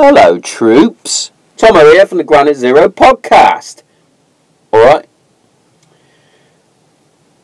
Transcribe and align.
Hello, 0.00 0.38
troops. 0.38 1.32
Tom 1.56 1.74
here 1.74 2.06
from 2.06 2.18
the 2.18 2.24
Granite 2.24 2.54
Zero 2.54 2.88
podcast. 2.88 3.82
Alright? 4.72 5.08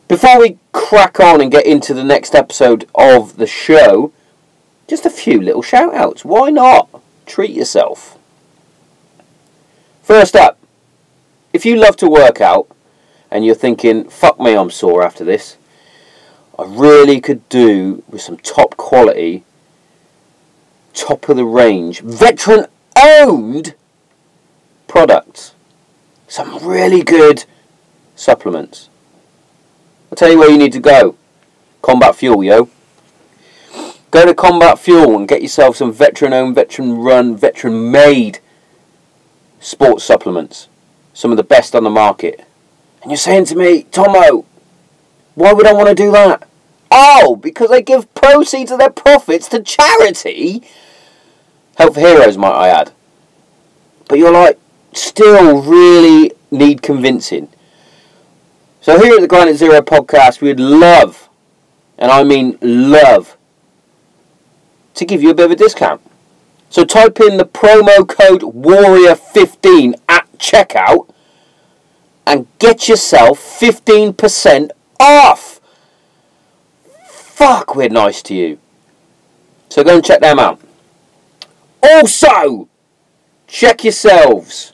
Before 0.07 0.39
we 0.39 0.57
crack 0.71 1.19
on 1.19 1.41
and 1.41 1.51
get 1.51 1.65
into 1.65 1.93
the 1.93 2.05
next 2.05 2.33
episode 2.33 2.87
of 2.95 3.35
the 3.35 3.45
show, 3.45 4.13
just 4.87 5.05
a 5.05 5.09
few 5.09 5.41
little 5.41 5.61
shout 5.61 5.93
outs. 5.95 6.23
Why 6.23 6.49
not? 6.49 6.87
Treat 7.25 7.51
yourself. 7.51 8.17
First 10.01 10.33
up, 10.33 10.57
if 11.51 11.65
you 11.65 11.75
love 11.75 11.97
to 11.97 12.07
work 12.07 12.39
out 12.39 12.73
and 13.29 13.45
you're 13.45 13.53
thinking, 13.53 14.07
fuck 14.07 14.39
me, 14.39 14.55
I'm 14.55 14.71
sore 14.71 15.03
after 15.03 15.25
this, 15.25 15.57
I 16.57 16.63
really 16.63 17.19
could 17.19 17.49
do 17.49 18.01
with 18.09 18.21
some 18.21 18.37
top 18.37 18.77
quality, 18.77 19.43
top 20.95 21.29
of 21.29 21.35
the 21.35 21.45
range, 21.45 21.99
veteran 22.01 22.65
owned 22.97 23.75
products. 24.87 25.53
Some 26.27 26.57
really 26.65 27.03
good 27.03 27.45
supplements. 28.15 28.89
I'll 30.11 30.15
tell 30.15 30.31
you 30.31 30.39
where 30.39 30.49
you 30.49 30.57
need 30.57 30.73
to 30.73 30.79
go. 30.79 31.15
Combat 31.81 32.15
Fuel, 32.15 32.43
yo. 32.43 32.69
Go 34.09 34.25
to 34.25 34.33
Combat 34.33 34.79
Fuel 34.79 35.17
and 35.17 35.27
get 35.27 35.41
yourself 35.41 35.75
some 35.75 35.91
veteran 35.91 36.33
owned, 36.33 36.55
veteran 36.55 36.97
run, 36.97 37.35
veteran 37.35 37.91
made 37.91 38.39
sports 39.59 40.03
supplements. 40.03 40.69
Some 41.13 41.31
of 41.31 41.37
the 41.37 41.43
best 41.43 41.75
on 41.75 41.83
the 41.83 41.89
market. 41.89 42.45
And 43.01 43.11
you're 43.11 43.17
saying 43.17 43.45
to 43.45 43.55
me, 43.55 43.83
Tomo, 43.83 44.45
why 45.35 45.53
would 45.53 45.67
I 45.67 45.73
want 45.73 45.89
to 45.89 45.95
do 45.95 46.11
that? 46.11 46.47
Oh, 46.89 47.35
because 47.35 47.69
they 47.69 47.81
give 47.81 48.13
proceeds 48.15 48.71
of 48.71 48.79
their 48.79 48.89
profits 48.89 49.49
to 49.49 49.61
charity. 49.61 50.63
Help 51.75 51.93
for 51.93 51.99
Heroes, 51.99 52.37
might 52.37 52.51
I 52.51 52.69
add. 52.69 52.91
But 54.07 54.19
you're 54.19 54.31
like, 54.31 54.59
still 54.93 55.61
really 55.61 56.31
need 56.51 56.81
convincing. 56.81 57.49
So 58.81 58.99
here 58.99 59.15
at 59.15 59.21
the 59.21 59.27
Granite 59.27 59.57
Zero 59.57 59.81
podcast, 59.81 60.41
we'd 60.41 60.59
love, 60.59 61.27
and 61.97 62.11
I 62.11 62.23
mean 62.23 62.57
love, 62.61 63.35
to 64.93 65.05
give 65.05 65.21
you 65.21 65.31
a 65.31 65.33
bit 65.33 65.45
of 65.45 65.51
a 65.51 65.55
discount. 65.55 66.01
So 66.69 66.85
type 66.85 67.19
in 67.19 67.37
the 67.37 67.45
promo 67.45 68.07
code 68.07 68.41
Warrior15 68.41 69.95
at 70.07 70.31
checkout 70.37 71.09
and 72.27 72.47
get 72.59 72.87
yourself 72.87 73.39
15% 73.39 74.71
off. 74.99 75.59
Fuck, 77.09 77.75
we're 77.75 77.89
nice 77.89 78.21
to 78.23 78.35
you. 78.35 78.59
So 79.69 79.83
go 79.83 79.95
and 79.95 80.05
check 80.05 80.21
them 80.21 80.39
out. 80.39 80.59
Also, 81.85 82.67
check 83.47 83.83
yourselves. 83.83 84.73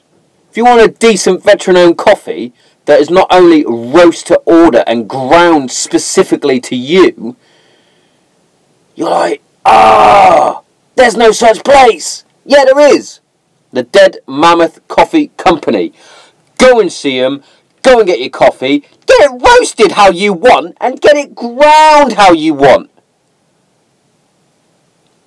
If 0.50 0.56
you 0.56 0.64
want 0.64 0.80
a 0.80 0.88
decent 0.88 1.42
veteran 1.42 1.76
owned 1.76 1.98
coffee 1.98 2.54
that 2.86 3.00
is 3.00 3.10
not 3.10 3.26
only 3.30 3.64
roast 3.66 4.28
to 4.28 4.36
order 4.46 4.82
and 4.86 5.08
ground 5.08 5.70
specifically 5.70 6.58
to 6.60 6.76
you, 6.76 7.36
you're 8.94 9.10
like, 9.10 9.42
ah, 9.64 10.60
oh, 10.60 10.64
there's 10.94 11.16
no 11.16 11.32
such 11.32 11.64
place. 11.64 12.24
Yeah, 12.44 12.64
there 12.64 12.94
is. 12.94 13.20
The 13.72 13.82
Dead 13.82 14.18
Mammoth 14.26 14.86
Coffee 14.88 15.28
Company. 15.36 15.92
Go 16.58 16.80
and 16.80 16.92
see 16.92 17.20
them. 17.20 17.42
Go 17.82 17.98
and 17.98 18.06
get 18.06 18.20
your 18.20 18.30
coffee. 18.30 18.80
Get 19.06 19.20
it 19.20 19.42
roasted 19.42 19.92
how 19.92 20.10
you 20.10 20.32
want 20.32 20.76
and 20.80 21.00
get 21.00 21.16
it 21.16 21.34
ground 21.34 22.14
how 22.14 22.32
you 22.32 22.54
want. 22.54 22.90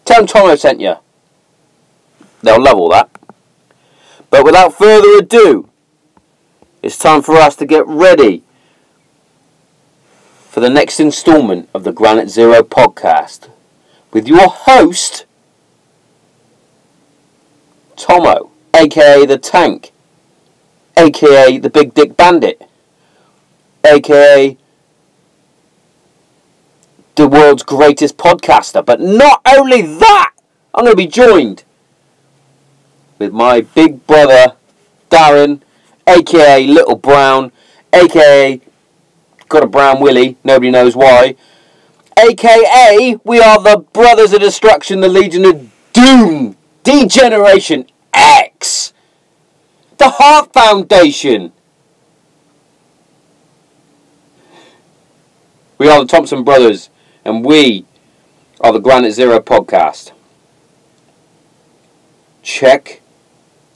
Tell 0.06 0.18
them 0.18 0.28
Tomo 0.28 0.56
sent 0.56 0.80
you. 0.80 0.96
They'll 2.46 2.62
love 2.62 2.78
all 2.78 2.92
that. 2.92 3.10
But 4.30 4.46
without 4.46 4.74
further 4.74 5.18
ado, 5.18 5.68
it's 6.84 6.98
time 6.98 7.24
for 7.24 7.36
us 7.36 7.56
to 7.56 7.66
get 7.66 7.88
ready 7.88 8.44
for 10.50 10.60
the 10.60 10.70
next 10.70 11.00
instalment 11.00 11.68
of 11.74 11.84
the 11.84 11.92
Granite 11.92 12.30
Zero 12.30 12.62
podcast 12.62 13.50
with 14.12 14.28
your 14.28 14.48
host, 14.48 15.26
Tomo, 17.96 18.52
aka 18.76 19.26
the 19.26 19.40
Tank, 19.40 19.92
aka 20.96 21.58
the 21.58 21.70
Big 21.72 21.96
Dick 21.96 22.16
Bandit, 22.16 22.62
aka 23.84 24.56
the 27.16 27.28
world's 27.28 27.64
greatest 27.64 28.18
podcaster. 28.18 28.86
But 28.86 29.02
not 29.02 29.42
only 29.48 29.82
that, 29.82 30.34
I'm 30.76 30.84
going 30.84 30.96
to 30.96 30.98
be 30.98 31.08
joined 31.08 31.64
with 33.20 33.32
my 33.32 33.62
big 33.62 34.06
brother, 34.08 34.56
Darren, 35.10 35.62
aka 36.08 36.66
Little 36.66 36.96
Brown, 36.96 37.52
aka 37.94 38.62
got 39.48 39.64
a 39.64 39.68
brown 39.68 40.00
willy, 40.00 40.38
nobody 40.44 40.72
knows 40.72 40.96
why, 40.96 41.36
aka 42.18 43.18
we 43.24 43.40
are 43.40 43.62
the 43.62 43.86
Brothers 43.94 44.34
of 44.34 44.40
Destruction, 44.40 45.02
the 45.02 45.10
Legion 45.10 45.46
of 45.46 45.72
Doom, 45.94 46.58
D-Generation 46.84 47.88
X, 48.14 48.94
the 49.98 50.10
Hart 50.10 50.52
Foundation. 50.54 51.52
We 55.78 55.90
are 55.90 56.00
the 56.00 56.08
Thompson 56.08 56.44
Brothers, 56.44 56.90
and 57.24 57.44
we 57.44 57.86
are 58.62 58.72
the 58.72 58.80
Granite 58.80 59.12
Zero 59.12 59.40
podcast. 59.40 60.12
Check 62.42 63.02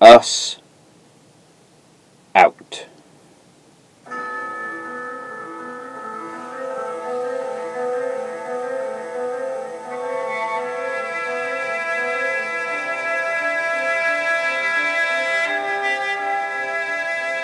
us 0.01 0.59
out. 2.35 2.85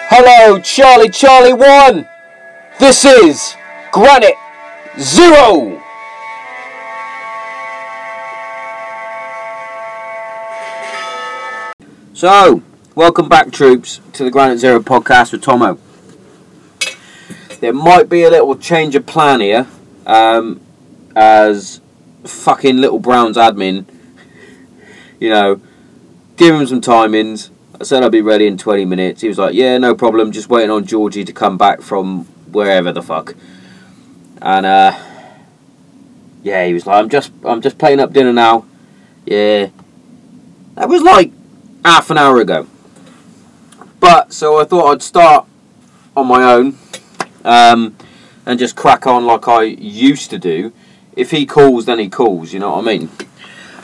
Hello, 0.07 0.59
Charlie 0.59 1.09
Charlie 1.09 1.53
1! 1.53 2.07
This 2.79 3.03
is 3.03 3.55
Granite 3.91 4.35
Zero! 4.97 5.84
So, 12.15 12.63
welcome 12.95 13.27
back, 13.27 13.51
troops, 13.51 13.99
to 14.13 14.23
the 14.23 14.31
Granite 14.31 14.59
Zero 14.59 14.79
podcast 14.79 15.33
with 15.33 15.41
Tomo. 15.41 15.77
There 17.59 17.73
might 17.73 18.07
be 18.07 18.23
a 18.23 18.29
little 18.29 18.55
change 18.55 18.95
of 18.95 19.05
plan 19.05 19.41
here, 19.41 19.67
um, 20.05 20.61
as 21.13 21.81
fucking 22.23 22.77
Little 22.77 22.99
Brown's 22.99 23.35
admin, 23.35 23.83
you 25.19 25.27
know, 25.27 25.59
give 26.37 26.55
him 26.55 26.65
some 26.65 26.79
timings. 26.79 27.49
I 27.81 27.83
said 27.83 28.01
I'd 28.01 28.13
be 28.13 28.21
ready 28.21 28.47
in 28.47 28.57
20 28.57 28.85
minutes. 28.85 29.19
He 29.19 29.27
was 29.27 29.37
like, 29.37 29.53
yeah, 29.53 29.77
no 29.77 29.93
problem, 29.93 30.31
just 30.31 30.47
waiting 30.47 30.71
on 30.71 30.85
Georgie 30.85 31.25
to 31.25 31.33
come 31.33 31.57
back 31.57 31.81
from 31.81 32.23
wherever 32.49 32.93
the 32.93 33.03
fuck. 33.03 33.35
And, 34.41 34.65
uh, 34.65 34.97
yeah, 36.43 36.65
he 36.65 36.73
was 36.73 36.87
like, 36.87 36.95
I'm 36.95 37.09
just, 37.09 37.33
I'm 37.43 37.59
just 37.59 37.77
playing 37.77 37.99
up 37.99 38.13
dinner 38.13 38.31
now. 38.31 38.65
Yeah. 39.25 39.67
That 40.75 40.87
was 40.87 41.01
like 41.01 41.33
half 41.85 42.09
an 42.09 42.17
hour 42.17 42.39
ago. 42.39 42.67
But 43.99 44.33
so 44.33 44.59
I 44.59 44.65
thought 44.65 44.91
I'd 44.91 45.03
start 45.03 45.45
on 46.17 46.27
my 46.27 46.43
own 46.43 46.77
um, 47.43 47.95
and 48.45 48.57
just 48.57 48.75
crack 48.75 49.05
on 49.05 49.25
like 49.25 49.47
I 49.47 49.63
used 49.63 50.31
to 50.31 50.39
do. 50.39 50.73
If 51.15 51.29
he 51.29 51.45
calls, 51.45 51.85
then 51.85 51.99
he 51.99 52.09
calls. 52.09 52.53
You 52.53 52.59
know 52.59 52.71
what 52.71 52.87
I 52.87 52.97
mean? 52.97 53.09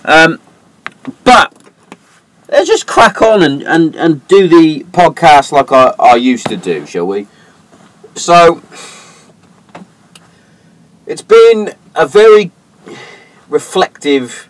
Um, 0.04 0.40
but 1.24 1.56
let's 2.50 2.68
just 2.68 2.88
crack 2.88 3.22
on 3.22 3.44
and, 3.44 3.62
and, 3.62 3.96
and 3.96 4.28
do 4.28 4.48
the 4.48 4.84
podcast 4.86 5.52
like 5.52 5.72
I, 5.72 5.94
I 6.00 6.16
used 6.16 6.48
to 6.48 6.58
do, 6.58 6.88
shall 6.88 7.06
we? 7.06 7.28
So 8.16 8.64
it's 11.06 11.22
been 11.22 11.76
a 11.94 12.08
very 12.08 12.52
reflective 13.48 14.50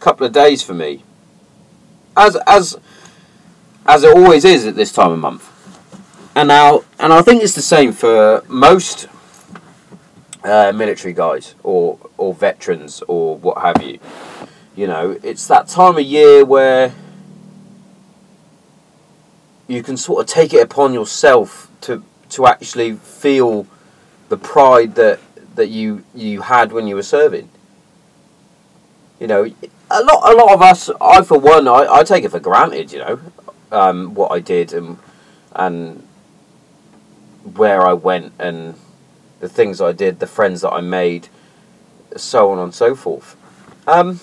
couple 0.00 0.26
of 0.26 0.32
days 0.32 0.62
for 0.62 0.72
me 0.72 1.02
as 2.16 2.36
as 2.46 2.76
as 3.88 4.02
it 4.04 4.16
always 4.16 4.44
is 4.44 4.66
at 4.66 4.74
this 4.74 4.92
time 4.92 5.12
of 5.12 5.18
month. 5.18 5.52
And 6.34 6.48
now, 6.48 6.84
and 6.98 7.12
I 7.12 7.22
think 7.22 7.42
it's 7.42 7.54
the 7.54 7.62
same 7.62 7.92
for 7.92 8.42
most 8.48 9.08
uh, 10.44 10.72
military 10.74 11.14
guys 11.14 11.54
or 11.62 11.98
or 12.18 12.34
veterans 12.34 13.02
or 13.08 13.36
what 13.36 13.62
have 13.62 13.82
you. 13.82 13.98
You 14.74 14.86
know, 14.86 15.18
it's 15.22 15.46
that 15.46 15.68
time 15.68 15.96
of 15.96 16.04
year 16.04 16.44
where 16.44 16.92
you 19.66 19.82
can 19.82 19.96
sort 19.96 20.20
of 20.20 20.26
take 20.26 20.52
it 20.52 20.62
upon 20.62 20.92
yourself 20.92 21.70
to 21.82 22.02
to 22.30 22.46
actually 22.46 22.94
feel 22.96 23.66
the 24.28 24.36
pride 24.36 24.94
that 24.96 25.20
that 25.54 25.68
you 25.68 26.04
you 26.14 26.42
had 26.42 26.72
when 26.72 26.86
you 26.86 26.94
were 26.96 27.02
serving. 27.02 27.48
You 29.18 29.26
know, 29.26 29.44
a 29.90 30.02
lot, 30.02 30.34
a 30.34 30.36
lot 30.36 30.52
of 30.52 30.60
us, 30.60 30.90
I 31.00 31.22
for 31.22 31.38
one, 31.38 31.66
I, 31.66 31.86
I 31.90 32.04
take 32.04 32.24
it 32.24 32.30
for 32.30 32.40
granted, 32.40 32.92
you 32.92 32.98
know, 32.98 33.18
um, 33.72 34.14
what 34.14 34.32
I 34.32 34.40
did 34.40 34.72
and 34.72 34.98
and 35.54 36.06
where 37.54 37.86
I 37.86 37.92
went 37.92 38.32
and 38.38 38.74
the 39.40 39.48
things 39.48 39.80
I 39.80 39.92
did, 39.92 40.18
the 40.18 40.26
friends 40.26 40.60
that 40.62 40.72
I 40.72 40.80
made, 40.80 41.28
so 42.16 42.50
on 42.50 42.58
and 42.58 42.74
so 42.74 42.94
forth. 42.94 43.36
Um, 43.86 44.20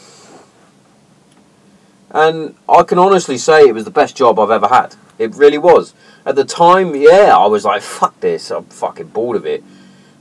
and 2.09 2.55
I 2.67 2.83
can 2.83 2.99
honestly 2.99 3.37
say 3.37 3.61
it 3.61 3.73
was 3.73 3.85
the 3.85 3.91
best 3.91 4.15
job 4.15 4.39
I've 4.39 4.51
ever 4.51 4.67
had. 4.67 4.95
It 5.17 5.35
really 5.35 5.57
was. 5.57 5.93
At 6.25 6.35
the 6.35 6.45
time, 6.45 6.95
yeah, 6.95 7.35
I 7.37 7.47
was 7.47 7.65
like, 7.65 7.81
fuck 7.81 8.19
this, 8.19 8.51
I'm 8.51 8.65
fucking 8.65 9.07
bored 9.07 9.37
of 9.37 9.45
it. 9.45 9.63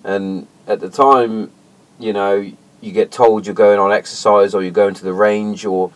And 0.04 0.46
at 0.66 0.80
the 0.80 0.88
time, 0.88 1.50
you 1.98 2.12
know, 2.12 2.52
you 2.80 2.92
get 2.92 3.12
told 3.12 3.46
you're 3.46 3.54
going 3.54 3.78
on 3.78 3.92
exercise 3.92 4.54
or 4.54 4.62
you're 4.62 4.72
going 4.72 4.94
to 4.94 5.04
the 5.04 5.12
range 5.12 5.64
or 5.64 5.92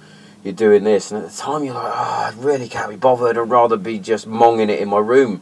you're 0.47 0.55
doing 0.55 0.85
this. 0.85 1.11
And 1.11 1.25
at 1.25 1.31
the 1.31 1.37
time, 1.37 1.65
you're 1.65 1.75
like, 1.75 1.93
oh, 1.93 2.33
I 2.33 2.33
really 2.37 2.69
can't 2.69 2.89
be 2.89 2.97
bothered. 2.97 3.37
I'd 3.37 3.51
rather 3.51 3.77
be 3.77 3.99
just 3.99 4.29
monging 4.29 4.71
it 4.71 4.79
in 4.79 4.89
my 4.89 4.99
room, 4.99 5.41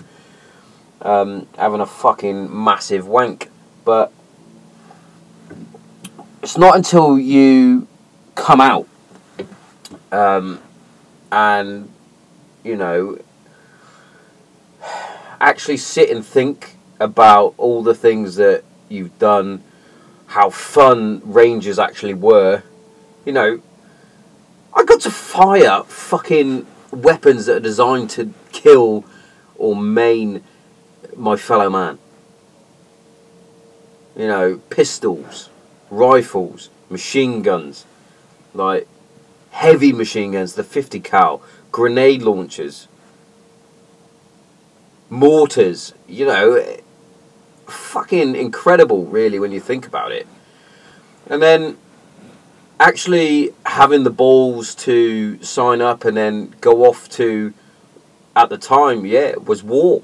um, 1.03 1.47
having 1.59 1.81
a 1.81 1.87
fucking 1.87 2.65
massive 2.65 3.07
wank. 3.07 3.51
But 3.85 4.11
it's 6.43 6.57
not 6.57 6.75
until 6.75 7.19
you 7.19 7.87
come 8.35 8.63
out 8.63 8.89
um, 10.11 10.61
and, 11.31 11.91
you 12.65 12.77
know, 12.77 13.19
actually 15.39 15.77
sit 15.77 16.09
and 16.09 16.25
think 16.25 16.77
about 16.99 17.53
all 17.59 17.83
the 17.83 17.95
things 17.95 18.37
that 18.37 18.65
you've 18.89 19.19
done, 19.19 19.63
how 20.29 20.49
fun 20.49 21.21
Rangers 21.25 21.79
actually 21.79 22.15
were. 22.15 22.63
You 23.27 23.33
know, 23.33 23.63
got 24.95 25.03
to 25.03 25.11
fire 25.11 25.83
fucking 25.85 26.65
weapons 26.93 27.47
that 27.47 27.57
are 27.57 27.61
designed 27.61 28.09
to 28.09 28.33
kill 28.53 29.05
or 29.57 29.75
maim 29.75 30.41
my 31.17 31.37
fellow 31.37 31.69
man. 31.69 31.99
You 34.17 34.29
know, 34.29 34.61
pistols, 34.71 35.51
rifles, 35.91 36.71
machine 36.89 37.43
guns, 37.43 37.87
like 38.53 38.87
heavy 39.51 39.93
machine 39.93 40.33
guns, 40.33 40.55
the 40.55 40.63
50 40.63 41.01
cal, 41.01 41.43
grenade 41.73 42.23
launchers, 42.23 42.87
mortars, 45.11 45.93
you 46.07 46.25
know, 46.25 46.65
fucking 47.67 48.37
incredible, 48.37 49.07
really, 49.07 49.41
when 49.41 49.51
you 49.51 49.59
think 49.59 49.89
about 49.89 50.13
it. 50.13 50.29
And 51.27 51.43
then 51.43 51.79
actually 52.81 53.55
having 53.67 54.05
the 54.05 54.11
balls 54.11 54.75
to 54.75 55.43
sign 55.43 55.81
up 55.81 56.05
and 56.05 56.17
then 56.17 56.55
go 56.61 56.85
off 56.85 57.09
to, 57.11 57.55
at 58.37 58.49
the 58.49 58.59
time, 58.59 59.07
yeah, 59.07 59.37
was 59.37 59.63
war. 59.63 60.03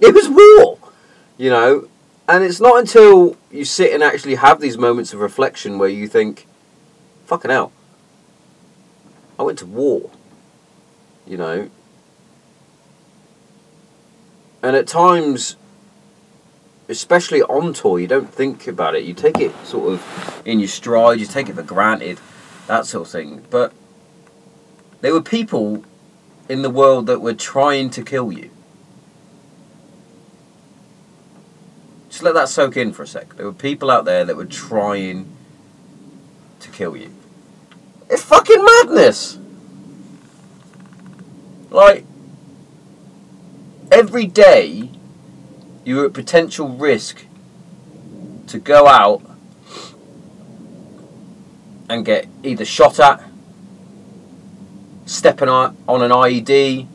It 0.00 0.14
was 0.14 0.28
war, 0.28 0.78
you 1.36 1.50
know. 1.50 1.88
And 2.26 2.42
it's 2.42 2.60
not 2.60 2.78
until 2.78 3.36
you 3.50 3.64
sit 3.64 3.92
and 3.92 4.02
actually 4.02 4.36
have 4.36 4.60
these 4.60 4.78
moments 4.78 5.12
of 5.12 5.20
reflection 5.20 5.78
where 5.78 5.88
you 5.88 6.08
think, 6.08 6.46
fucking 7.26 7.50
hell, 7.50 7.72
I 9.38 9.42
went 9.42 9.58
to 9.58 9.66
war, 9.66 10.10
you 11.26 11.36
know. 11.36 11.70
And 14.62 14.74
at 14.74 14.86
times, 14.86 15.56
especially 16.88 17.42
on 17.42 17.72
tour, 17.72 17.98
you 17.98 18.06
don't 18.06 18.32
think 18.32 18.66
about 18.66 18.94
it. 18.94 19.04
You 19.04 19.14
take 19.14 19.38
it 19.38 19.52
sort 19.64 19.92
of 19.92 20.42
in 20.44 20.58
your 20.58 20.68
stride, 20.68 21.20
you 21.20 21.26
take 21.26 21.48
it 21.48 21.54
for 21.54 21.62
granted, 21.62 22.18
that 22.66 22.86
sort 22.86 23.06
of 23.06 23.12
thing. 23.12 23.44
But 23.50 23.72
there 25.00 25.12
were 25.12 25.22
people 25.22 25.84
in 26.48 26.62
the 26.62 26.70
world 26.70 27.06
that 27.06 27.20
were 27.20 27.34
trying 27.34 27.90
to 27.90 28.02
kill 28.02 28.32
you. 28.32 28.50
Just 32.08 32.22
let 32.22 32.34
that 32.34 32.48
soak 32.48 32.76
in 32.76 32.92
for 32.92 33.02
a 33.02 33.06
sec. 33.06 33.34
There 33.36 33.46
were 33.46 33.52
people 33.52 33.90
out 33.90 34.04
there 34.04 34.24
that 34.24 34.36
were 34.36 34.44
trying 34.44 35.34
to 36.60 36.70
kill 36.70 36.96
you. 36.96 37.12
It's 38.08 38.22
fucking 38.22 38.64
madness! 38.64 39.38
Like, 41.70 42.04
every 43.90 44.26
day 44.26 44.83
you're 45.84 46.06
at 46.06 46.12
potential 46.12 46.68
risk 46.68 47.26
to 48.46 48.58
go 48.58 48.86
out 48.86 49.22
and 51.88 52.04
get 52.04 52.26
either 52.42 52.64
shot 52.64 52.98
at, 52.98 53.22
stepping 55.06 55.48
on 55.48 55.76
an 55.88 56.10
IED. 56.10 56.88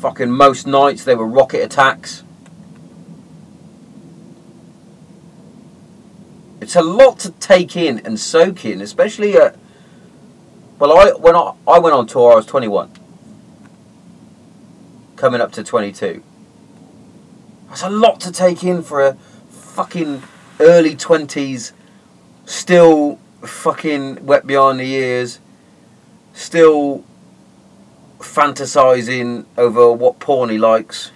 Fucking 0.00 0.30
most 0.30 0.66
nights 0.66 1.04
they 1.04 1.14
were 1.14 1.26
rocket 1.26 1.62
attacks. 1.62 2.22
It's 6.60 6.76
a 6.76 6.82
lot 6.82 7.18
to 7.20 7.30
take 7.32 7.76
in 7.76 8.00
and 8.00 8.18
soak 8.18 8.64
in, 8.64 8.80
especially 8.80 9.36
at. 9.36 9.56
Well, 10.78 10.96
I 10.96 11.12
when 11.12 11.34
I, 11.34 11.54
I 11.66 11.78
went 11.78 11.94
on 11.94 12.06
tour, 12.06 12.32
I 12.32 12.36
was 12.36 12.46
21 12.46 12.90
coming 15.16 15.40
up 15.40 15.50
to 15.52 15.64
22. 15.64 16.22
That's 17.68 17.82
a 17.82 17.90
lot 17.90 18.20
to 18.20 18.32
take 18.32 18.64
in 18.64 18.82
for 18.82 19.06
a 19.06 19.14
fucking 19.50 20.22
early 20.60 20.96
20s, 20.96 21.72
still 22.44 23.18
fucking 23.42 24.24
wet 24.24 24.46
behind 24.46 24.80
the 24.80 24.84
ears, 24.84 25.40
still 26.32 27.04
fantasizing 28.18 29.44
over 29.56 29.92
what 29.92 30.18
porn 30.18 30.48
he 30.50 30.58
likes. 30.58 31.10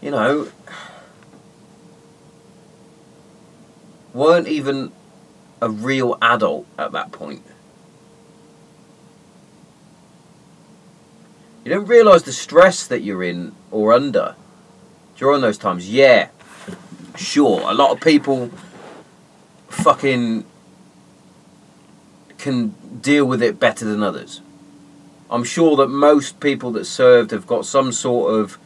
You 0.00 0.10
know, 0.10 0.48
weren't 4.12 4.48
even 4.48 4.92
a 5.60 5.70
real 5.70 6.18
adult 6.20 6.66
at 6.78 6.92
that 6.92 7.12
point. 7.12 7.42
You 11.64 11.70
don't 11.70 11.86
realise 11.86 12.22
the 12.22 12.32
stress 12.32 12.86
that 12.88 13.02
you're 13.02 13.22
in 13.22 13.54
or 13.70 13.92
under 13.92 14.34
during 15.16 15.40
those 15.40 15.58
times. 15.58 15.88
Yeah, 15.88 16.28
sure. 17.16 17.60
A 17.70 17.74
lot 17.74 17.90
of 17.92 18.00
people 18.00 18.50
fucking 19.68 20.44
can 22.38 22.74
deal 23.00 23.24
with 23.24 23.42
it 23.42 23.58
better 23.60 23.84
than 23.84 24.02
others. 24.02 24.40
I'm 25.30 25.44
sure 25.44 25.76
that 25.76 25.88
most 25.88 26.40
people 26.40 26.72
that 26.72 26.84
served 26.84 27.30
have 27.30 27.46
got 27.46 27.64
some 27.64 27.92
sort 27.92 28.34
of 28.34 28.58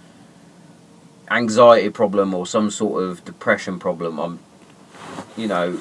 anxiety 1.31 1.91
problem 1.91 2.35
or 2.35 2.47
some 2.47 2.71
sort 2.71 3.05
of 3.05 3.25
depression 3.25 3.79
problem. 3.79 4.19
I'm, 4.19 4.39
you 5.37 5.47
know, 5.47 5.81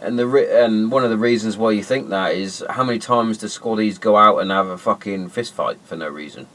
and 0.00 0.18
the 0.18 0.26
re- 0.26 0.62
and 0.62 0.90
one 0.92 1.04
of 1.04 1.10
the 1.10 1.16
reasons 1.16 1.56
why 1.56 1.70
you 1.70 1.82
think 1.82 2.08
that 2.10 2.34
is 2.34 2.64
how 2.70 2.84
many 2.84 2.98
times 2.98 3.38
do 3.38 3.46
squaddies 3.46 4.00
go 4.00 4.16
out 4.16 4.38
and 4.38 4.50
have 4.50 4.68
a 4.68 4.78
fucking 4.78 5.30
fist 5.30 5.54
fight 5.54 5.78
for 5.84 5.96
no 5.96 6.08
reason? 6.08 6.46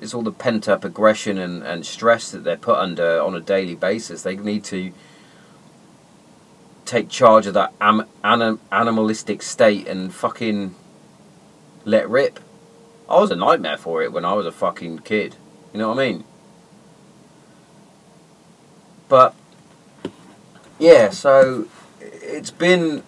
It's 0.00 0.12
all 0.12 0.22
the 0.22 0.32
pent 0.32 0.68
up 0.68 0.84
aggression 0.84 1.38
and, 1.38 1.62
and 1.62 1.86
stress 1.86 2.30
that 2.30 2.44
they're 2.44 2.56
put 2.56 2.76
under 2.76 3.20
on 3.20 3.34
a 3.34 3.40
daily 3.40 3.74
basis. 3.74 4.22
They 4.22 4.36
need 4.36 4.64
to 4.64 4.92
take 6.84 7.08
charge 7.08 7.46
of 7.46 7.54
that 7.54 7.72
am- 7.80 8.06
anim- 8.22 8.60
animalistic 8.70 9.42
state 9.42 9.88
and 9.88 10.14
fucking 10.14 10.74
let 11.84 12.08
rip. 12.08 12.40
I 13.08 13.20
was 13.20 13.30
a 13.30 13.36
nightmare 13.36 13.78
for 13.78 14.02
it 14.02 14.12
when 14.12 14.24
I 14.24 14.34
was 14.34 14.46
a 14.46 14.52
fucking 14.52 15.00
kid. 15.00 15.36
You 15.72 15.78
know 15.80 15.88
what 15.88 15.98
I 15.98 16.10
mean? 16.10 16.24
But 19.08 19.34
yeah, 20.78 21.10
so 21.10 21.68
it's 22.00 22.50
been 22.50 23.02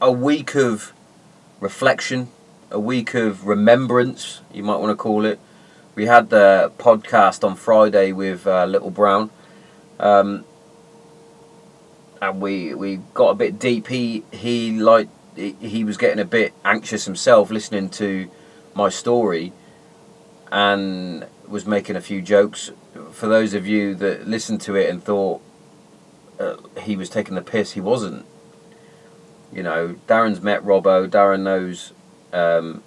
a 0.00 0.12
week 0.12 0.54
of 0.54 0.92
reflection, 1.60 2.28
a 2.76 2.78
week 2.78 3.14
of 3.14 3.46
remembrance, 3.46 4.42
you 4.52 4.62
might 4.62 4.76
want 4.76 4.90
to 4.90 5.02
call 5.02 5.24
it. 5.24 5.40
We 5.94 6.04
had 6.04 6.28
the 6.28 6.70
podcast 6.76 7.42
on 7.42 7.56
Friday 7.56 8.12
with 8.12 8.46
uh, 8.46 8.66
Little 8.66 8.90
Brown, 8.90 9.30
um, 9.98 10.44
and 12.20 12.38
we 12.38 12.74
we 12.74 13.00
got 13.14 13.30
a 13.30 13.34
bit 13.34 13.58
deep. 13.58 13.86
He 13.88 14.24
he 14.30 14.72
like 14.78 15.08
he 15.34 15.84
was 15.84 15.96
getting 15.96 16.18
a 16.18 16.26
bit 16.26 16.52
anxious 16.66 17.06
himself 17.06 17.50
listening 17.50 17.88
to 17.90 18.30
my 18.74 18.90
story, 18.90 19.54
and 20.52 21.26
was 21.48 21.64
making 21.64 21.96
a 21.96 22.02
few 22.02 22.20
jokes. 22.20 22.72
For 23.10 23.26
those 23.26 23.54
of 23.54 23.66
you 23.66 23.94
that 23.94 24.28
listened 24.28 24.60
to 24.62 24.76
it 24.76 24.90
and 24.90 25.02
thought 25.02 25.40
uh, 26.38 26.56
he 26.82 26.94
was 26.94 27.08
taking 27.08 27.36
the 27.36 27.42
piss. 27.42 27.72
He 27.72 27.80
wasn't. 27.80 28.26
You 29.50 29.62
know, 29.62 29.96
Darren's 30.06 30.42
met 30.42 30.62
Robbo. 30.62 31.08
Darren 31.08 31.40
knows 31.40 31.94
um, 32.32 32.82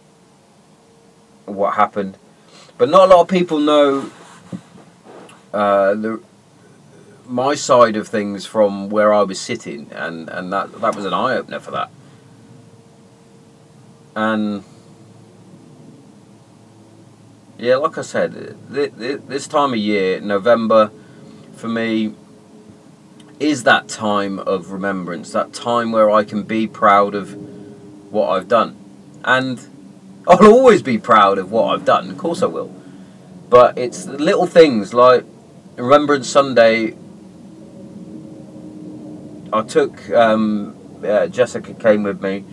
what 1.46 1.75
happened, 1.75 2.17
but 2.77 2.89
not 2.89 3.10
a 3.10 3.15
lot 3.15 3.22
of 3.22 3.27
people 3.27 3.60
know 3.60 4.12
uh, 5.53 5.93
the 5.96 6.22
my 7.27 7.53
side 7.53 7.96
of 7.96 8.08
things 8.08 8.46
from 8.46 8.89
where 8.89 9.13
I 9.13 9.22
was 9.22 9.39
sitting, 9.39 9.89
and 9.91 10.29
and 10.29 10.51
that 10.51 10.81
that 10.81 10.96
was 10.96 11.05
an 11.05 11.13
eye 11.13 11.36
opener 11.36 11.60
for 11.60 11.72
that. 11.72 11.89
And 14.15 14.63
yeah, 17.58 17.75
like 17.75 17.98
I 17.98 18.01
said, 18.01 18.58
th- 18.74 18.98
th- 18.98 19.22
this 19.27 19.48
time 19.48 19.74
of 19.74 19.79
year, 19.79 20.22
November, 20.22 20.91
for 21.55 21.67
me, 21.67 22.15
is 23.39 23.63
that 23.63 23.89
time 23.89 24.39
of 24.39 24.72
remembrance, 24.72 25.31
that 25.31 25.53
time 25.53 25.91
where 25.91 26.10
I 26.10 26.24
can 26.24 26.43
be 26.43 26.67
proud 26.67 27.13
of 27.15 27.36
what 28.12 28.29
I've 28.29 28.48
done. 28.48 28.78
And 29.23 29.59
I'll 30.27 30.51
always 30.51 30.81
be 30.81 30.97
proud 30.97 31.38
of 31.38 31.51
what 31.51 31.73
I've 31.73 31.85
done, 31.85 32.09
of 32.09 32.17
course 32.17 32.41
I 32.41 32.47
will. 32.47 32.73
But 33.49 33.77
it's 33.77 34.05
little 34.05 34.45
things 34.45 34.93
like 34.93 35.25
Remembrance 35.75 36.29
Sunday. 36.29 36.95
I 39.51 39.63
took 39.63 40.09
um, 40.11 40.75
uh, 41.03 41.27
Jessica 41.27 41.73
came 41.73 42.03
with 42.03 42.21
me 42.21 42.45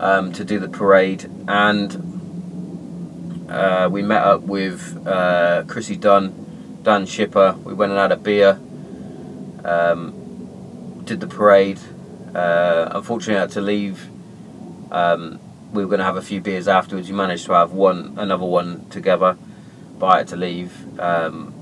um, 0.00 0.32
to 0.32 0.44
do 0.44 0.58
the 0.58 0.68
parade, 0.68 1.30
and 1.46 3.46
uh, 3.48 3.88
we 3.90 4.02
met 4.02 4.22
up 4.22 4.42
with 4.42 5.06
uh, 5.06 5.62
Chrissy 5.68 5.96
Dunn, 5.96 6.80
Dan 6.82 7.06
Shipper. 7.06 7.56
We 7.62 7.74
went 7.74 7.92
and 7.92 8.00
had 8.00 8.12
a 8.12 8.16
beer. 8.16 8.58
Um, 9.64 10.16
did 11.04 11.20
the 11.20 11.26
parade. 11.26 11.78
Uh, 12.34 12.88
unfortunately, 12.92 13.36
I 13.36 13.40
had 13.40 13.50
to 13.50 13.60
leave. 13.60 14.08
Um, 14.90 15.38
we 15.72 15.84
were 15.84 15.88
going 15.88 16.00
to 16.00 16.04
have 16.04 16.16
a 16.16 16.22
few 16.22 16.40
beers 16.40 16.68
afterwards. 16.68 17.08
We 17.08 17.16
managed 17.16 17.46
to 17.46 17.52
have 17.52 17.72
one, 17.72 18.14
another 18.18 18.44
one 18.44 18.88
together, 18.90 19.36
but 19.98 20.06
I 20.06 20.18
had 20.18 20.28
to 20.28 20.36
leave. 20.36 21.00
Um, 21.00 21.54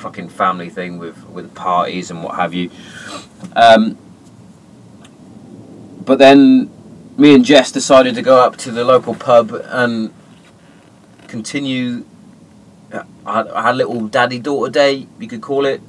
fucking 0.00 0.30
family 0.30 0.70
thing 0.70 0.98
with 0.98 1.24
with 1.26 1.54
parties 1.54 2.10
and 2.10 2.24
what 2.24 2.36
have 2.36 2.54
you. 2.54 2.70
Um, 3.54 3.98
but 6.04 6.18
then 6.18 6.70
me 7.16 7.34
and 7.34 7.44
Jess 7.44 7.70
decided 7.70 8.14
to 8.14 8.22
go 8.22 8.42
up 8.42 8.56
to 8.58 8.70
the 8.70 8.84
local 8.84 9.14
pub 9.14 9.52
and 9.66 10.12
continue. 11.28 12.06
I 13.24 13.36
had, 13.36 13.46
a 13.46 13.72
little 13.72 14.08
daddy 14.08 14.40
daughter 14.40 14.72
day, 14.72 15.06
you 15.20 15.28
could 15.28 15.42
call 15.42 15.64
it. 15.64 15.80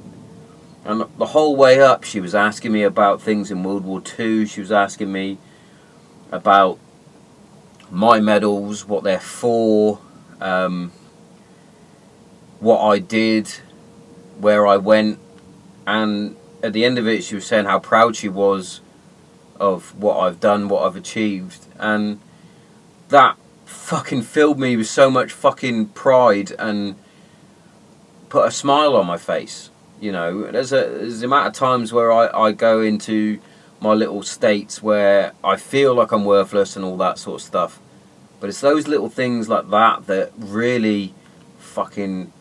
And 0.84 1.04
the 1.18 1.26
whole 1.26 1.56
way 1.56 1.80
up, 1.80 2.04
she 2.04 2.20
was 2.20 2.32
asking 2.34 2.70
me 2.70 2.84
about 2.84 3.20
things 3.20 3.50
in 3.50 3.64
World 3.64 3.84
War 3.84 4.00
Two. 4.00 4.46
She 4.46 4.60
was 4.60 4.70
asking 4.70 5.10
me 5.10 5.38
about 6.32 6.78
my 7.90 8.18
medals, 8.18 8.86
what 8.86 9.04
they're 9.04 9.20
for, 9.20 10.00
um, 10.40 10.90
what 12.58 12.80
I 12.80 12.98
did, 12.98 13.48
where 14.38 14.66
I 14.66 14.78
went, 14.78 15.18
and 15.86 16.34
at 16.62 16.72
the 16.72 16.84
end 16.84 16.98
of 16.98 17.06
it, 17.06 17.22
she 17.22 17.34
was 17.34 17.46
saying 17.46 17.66
how 17.66 17.78
proud 17.78 18.16
she 18.16 18.28
was 18.28 18.80
of 19.60 19.96
what 19.96 20.18
I've 20.18 20.40
done, 20.40 20.68
what 20.68 20.84
I've 20.84 20.96
achieved, 20.96 21.66
and 21.78 22.18
that 23.08 23.36
fucking 23.66 24.22
filled 24.22 24.58
me 24.58 24.76
with 24.76 24.86
so 24.86 25.10
much 25.10 25.32
fucking 25.32 25.86
pride 25.88 26.52
and 26.58 26.96
put 28.30 28.48
a 28.48 28.50
smile 28.50 28.96
on 28.96 29.06
my 29.06 29.18
face. 29.18 29.70
You 30.00 30.12
know, 30.12 30.50
there's 30.50 30.72
a 30.72 30.76
there's 30.76 31.20
the 31.20 31.26
amount 31.26 31.48
of 31.48 31.52
times 31.52 31.92
where 31.92 32.10
I, 32.10 32.26
I 32.28 32.52
go 32.52 32.80
into 32.80 33.38
my 33.82 33.94
little 33.94 34.22
states 34.22 34.80
where 34.80 35.32
I 35.42 35.56
feel 35.56 35.94
like 35.94 36.12
I'm 36.12 36.24
worthless 36.24 36.76
and 36.76 36.84
all 36.84 36.96
that 36.98 37.18
sort 37.18 37.40
of 37.40 37.46
stuff. 37.46 37.80
But 38.38 38.48
it's 38.48 38.60
those 38.60 38.86
little 38.86 39.08
things 39.08 39.48
like 39.48 39.70
that 39.70 40.06
that 40.06 40.32
really 40.36 41.14
fucking 41.58 42.32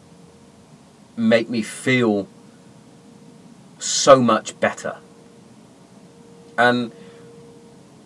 make 1.17 1.49
me 1.49 1.63
feel 1.63 2.27
so 3.79 4.21
much 4.21 4.59
better. 4.59 4.97
And 6.57 6.91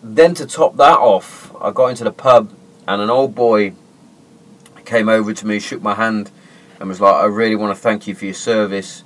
then 0.02 0.32
to 0.34 0.46
top 0.46 0.76
that 0.78 0.98
off, 0.98 1.54
I 1.60 1.70
got 1.72 1.88
into 1.88 2.04
the 2.04 2.12
pub 2.12 2.52
and 2.88 3.02
an 3.02 3.10
old 3.10 3.34
boy 3.34 3.74
came 4.86 5.10
over 5.10 5.34
to 5.34 5.46
me, 5.46 5.58
shook 5.58 5.82
my 5.82 5.94
hand, 5.94 6.30
and 6.80 6.88
was 6.88 7.00
like, 7.00 7.14
I 7.14 7.26
really 7.26 7.56
want 7.56 7.76
to 7.76 7.80
thank 7.80 8.06
you 8.06 8.14
for 8.14 8.24
your 8.24 8.34
service. 8.34 9.04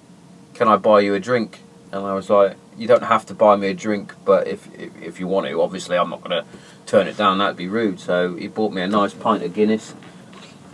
Can 0.55 0.69
I 0.69 0.77
buy 0.77 1.01
you 1.01 1.15
a 1.15 1.21
drink? 1.21 1.61
And 1.91 2.07
I 2.07 2.15
was 2.15 2.31
like, 2.31 2.57
You 2.77 2.87
don't 2.87 3.05
have 3.05 3.27
to 3.27 3.35
buy 3.35 3.57
me 3.57 3.69
a 3.69 3.75
drink, 3.75 4.15
but 4.25 4.47
if, 4.47 4.73
if, 4.75 5.03
if 5.03 5.21
you 5.21 5.27
want 5.27 5.47
to, 5.47 5.61
obviously 5.61 5.99
I'm 5.99 6.11
not 6.11 6.23
going 6.23 6.43
to 6.43 6.49
turn 6.87 7.07
it 7.07 7.17
down, 7.17 7.39
that'd 7.39 7.57
be 7.57 7.69
rude. 7.69 8.01
So 8.01 8.37
he 8.37 8.49
bought 8.49 8.73
me 8.73 8.83
a 8.83 8.89
nice 8.89 9.13
pint 9.13 9.43
of 9.43 9.53
Guinness. 9.53 9.95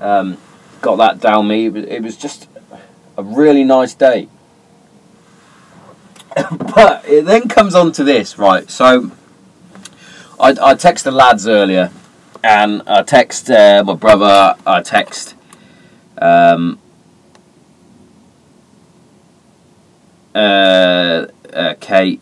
Um, 0.00 0.38
got 0.80 0.96
that 0.96 1.20
down 1.20 1.48
me. 1.48 1.66
It 1.66 1.72
was, 1.72 1.84
it 1.84 2.02
was 2.02 2.16
just 2.16 2.48
a 3.16 3.22
really 3.22 3.64
nice 3.64 3.94
day. 3.94 4.28
but 6.74 7.04
it 7.08 7.24
then 7.24 7.48
comes 7.48 7.74
on 7.74 7.92
to 7.92 8.04
this, 8.04 8.38
right? 8.38 8.70
So 8.70 9.10
I, 10.38 10.54
I 10.60 10.74
text 10.74 11.04
the 11.04 11.10
lads 11.10 11.48
earlier, 11.48 11.90
and 12.44 12.82
I 12.86 13.02
text 13.02 13.50
uh, 13.50 13.82
my 13.84 13.94
brother. 13.94 14.54
I 14.66 14.82
text 14.82 15.34
um, 16.18 16.78
uh, 20.34 21.26
uh, 21.56 21.74
Kate, 21.80 22.20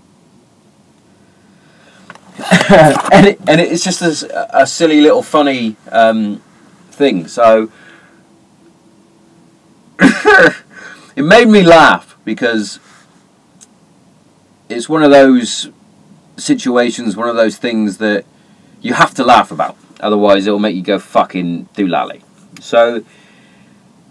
and 3.12 3.26
it, 3.26 3.40
and 3.46 3.60
it's 3.60 3.84
just 3.84 4.00
a, 4.02 4.60
a 4.62 4.66
silly 4.66 5.00
little 5.00 5.22
funny 5.22 5.76
um, 5.90 6.42
thing. 6.90 7.28
So 7.28 7.70
it 10.00 11.22
made 11.22 11.48
me 11.48 11.62
laugh 11.62 12.16
because 12.24 12.80
it's 14.68 14.88
one 14.88 15.02
of 15.02 15.10
those 15.10 15.70
situations, 16.36 17.16
one 17.16 17.28
of 17.28 17.36
those 17.36 17.56
things 17.56 17.98
that 17.98 18.24
you 18.80 18.94
have 18.94 19.14
to 19.14 19.24
laugh 19.24 19.50
about. 19.50 19.76
Otherwise, 20.00 20.46
it'll 20.46 20.58
make 20.58 20.74
you 20.74 20.82
go 20.82 20.98
fucking 20.98 21.68
doolally. 21.74 22.22
So, 22.60 23.04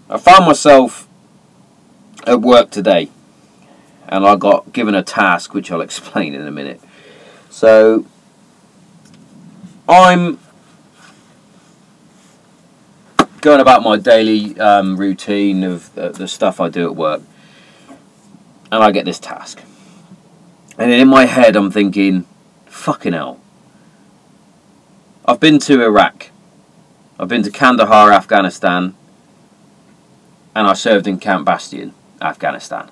I 0.08 0.18
found 0.18 0.46
myself 0.46 1.08
at 2.26 2.40
work 2.40 2.70
today, 2.70 3.10
and 4.08 4.26
I 4.26 4.36
got 4.36 4.72
given 4.72 4.94
a 4.94 5.02
task, 5.02 5.54
which 5.54 5.70
I'll 5.70 5.80
explain 5.80 6.34
in 6.34 6.46
a 6.46 6.50
minute. 6.50 6.80
So, 7.50 8.06
I'm 9.88 10.38
going 13.40 13.60
about 13.60 13.82
my 13.82 13.96
daily 13.96 14.58
um, 14.58 14.96
routine 14.96 15.62
of 15.62 15.96
uh, 15.98 16.08
the 16.08 16.26
stuff 16.26 16.60
I 16.60 16.68
do 16.68 16.86
at 16.86 16.96
work, 16.96 17.22
and 18.72 18.82
I 18.82 18.90
get 18.90 19.04
this 19.04 19.18
task. 19.18 19.60
And 20.78 20.90
in 20.90 21.08
my 21.08 21.26
head, 21.26 21.54
I'm 21.54 21.70
thinking, 21.70 22.26
fucking 22.66 23.12
hell. 23.12 23.40
I've 25.24 25.40
been 25.40 25.58
to 25.60 25.82
Iraq. 25.82 26.30
I've 27.18 27.28
been 27.28 27.42
to 27.44 27.50
Kandahar, 27.50 28.12
Afghanistan. 28.12 28.94
And 30.54 30.66
I 30.66 30.74
served 30.74 31.06
in 31.06 31.18
Camp 31.18 31.44
Bastion, 31.44 31.94
Afghanistan. 32.20 32.90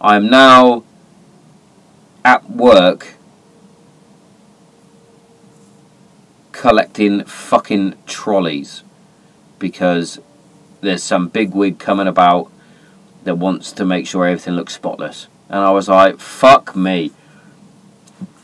I 0.00 0.16
am 0.16 0.30
now 0.30 0.84
at 2.24 2.48
work 2.48 3.14
collecting 6.52 7.24
fucking 7.24 7.94
trolleys 8.06 8.84
because 9.58 10.20
there's 10.80 11.02
some 11.02 11.28
big 11.28 11.52
wig 11.52 11.78
coming 11.78 12.06
about 12.06 12.50
that 13.24 13.36
wants 13.36 13.72
to 13.72 13.84
make 13.84 14.06
sure 14.06 14.24
everything 14.24 14.54
looks 14.54 14.74
spotless. 14.74 15.26
And 15.48 15.60
I 15.60 15.70
was 15.70 15.88
like, 15.88 16.20
fuck 16.20 16.76
me. 16.76 17.10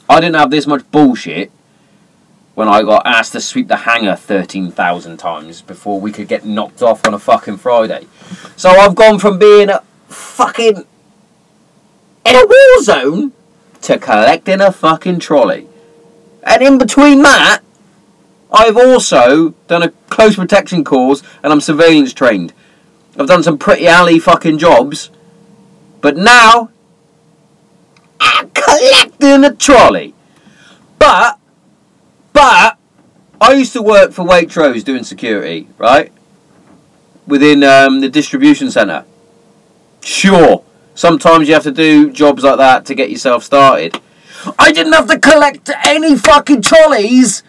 I 0.09 0.21
didn't 0.21 0.37
have 0.37 0.51
this 0.51 0.67
much 0.67 0.91
bullshit 0.91 1.53
when 2.55 2.69
I 2.69 2.83
got 2.83 3.07
asked 3.07 3.33
to 3.33 3.41
sweep 3.41 3.69
the 3.69 3.79
hangar 3.79 4.17
13,000 4.17 5.17
times 5.19 5.63
before 5.63 6.01
we 6.01 6.11
could 6.11 6.29
get 6.29 6.45
knocked 6.45 6.83
off 6.83 7.07
on 7.07 7.15
a 7.15 7.19
fucking 7.19 7.59
Friday. 7.59 8.07
So 8.57 8.71
I've 8.71 8.95
gone 8.95 9.19
from 9.19 9.39
being 9.39 9.69
a 9.69 9.83
fucking 10.09 10.85
in 12.25 12.37
a 12.37 12.47
war 12.47 12.83
zone 12.83 13.33
to 13.83 13.99
collecting 13.99 14.61
a 14.61 14.73
fucking 14.73 15.19
trolley. 15.19 15.69
And 16.43 16.63
in 16.63 16.79
between 16.79 17.23
that, 17.23 17.61
I've 18.53 18.77
also 18.77 19.51
done 19.69 19.83
a 19.83 19.91
close 20.09 20.37
protection 20.37 20.85
course 20.85 21.23
and 21.43 21.53
I'm 21.53 21.61
surveillance 21.61 22.13
trained. 22.13 22.53
I've 23.19 23.27
done 23.27 23.43
some 23.43 23.59
pretty 23.59 23.87
alley 23.87 24.19
fucking 24.19 24.59
jobs. 24.59 25.11
But 26.01 26.17
now 26.17 26.71
I'm 28.21 28.51
collecting 28.51 29.45
a 29.45 29.55
trolley. 29.55 30.15
But, 30.99 31.39
but, 32.33 32.79
I 33.41 33.53
used 33.53 33.73
to 33.75 33.83
work 33.83 34.13
for 34.13 34.25
Waitrose 34.25 34.85
doing 34.85 35.05
security, 35.05 35.69
right? 35.79 36.13
Within 37.27 37.63
um, 37.63 38.01
the 38.01 38.09
distribution 38.09 38.71
centre. 38.71 39.05
Sure, 40.03 40.65
sometimes 40.95 41.49
you 41.49 41.55
have 41.55 41.65
to 41.65 41.73
do 41.73 42.11
jobs 42.11 42.43
like 42.45 42.59
that 42.59 42.87
to 42.87 42.95
get 42.95 43.11
yourself 43.11 43.45
started. 43.45 44.01
I 44.59 44.73
didn't 44.73 44.93
have 44.93 45.09
to 45.09 45.19
collect 45.19 45.71
any 45.85 46.17
fucking 46.17 46.63
trolleys 46.63 47.43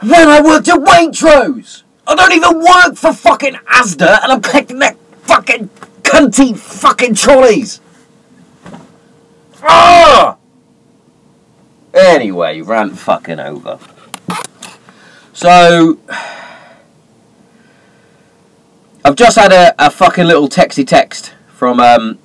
when 0.00 0.28
I 0.28 0.40
worked 0.40 0.68
at 0.68 0.78
Waitrose. 0.78 1.82
I 2.06 2.14
don't 2.14 2.32
even 2.32 2.60
work 2.60 2.96
for 2.96 3.12
fucking 3.12 3.54
Asda 3.54 4.22
and 4.22 4.32
I'm 4.32 4.40
collecting 4.40 4.78
that 4.78 4.96
fucking 5.22 5.68
cunty 6.02 6.56
fucking 6.56 7.14
trolleys! 7.14 7.80
Ah! 9.62 10.36
Anyway, 11.92 12.60
rant 12.60 12.96
fucking 12.96 13.40
over. 13.40 13.78
So, 15.32 15.98
I've 19.04 19.16
just 19.16 19.36
had 19.36 19.52
a, 19.52 19.74
a 19.78 19.90
fucking 19.90 20.26
little 20.26 20.48
texty 20.48 20.86
text 20.86 21.32
from 21.56 21.80
um, 21.80 22.18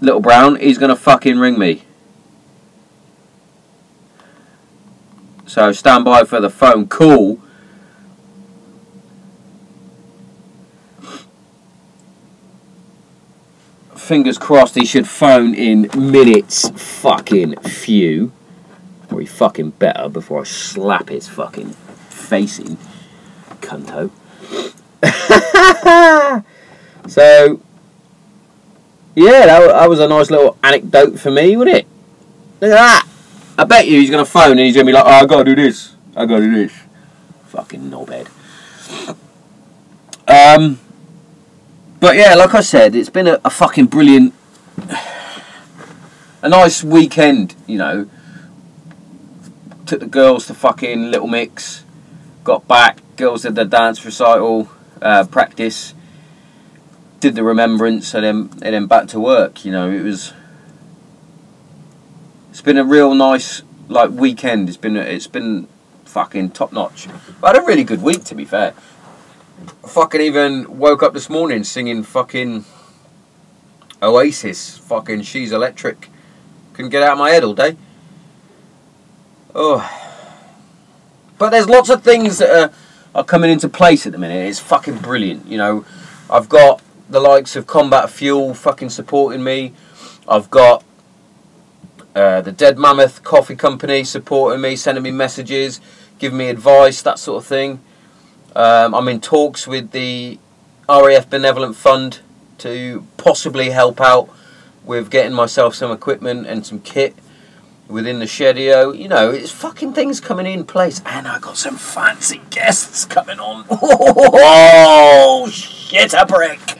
Little 0.00 0.20
Brown. 0.20 0.54
He's 0.54 0.78
gonna 0.78 0.94
fucking 0.94 1.40
ring 1.40 1.58
me. 1.58 1.82
So 5.44 5.72
stand 5.72 6.04
by 6.04 6.22
for 6.22 6.40
the 6.40 6.48
phone 6.48 6.86
call. 6.86 7.40
Fingers 13.96 14.38
crossed 14.38 14.76
he 14.76 14.84
should 14.84 15.08
phone 15.08 15.52
in 15.54 15.90
minutes 15.96 16.70
fucking 16.70 17.56
few. 17.62 18.30
Or 19.10 19.18
he 19.18 19.26
fucking 19.26 19.70
better 19.70 20.08
before 20.08 20.42
I 20.42 20.44
slap 20.44 21.08
his 21.08 21.28
fucking 21.28 21.70
face 22.08 22.60
in. 22.60 22.78
Cunto. 23.60 24.10
so, 27.08 27.60
yeah, 29.20 29.46
that, 29.46 29.68
that 29.68 29.88
was 29.88 30.00
a 30.00 30.08
nice 30.08 30.30
little 30.30 30.56
anecdote 30.62 31.20
for 31.20 31.30
me, 31.30 31.56
wasn't 31.56 31.76
it? 31.76 31.86
Look 32.60 32.72
at 32.72 32.74
that. 32.74 33.08
I 33.58 33.64
bet 33.64 33.86
you 33.86 34.00
he's 34.00 34.08
going 34.10 34.24
to 34.24 34.30
phone 34.30 34.52
and 34.52 34.60
he's 34.60 34.74
going 34.74 34.86
to 34.86 34.90
be 34.90 34.94
like, 34.94 35.04
oh, 35.04 35.10
I 35.10 35.26
got 35.26 35.44
to 35.44 35.54
do 35.54 35.54
this. 35.54 35.94
I 36.16 36.24
got 36.24 36.36
to 36.38 36.42
do 36.42 36.54
this. 36.54 36.72
Fucking 37.48 37.90
knobhead. 37.90 38.28
Um, 40.26 40.80
but 41.98 42.16
yeah, 42.16 42.34
like 42.34 42.54
I 42.54 42.62
said, 42.62 42.94
it's 42.94 43.10
been 43.10 43.26
a, 43.26 43.40
a 43.44 43.50
fucking 43.50 43.86
brilliant, 43.86 44.32
a 46.40 46.48
nice 46.48 46.82
weekend, 46.82 47.54
you 47.66 47.76
know. 47.76 48.08
Took 49.84 50.00
the 50.00 50.06
girls 50.06 50.46
to 50.46 50.54
fucking 50.54 51.10
Little 51.10 51.26
Mix, 51.26 51.84
got 52.44 52.66
back, 52.66 53.00
girls 53.16 53.42
did 53.42 53.54
their 53.56 53.64
dance 53.66 54.02
recital, 54.04 54.70
uh, 55.02 55.24
practice, 55.24 55.94
did 57.20 57.34
the 57.34 57.44
remembrance, 57.44 58.14
and 58.14 58.24
then, 58.24 58.50
and 58.62 58.74
then 58.74 58.86
back 58.86 59.06
to 59.08 59.20
work, 59.20 59.64
you 59.64 59.70
know. 59.70 59.90
It 59.90 60.02
was, 60.02 60.32
it's 62.50 62.62
been 62.62 62.78
a 62.78 62.84
real 62.84 63.14
nice, 63.14 63.62
like, 63.88 64.10
weekend. 64.10 64.68
It's 64.68 64.78
been, 64.78 64.96
it's 64.96 65.26
been 65.26 65.68
fucking 66.04 66.50
top 66.50 66.72
notch. 66.72 67.06
I 67.42 67.48
had 67.48 67.56
a 67.56 67.62
really 67.62 67.84
good 67.84 68.02
week, 68.02 68.24
to 68.24 68.34
be 68.34 68.44
fair. 68.44 68.74
I 69.84 69.88
fucking 69.88 70.20
even 70.20 70.78
woke 70.78 71.02
up 71.02 71.12
this 71.12 71.28
morning 71.28 71.62
singing 71.62 72.02
fucking 72.02 72.64
Oasis, 74.02 74.78
fucking 74.78 75.22
She's 75.22 75.52
Electric. 75.52 76.08
Couldn't 76.72 76.90
get 76.90 77.02
out 77.02 77.12
of 77.12 77.18
my 77.18 77.30
head 77.30 77.44
all 77.44 77.54
day. 77.54 77.76
Oh. 79.54 79.88
But 81.36 81.50
there's 81.50 81.68
lots 81.68 81.90
of 81.90 82.02
things 82.02 82.38
that 82.38 82.50
are, 82.50 82.72
are 83.14 83.24
coming 83.24 83.50
into 83.50 83.68
place 83.68 84.06
at 84.06 84.12
the 84.12 84.18
minute. 84.18 84.48
It's 84.48 84.58
fucking 84.58 84.98
brilliant. 84.98 85.46
You 85.46 85.58
know, 85.58 85.84
I've 86.30 86.48
got 86.48 86.80
the 87.10 87.20
likes 87.20 87.56
of 87.56 87.66
Combat 87.66 88.08
Fuel 88.10 88.54
fucking 88.54 88.90
supporting 88.90 89.42
me. 89.42 89.72
I've 90.28 90.50
got 90.50 90.84
uh, 92.14 92.40
the 92.40 92.52
Dead 92.52 92.78
Mammoth 92.78 93.22
Coffee 93.22 93.56
Company 93.56 94.04
supporting 94.04 94.60
me, 94.60 94.76
sending 94.76 95.02
me 95.02 95.10
messages, 95.10 95.80
giving 96.18 96.38
me 96.38 96.48
advice, 96.48 97.02
that 97.02 97.18
sort 97.18 97.42
of 97.42 97.46
thing. 97.46 97.80
Um, 98.54 98.94
I'm 98.94 99.08
in 99.08 99.20
talks 99.20 99.66
with 99.66 99.90
the 99.90 100.38
RAF 100.88 101.28
Benevolent 101.28 101.76
Fund 101.76 102.20
to 102.58 103.06
possibly 103.16 103.70
help 103.70 104.00
out 104.00 104.28
with 104.84 105.10
getting 105.10 105.32
myself 105.32 105.74
some 105.74 105.90
equipment 105.90 106.46
and 106.46 106.64
some 106.66 106.80
kit 106.80 107.14
within 107.88 108.18
the 108.18 108.24
shedio. 108.24 108.96
You 108.96 109.08
know, 109.08 109.30
it's 109.30 109.50
fucking 109.50 109.92
things 109.94 110.20
coming 110.20 110.46
in 110.46 110.64
place, 110.64 111.00
and 111.04 111.26
I 111.28 111.38
got 111.38 111.56
some 111.56 111.76
fancy 111.76 112.40
guests 112.50 113.04
coming 113.04 113.40
on. 113.40 113.66
Oh 115.32 115.48
shit, 115.50 116.12
a 116.12 116.26
brick! 116.26 116.79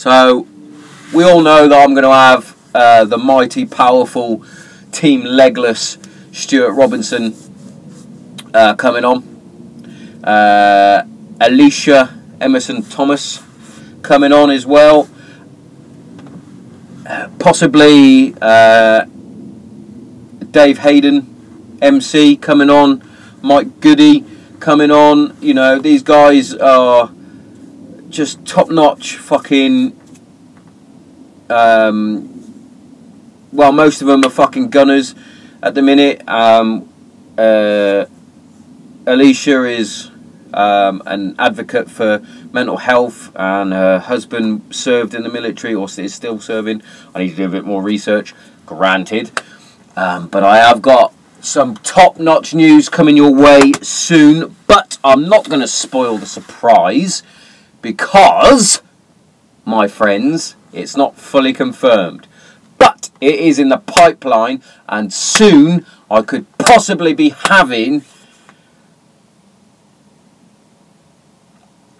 So 0.00 0.46
we 1.12 1.24
all 1.24 1.42
know 1.42 1.68
that 1.68 1.78
I'm 1.78 1.92
going 1.92 2.04
to 2.04 2.14
have 2.14 2.56
uh, 2.74 3.04
the 3.04 3.18
mighty, 3.18 3.66
powerful 3.66 4.42
Team 4.92 5.24
Legless 5.24 5.98
Stuart 6.32 6.72
Robinson 6.72 7.34
uh, 8.54 8.76
coming 8.76 9.04
on. 9.04 10.24
Uh, 10.24 11.06
Alicia 11.38 12.18
Emerson 12.40 12.82
Thomas 12.82 13.42
coming 14.00 14.32
on 14.32 14.48
as 14.48 14.64
well. 14.64 15.06
Possibly 17.38 18.34
uh, 18.40 19.04
Dave 20.50 20.78
Hayden, 20.78 21.76
MC, 21.82 22.38
coming 22.38 22.70
on. 22.70 23.02
Mike 23.42 23.80
Goody 23.80 24.24
coming 24.60 24.90
on. 24.90 25.36
You 25.42 25.52
know, 25.52 25.78
these 25.78 26.02
guys 26.02 26.54
are 26.54 27.10
just 28.10 28.44
top 28.44 28.68
notch 28.68 29.16
fucking. 29.16 29.96
Um, 31.48 32.26
well, 33.52 33.72
most 33.72 34.02
of 34.02 34.08
them 34.08 34.24
are 34.24 34.30
fucking 34.30 34.70
gunners 34.70 35.14
at 35.62 35.74
the 35.74 35.82
minute. 35.82 36.28
Um, 36.28 36.88
uh, 37.38 38.06
Alicia 39.06 39.64
is 39.64 40.10
um, 40.52 41.02
an 41.06 41.34
advocate 41.38 41.90
for 41.90 42.24
mental 42.52 42.76
health, 42.76 43.32
and 43.34 43.72
her 43.72 43.98
husband 43.98 44.74
served 44.74 45.14
in 45.14 45.22
the 45.22 45.28
military 45.28 45.74
or 45.74 45.86
is 45.96 46.14
still 46.14 46.38
serving. 46.40 46.82
I 47.14 47.20
need 47.20 47.30
to 47.30 47.36
do 47.36 47.44
a 47.46 47.48
bit 47.48 47.64
more 47.64 47.82
research, 47.82 48.34
granted. 48.66 49.30
Um, 49.96 50.28
but 50.28 50.44
I 50.44 50.58
have 50.58 50.82
got 50.82 51.12
some 51.40 51.76
top 51.78 52.18
notch 52.18 52.54
news 52.54 52.88
coming 52.88 53.16
your 53.16 53.34
way 53.34 53.72
soon, 53.82 54.54
but 54.66 54.98
I'm 55.02 55.28
not 55.28 55.48
going 55.48 55.60
to 55.60 55.68
spoil 55.68 56.18
the 56.18 56.26
surprise 56.26 57.22
because, 57.82 58.82
my 59.64 59.88
friends, 59.88 60.56
it's 60.72 60.96
not 60.96 61.16
fully 61.16 61.52
confirmed. 61.52 62.26
But 62.78 63.10
it 63.20 63.36
is 63.36 63.58
in 63.58 63.68
the 63.68 63.78
pipeline, 63.78 64.62
and 64.88 65.12
soon 65.12 65.84
I 66.10 66.22
could 66.22 66.46
possibly 66.58 67.14
be 67.14 67.30
having 67.30 68.02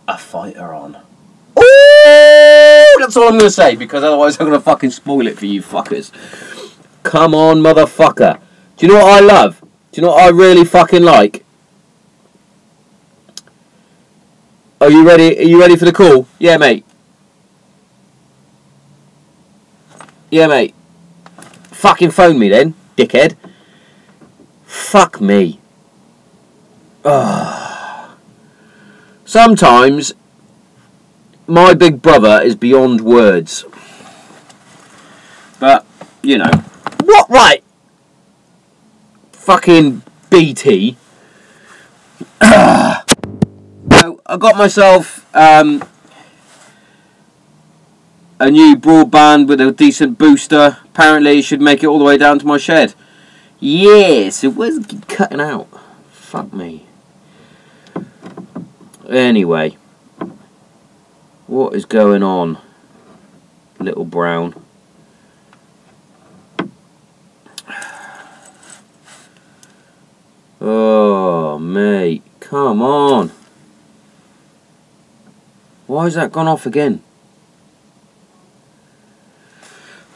a 0.09 0.19
fighter 0.19 0.73
on. 0.73 0.97
Ooh, 1.59 2.97
that's 2.99 3.17
all 3.17 3.25
I'm 3.25 3.33
going 3.33 3.41
to 3.41 3.51
say 3.51 3.77
because 3.77 4.03
otherwise 4.03 4.39
I'm 4.39 4.47
going 4.47 4.59
to 4.59 4.65
fucking 4.65 4.91
spoil 4.91 5.27
it 5.27 5.39
for 5.39 5.47
you 5.47 5.63
fuckers. 5.63 6.11
Come 7.03 7.35
on, 7.35 7.61
motherfucker. 7.61 8.41
Do 8.77 8.87
you 8.87 8.93
know 8.93 9.01
what 9.01 9.23
I 9.23 9.27
love? 9.27 9.61
Do 9.61 10.01
you 10.01 10.07
know 10.07 10.13
what 10.13 10.25
I 10.25 10.29
really 10.29 10.65
fucking 10.65 11.03
like? 11.03 11.45
Are 14.83 14.91
you 14.91 15.07
ready? 15.07 15.39
Are 15.39 15.43
you 15.43 15.61
ready 15.61 15.77
for 15.77 15.85
the 15.85 15.93
call? 15.93 16.27
Yeah, 16.39 16.57
mate. 16.57 16.87
Yeah, 20.31 20.47
mate. 20.47 20.75
Fucking 21.71 22.11
phone 22.11 22.39
me 22.39 22.49
then, 22.49 22.75
dickhead. 22.97 23.37
Fuck 24.65 25.21
me. 25.21 25.61
Ugh. 27.05 28.17
Sometimes 29.27 30.15
my 31.47 31.75
big 31.75 32.01
brother 32.01 32.41
is 32.43 32.57
beyond 32.57 33.03
words. 33.03 33.67
But, 35.59 35.85
you 36.23 36.39
know. 36.39 36.65
What 37.05 37.29
right? 37.29 37.63
Fucking 39.33 40.03
BT. 40.31 40.97
Ah. 42.41 43.00
I 44.31 44.37
got 44.37 44.57
myself 44.57 45.27
um, 45.35 45.83
a 48.39 48.49
new 48.49 48.77
broadband 48.77 49.49
with 49.49 49.61
a 49.61 49.73
decent 49.73 50.19
booster. 50.19 50.79
Apparently, 50.85 51.41
it 51.41 51.43
should 51.43 51.61
make 51.61 51.83
it 51.83 51.89
all 51.89 51.99
the 51.99 52.05
way 52.05 52.17
down 52.17 52.39
to 52.39 52.47
my 52.47 52.57
shed. 52.57 52.95
Yes, 53.59 54.45
it 54.45 54.55
was 54.55 54.87
cutting 55.09 55.41
out. 55.41 55.67
Fuck 56.13 56.53
me. 56.53 56.87
Anyway, 59.09 59.77
what 61.49 61.75
is 61.75 61.85
going 61.85 62.23
on, 62.23 62.59
little 63.81 64.05
brown? 64.05 64.55
Oh, 70.61 71.59
mate, 71.59 72.23
come 72.39 72.81
on. 72.81 73.33
Why 75.91 76.05
has 76.05 76.15
that 76.15 76.31
gone 76.31 76.47
off 76.47 76.67
again? 76.67 77.03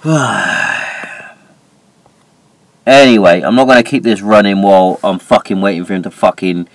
anyway, 2.87 3.43
I'm 3.43 3.57
not 3.57 3.65
going 3.65 3.83
to 3.83 3.91
keep 3.91 4.05
this 4.05 4.23
running 4.23 4.63
while 4.63 5.01
I'm 5.03 5.19
fucking 5.19 5.61
waiting 5.61 5.85
for 5.85 5.95
him 5.95 6.05
to 6.05 6.13
fucking 6.13 6.69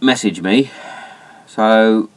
message 0.00 0.40
me. 0.40 0.72
So 1.46 2.10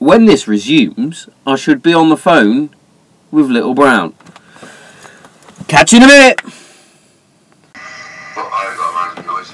when 0.00 0.24
this 0.24 0.48
resumes, 0.48 1.28
I 1.46 1.54
should 1.54 1.84
be 1.84 1.94
on 1.94 2.08
the 2.08 2.16
phone 2.16 2.70
with 3.30 3.46
Little 3.46 3.74
Brown. 3.74 4.12
Catch 5.68 5.92
you 5.92 5.98
in 5.98 6.02
a 6.02 6.08
bit. 6.08 6.42
Well, 8.34 8.50
I've 8.52 8.76
got 8.76 8.90
a 8.90 8.92
mountain 8.92 9.26
noise. 9.26 9.52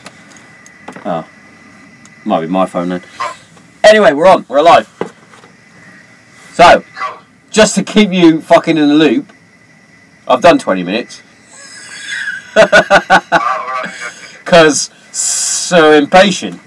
Oh, 1.04 1.28
might 2.24 2.40
be 2.40 2.46
my 2.46 2.66
phone 2.66 2.88
then. 2.90 3.02
Anyway, 3.84 4.12
we're 4.12 4.28
on. 4.28 4.44
We're 4.48 4.58
alive. 4.58 4.88
So, 6.52 6.84
just 7.50 7.74
to 7.74 7.82
keep 7.82 8.12
you 8.12 8.40
fucking 8.40 8.76
in 8.76 8.88
the 8.88 8.94
loop, 8.94 9.32
I've 10.26 10.40
done 10.40 10.58
20 10.58 10.82
minutes 10.84 11.22
because 14.44 14.90
so 15.12 15.92
impatient. 15.92 16.60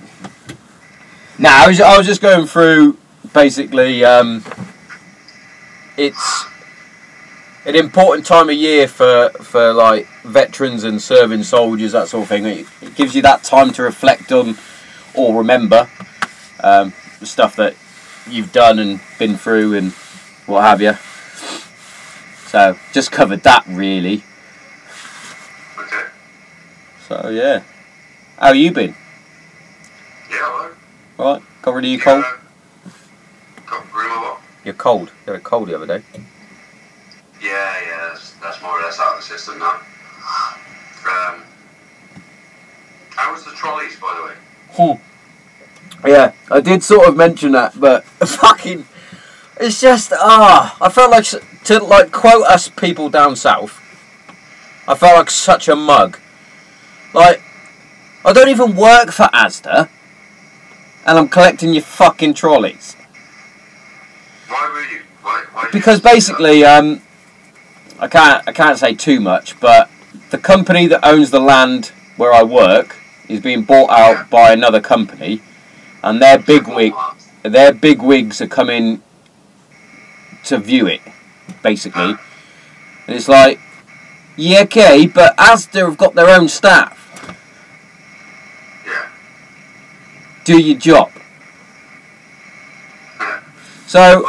Now, 1.37 1.63
I 1.63 1.67
was, 1.67 1.81
I 1.81 1.97
was 1.97 2.05
just 2.05 2.21
going 2.21 2.47
through 2.47 2.97
basically, 3.33 4.03
um, 4.03 4.43
it's 5.97 6.45
an 7.65 7.75
important 7.75 8.25
time 8.25 8.49
of 8.49 8.55
year 8.55 8.87
for, 8.87 9.29
for 9.41 9.73
like 9.73 10.07
veterans 10.23 10.83
and 10.83 11.01
serving 11.01 11.43
soldiers, 11.43 11.91
that 11.91 12.07
sort 12.07 12.23
of 12.23 12.29
thing. 12.29 12.45
It, 12.45 12.67
it 12.81 12.95
gives 12.95 13.15
you 13.15 13.21
that 13.23 13.43
time 13.43 13.71
to 13.73 13.83
reflect 13.83 14.31
on 14.31 14.57
or 15.17 15.37
remember 15.37 15.89
um, 16.63 16.93
the 17.19 17.25
stuff 17.25 17.55
that 17.55 17.75
you've 18.29 18.51
done 18.51 18.79
and 18.79 18.99
been 19.19 19.37
through 19.37 19.75
and 19.75 19.91
what 20.45 20.61
have 20.63 20.81
you. 20.81 20.93
So, 22.47 22.77
just 22.93 23.11
covered 23.11 23.43
that 23.43 23.65
really. 23.67 24.23
Okay. 25.77 26.05
So, 27.07 27.29
yeah. 27.29 27.63
How 28.37 28.51
you 28.51 28.71
been? 28.71 28.95
Yeah, 30.29 30.37
alright. 30.47 30.73
Right? 31.17 31.41
Got 31.61 31.73
rid 31.73 31.85
of 31.85 31.91
your 31.91 31.99
cold? 32.01 32.25
Got 33.65 33.93
room 33.93 34.11
or 34.11 34.21
what? 34.21 34.41
You're 34.63 34.73
cold. 34.73 35.09
You 35.25 35.33
had 35.33 35.41
a 35.41 35.43
cold 35.43 35.69
the 35.69 35.75
other 35.75 35.87
day. 35.87 36.03
Yeah, 37.41 37.81
yeah, 37.85 38.09
that's, 38.09 38.31
that's 38.33 38.61
more 38.61 38.79
or 38.79 38.81
less 38.81 38.99
out 38.99 39.15
of 39.15 39.19
the 39.19 39.25
system 39.25 39.59
now. 39.59 39.75
Um, 41.05 41.43
how 43.11 43.31
was 43.31 43.43
the 43.45 43.51
trolleys, 43.51 43.99
by 43.99 44.15
the 44.17 44.23
way? 44.27 44.33
Hmm. 44.75 44.99
Yeah, 46.05 46.33
I 46.51 46.59
did 46.59 46.83
sort 46.83 47.07
of 47.07 47.15
mention 47.15 47.53
that, 47.53 47.79
but 47.79 48.03
fucking, 48.25 48.85
it's 49.59 49.79
just 49.81 50.11
ah, 50.13 50.77
I 50.81 50.89
felt 50.89 51.11
like 51.11 51.25
to 51.65 51.79
like 51.83 52.11
quote 52.11 52.45
us 52.45 52.69
people 52.69 53.09
down 53.09 53.35
south. 53.35 53.81
I 54.87 54.95
felt 54.95 55.17
like 55.17 55.31
such 55.31 55.67
a 55.67 55.75
mug. 55.75 56.19
Like, 57.13 57.41
I 58.23 58.33
don't 58.33 58.49
even 58.49 58.75
work 58.75 59.11
for 59.11 59.29
Asda, 59.33 59.89
and 61.05 61.17
I'm 61.17 61.29
collecting 61.29 61.73
your 61.73 61.83
fucking 61.83 62.33
trolleys. 62.33 62.95
Why 64.47 64.69
were 64.71 64.81
you? 64.93 65.01
Why, 65.21 65.43
why 65.53 65.69
because 65.71 66.01
basically, 66.01 66.65
um, 66.65 67.01
I 67.97 68.07
can't 68.07 68.47
I 68.47 68.51
can't 68.51 68.77
say 68.77 68.93
too 68.93 69.21
much, 69.21 69.59
but 69.59 69.89
the 70.29 70.37
company 70.37 70.85
that 70.87 71.05
owns 71.05 71.31
the 71.31 71.39
land 71.39 71.93
where 72.17 72.33
I 72.33 72.43
work 72.43 72.97
is 73.29 73.39
being 73.39 73.63
bought 73.63 73.89
out 73.89 74.29
by 74.29 74.51
another 74.51 74.81
company, 74.81 75.41
and 76.03 76.21
their 76.21 76.37
big 76.37 76.67
wig 76.67 76.93
their 77.43 77.73
big 77.73 78.01
wigs 78.01 78.41
are 78.41 78.47
coming 78.47 79.01
to 80.45 80.57
view 80.57 80.87
it, 80.87 81.01
basically. 81.61 82.15
And 83.07 83.15
it's 83.15 83.27
like, 83.27 83.59
yeah, 84.35 84.63
okay, 84.63 85.05
but 85.05 85.35
Asda 85.37 85.87
have 85.87 85.97
got 85.97 86.15
their 86.15 86.29
own 86.29 86.49
staff. 86.49 87.01
Yeah. 88.85 89.09
Do 90.43 90.59
your 90.59 90.77
job. 90.77 91.11
So 93.87 94.25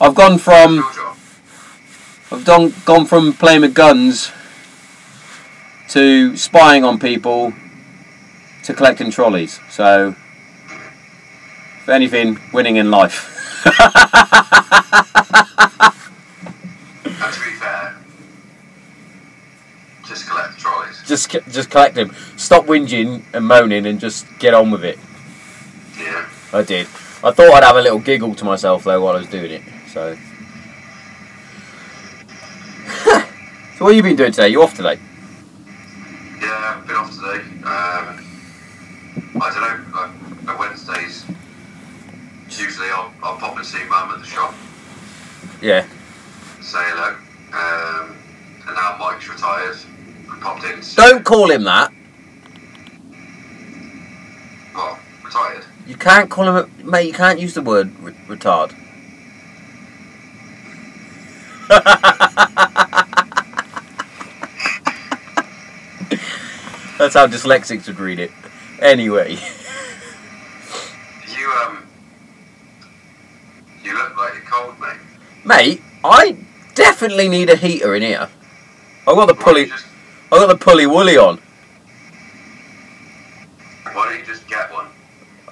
I've 0.00 0.14
gone 0.14 0.38
from. 0.38 0.84
I've 2.32 2.44
done, 2.44 2.74
gone 2.84 3.06
from 3.06 3.32
playing 3.32 3.60
with 3.60 3.74
guns 3.74 4.32
to 5.90 6.36
spying 6.36 6.82
on 6.82 6.98
people 6.98 7.52
to 8.66 8.74
collecting 8.74 9.12
trolleys. 9.12 9.60
So, 9.70 10.16
if 11.82 11.88
anything, 11.88 12.40
winning 12.52 12.76
in 12.76 12.90
life. 12.90 13.32
And 13.64 13.74
to 17.32 17.40
be 17.40 17.50
fair, 17.56 17.96
just 20.04 20.28
collect 20.28 20.58
trolleys. 20.58 21.02
just 21.06 21.30
just 21.30 21.70
collect 21.70 21.94
them. 21.94 22.12
Stop 22.36 22.66
whinging 22.66 23.22
and 23.32 23.46
moaning 23.46 23.86
and 23.86 24.00
just 24.00 24.26
get 24.40 24.52
on 24.52 24.72
with 24.72 24.84
it. 24.84 24.98
Yeah. 25.96 26.28
I 26.52 26.62
did. 26.62 26.86
I 27.22 27.30
thought 27.30 27.54
I'd 27.54 27.62
have 27.62 27.76
a 27.76 27.82
little 27.82 28.00
giggle 28.00 28.34
to 28.34 28.44
myself 28.44 28.82
though 28.82 29.00
while 29.00 29.14
I 29.14 29.20
was 29.20 29.28
doing 29.28 29.52
it. 29.52 29.62
So. 29.92 30.16
so 33.78 33.84
what 33.84 33.94
have 33.94 33.96
you 33.96 34.02
been 34.02 34.16
doing 34.16 34.32
today? 34.32 34.48
You 34.48 34.62
off 34.62 34.74
today? 34.74 34.98
Yeah, 36.40 36.78
I've 36.78 36.86
been 36.86 36.96
off 36.96 37.14
today. 37.14 37.42
Um, 37.64 38.25
I 39.40 39.52
don't 39.52 39.92
know, 39.92 40.00
like, 40.00 40.48
at 40.48 40.58
Wednesdays, 40.58 41.24
usually 42.48 42.88
I'll, 42.88 43.12
I'll 43.22 43.36
pop 43.36 43.56
and 43.56 43.66
see 43.66 43.84
Mum 43.84 44.10
at 44.10 44.20
the 44.20 44.26
shop, 44.26 44.54
Yeah. 45.60 45.82
say 46.60 46.78
hello. 46.80 47.16
Um, 47.52 48.16
and 48.66 48.74
now 48.76 48.96
Mike's 48.98 49.28
retired. 49.28 49.76
I 50.30 50.38
popped 50.40 50.64
in. 50.64 50.82
see- 50.82 50.96
Don't 50.96 51.24
call 51.24 51.50
him 51.50 51.64
that. 51.64 51.90
What? 54.72 54.98
Retired? 55.24 55.64
You 55.86 55.96
can't 55.96 56.30
call 56.30 56.48
him 56.48 56.56
a 56.56 56.84
mate. 56.84 57.06
You 57.06 57.12
can't 57.12 57.38
use 57.38 57.54
the 57.54 57.62
word 57.62 57.90
re- 58.00 58.12
retard. 58.28 58.72
That's 66.98 67.14
how 67.14 67.26
dyslexics 67.26 67.86
would 67.86 68.00
read 68.00 68.18
it. 68.18 68.30
Anyway, 68.80 69.32
You, 71.36 71.50
um, 71.64 71.86
you 73.82 73.94
look 73.96 74.16
like 74.16 74.34
you're 74.34 74.42
cold, 74.44 74.74
mate. 74.78 74.98
mate, 75.44 75.82
I 76.04 76.36
definitely 76.74 77.28
need 77.28 77.48
a 77.48 77.56
heater 77.56 77.94
in 77.94 78.02
here. 78.02 78.28
I 79.06 79.14
got 79.14 79.26
the 79.26 79.34
Why 79.34 79.42
pulley. 79.42 79.66
just, 79.66 79.86
I 80.30 80.38
got 80.38 80.48
the 80.48 80.56
pulley 80.56 80.86
woolly 80.86 81.16
on. 81.16 81.38
why 83.92 84.10
don't 84.10 84.18
you 84.18 84.26
just 84.26 84.46
get 84.46 84.70
one? 84.72 84.86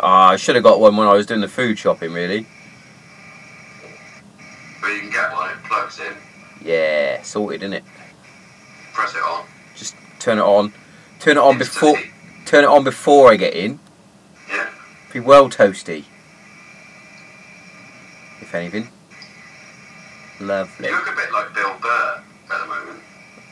Ah, 0.01 0.31
I 0.31 0.37
should 0.37 0.55
have 0.57 0.65
got 0.65 0.81
one 0.81 0.97
when 0.97 1.09
I 1.09 1.15
was 1.15 1.25
doing 1.27 1.41
the 1.41 1.49
food 1.49 1.79
shopping. 1.79 2.13
Really. 2.13 2.47
But 4.83 4.89
you 4.89 5.01
can 5.01 5.11
get 5.11 5.33
one, 5.33 5.51
it 5.51 5.57
plugs 5.65 5.99
in, 5.99 6.13
Yeah, 6.67 7.23
sorted, 7.23 7.63
isn't 7.63 7.73
it? 7.73 7.85
press 8.93 9.15
it 9.15 9.23
on. 9.23 9.45
Just 9.75 9.97
turn 10.19 10.39
it 10.39 10.43
on. 10.43 10.73
Turn 11.21 11.37
it 11.39 11.41
on 11.41 11.57
before. 11.59 11.97
Turn 12.55 12.63
it 12.63 12.69
on 12.69 12.85
before 12.85 13.33
I 13.33 13.35
get 13.35 13.53
in. 13.53 13.81
Yeah. 14.49 14.71
Be 15.13 15.19
well 15.19 15.51
toasty. 15.51 16.05
If 18.41 18.55
anything. 18.55 18.91
Lovely. 20.39 20.87
You 20.87 20.95
look 20.95 21.09
a 21.09 21.17
bit 21.17 21.33
like 21.33 21.53
Bill 21.53 21.75
Burr 21.83 22.23
at 22.53 22.61
the 22.61 22.67
moment. 22.69 23.01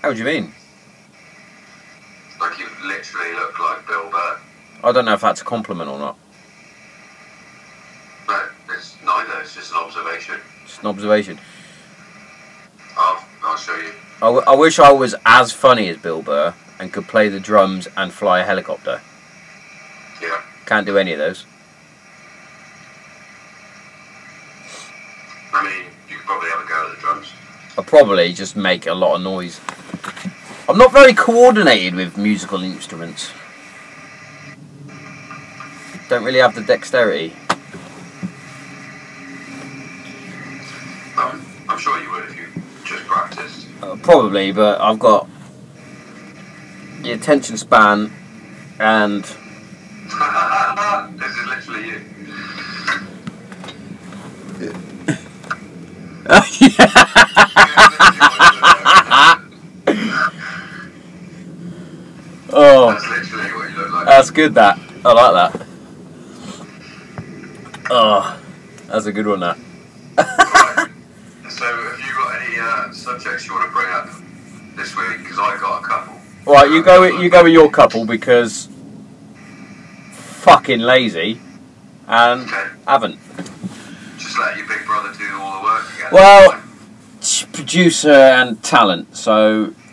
How 0.02 0.12
do 0.12 0.18
you 0.20 0.24
mean? 0.24 0.54
Like 2.40 2.56
you 2.60 2.68
literally 2.84 3.34
look 3.34 3.58
like 3.58 3.84
Bill 3.88 4.08
Burr. 4.08 4.38
I 4.84 4.92
don't 4.92 5.04
know 5.06 5.14
if 5.14 5.20
that's 5.20 5.42
a 5.42 5.44
compliment 5.44 5.90
or 5.90 5.98
not. 5.98 6.16
But 8.28 8.50
it's 8.70 8.94
neither, 9.04 9.40
it's 9.40 9.56
just 9.56 9.72
an 9.72 9.78
observation. 9.78 10.36
It's 10.62 10.78
an 10.78 10.86
observation. 10.86 11.40
I'll, 12.96 13.24
I'll 13.42 13.56
show 13.56 13.74
you. 13.74 13.94
I, 14.18 14.26
w- 14.26 14.44
I 14.46 14.54
wish 14.54 14.78
I 14.78 14.92
was 14.92 15.16
as 15.26 15.50
funny 15.52 15.88
as 15.88 15.96
Bill 15.96 16.22
Burr 16.22 16.54
and 16.82 16.92
could 16.92 17.06
play 17.06 17.28
the 17.28 17.38
drums 17.38 17.86
and 17.96 18.12
fly 18.12 18.40
a 18.40 18.44
helicopter. 18.44 19.00
Yeah. 20.20 20.42
Can't 20.66 20.84
do 20.84 20.98
any 20.98 21.12
of 21.12 21.18
those. 21.20 21.46
I 25.54 25.62
mean, 25.62 25.84
you 26.10 26.16
could 26.16 26.26
probably 26.26 26.50
have 26.50 26.58
a 26.58 26.68
go 26.68 26.88
at 26.88 26.96
the 26.96 27.00
drums. 27.00 27.32
I 27.78 27.82
probably 27.82 28.32
just 28.32 28.56
make 28.56 28.88
a 28.88 28.94
lot 28.94 29.14
of 29.14 29.22
noise. 29.22 29.60
I'm 30.68 30.76
not 30.76 30.90
very 30.90 31.14
coordinated 31.14 31.94
with 31.94 32.18
musical 32.18 32.64
instruments. 32.64 33.30
Don't 36.08 36.24
really 36.24 36.40
have 36.40 36.56
the 36.56 36.62
dexterity. 36.62 37.32
Um, 41.16 41.46
I'm 41.68 41.78
sure 41.78 42.02
you 42.02 42.10
would 42.10 42.24
if 42.24 42.36
you 42.36 42.48
just 42.84 43.04
practiced. 43.06 43.68
Uh, 43.80 43.94
probably, 44.02 44.50
but 44.50 44.80
I've 44.80 44.98
got 44.98 45.28
attention 47.22 47.56
span 47.56 48.12
and 48.80 49.22
this 49.22 49.36
is 51.36 51.46
literally 51.46 51.86
you. 51.86 52.00
oh, 62.50 62.90
That's 62.90 63.08
literally 63.08 63.52
what 63.54 63.70
you 63.70 63.76
look 63.76 63.92
like. 63.92 64.06
that's 64.06 64.30
good. 64.32 64.54
That 64.54 64.80
I 65.04 65.12
like 65.12 65.52
that. 65.52 65.66
Oh, 67.88 68.40
that's 68.88 69.06
a 69.06 69.12
good 69.12 69.28
one. 69.28 69.40
That 69.40 69.58
subjects 73.02 73.46
you 73.46 73.54
want 73.54 73.68
to 73.68 73.72
bring 73.72 73.90
up 73.90 74.08
this 74.76 74.96
week? 74.96 75.18
Because 75.18 75.38
I 75.38 75.56
got 75.60 75.82
a 75.82 75.86
couple. 75.86 76.14
Right, 76.52 76.70
you 76.70 76.82
go. 76.82 77.00
with- 77.00 77.20
You 77.22 77.30
go 77.30 77.42
with 77.44 77.52
your 77.54 77.70
couple 77.70 78.04
because 78.04 78.68
fucking 80.12 80.80
lazy, 80.80 81.40
and 82.06 82.42
Okay. 82.46 82.64
haven't. 82.86 83.18
Just 84.18 84.38
let 84.38 84.56
your 84.58 84.66
big 84.66 84.84
brother 84.84 85.12
do 85.16 85.24
all 85.40 85.58
the 85.60 85.64
work 85.64 85.84
again. 85.96 86.08
Well- 86.12 86.60
Producer 87.52 88.12
and 88.12 88.60
talent. 88.64 89.16
So 89.16 89.72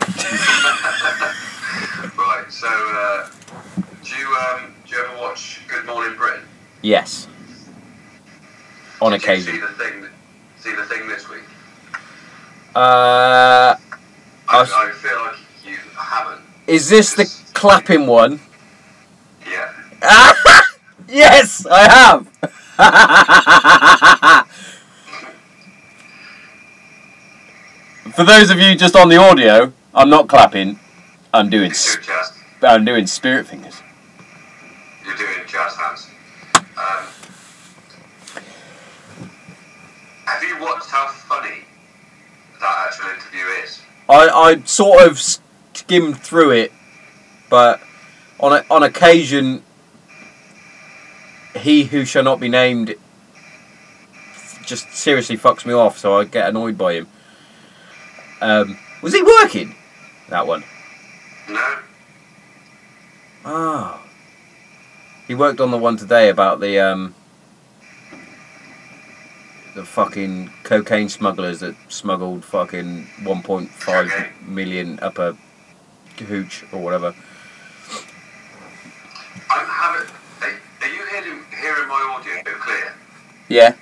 right. 2.18 2.44
So, 2.50 2.66
uh, 2.68 3.26
do 4.02 4.16
you 4.16 4.26
um, 4.36 4.74
do 4.86 4.96
you 4.96 5.04
ever 5.04 5.16
watch 5.20 5.60
Good 5.68 5.86
Morning 5.86 6.16
Britain? 6.16 6.42
yes, 6.82 7.28
on 9.00 9.12
Did 9.12 9.22
you 9.22 9.26
see 9.26 9.32
occasion. 9.32 9.60
the 9.60 9.68
thing? 9.68 10.06
See 10.58 10.74
the 10.74 10.84
thing 10.86 11.06
this 11.06 11.28
week? 11.28 11.44
Uh, 12.74 13.76
I, 13.78 13.78
I 14.48 14.60
s- 14.62 14.72
I 14.74 14.90
feel 14.90 15.20
like 15.20 15.36
you 15.64 15.76
haven't. 15.96 16.40
Is 16.70 16.88
this 16.88 17.14
the 17.14 17.24
clapping 17.52 18.06
one? 18.06 18.38
Yeah. 19.44 19.72
yes, 21.08 21.66
I 21.66 21.82
have. 21.88 22.28
For 28.14 28.22
those 28.24 28.50
of 28.50 28.58
you 28.60 28.76
just 28.76 28.94
on 28.94 29.08
the 29.08 29.16
audio, 29.16 29.72
I'm 29.94 30.08
not 30.10 30.28
clapping. 30.28 30.78
I'm 31.34 31.50
doing. 31.50 31.64
You're 31.64 31.70
s- 31.72 31.94
doing 31.96 32.06
jazz. 32.06 32.32
I'm 32.62 32.84
doing 32.84 33.06
spirit 33.08 33.48
fingers. 33.48 33.82
You're 35.04 35.16
doing 35.16 35.40
jazz 35.48 35.74
hands. 35.76 36.06
Um, 36.54 37.06
have 40.24 40.42
you 40.44 40.60
watched 40.60 40.86
how 40.88 41.08
funny 41.08 41.64
that 42.60 42.86
actual 42.86 43.08
interview 43.10 43.44
is? 43.64 43.80
I, 44.08 44.28
I 44.28 44.62
sort 44.64 45.02
of 45.08 45.18
skimmed 45.90 46.16
through 46.16 46.52
it, 46.52 46.72
but 47.48 47.80
on 48.38 48.52
a, 48.52 48.64
on 48.70 48.84
occasion, 48.84 49.60
he 51.56 51.82
who 51.82 52.04
shall 52.04 52.22
not 52.22 52.38
be 52.38 52.48
named 52.48 52.94
just 54.64 54.92
seriously 54.92 55.36
fucks 55.36 55.66
me 55.66 55.72
off, 55.72 55.98
so 55.98 56.16
I 56.16 56.22
get 56.26 56.48
annoyed 56.48 56.78
by 56.78 56.92
him. 56.92 57.08
Um, 58.40 58.78
was 59.02 59.14
he 59.14 59.20
working 59.20 59.74
that 60.28 60.46
one? 60.46 60.62
No. 61.48 61.78
Oh, 63.44 64.00
he 65.26 65.34
worked 65.34 65.60
on 65.60 65.72
the 65.72 65.76
one 65.76 65.96
today 65.96 66.28
about 66.28 66.60
the 66.60 66.78
um, 66.78 67.16
the 69.74 69.84
fucking 69.84 70.52
cocaine 70.62 71.08
smugglers 71.08 71.58
that 71.58 71.74
smuggled 71.88 72.44
fucking 72.44 73.08
1.5 73.22 73.70
Cocaine. 73.80 74.54
million 74.54 75.00
up 75.00 75.18
a 75.18 75.36
hooch 76.24 76.64
or 76.72 76.80
whatever. 76.80 77.14
I'm 79.50 79.66
having. 79.66 80.08
Are, 80.42 80.48
are 80.82 80.88
you 80.88 81.06
hearing, 81.06 81.40
hearing 81.60 81.88
my 81.88 82.14
audio 82.16 82.42
clear? 82.60 82.92
Yeah. 83.48 83.74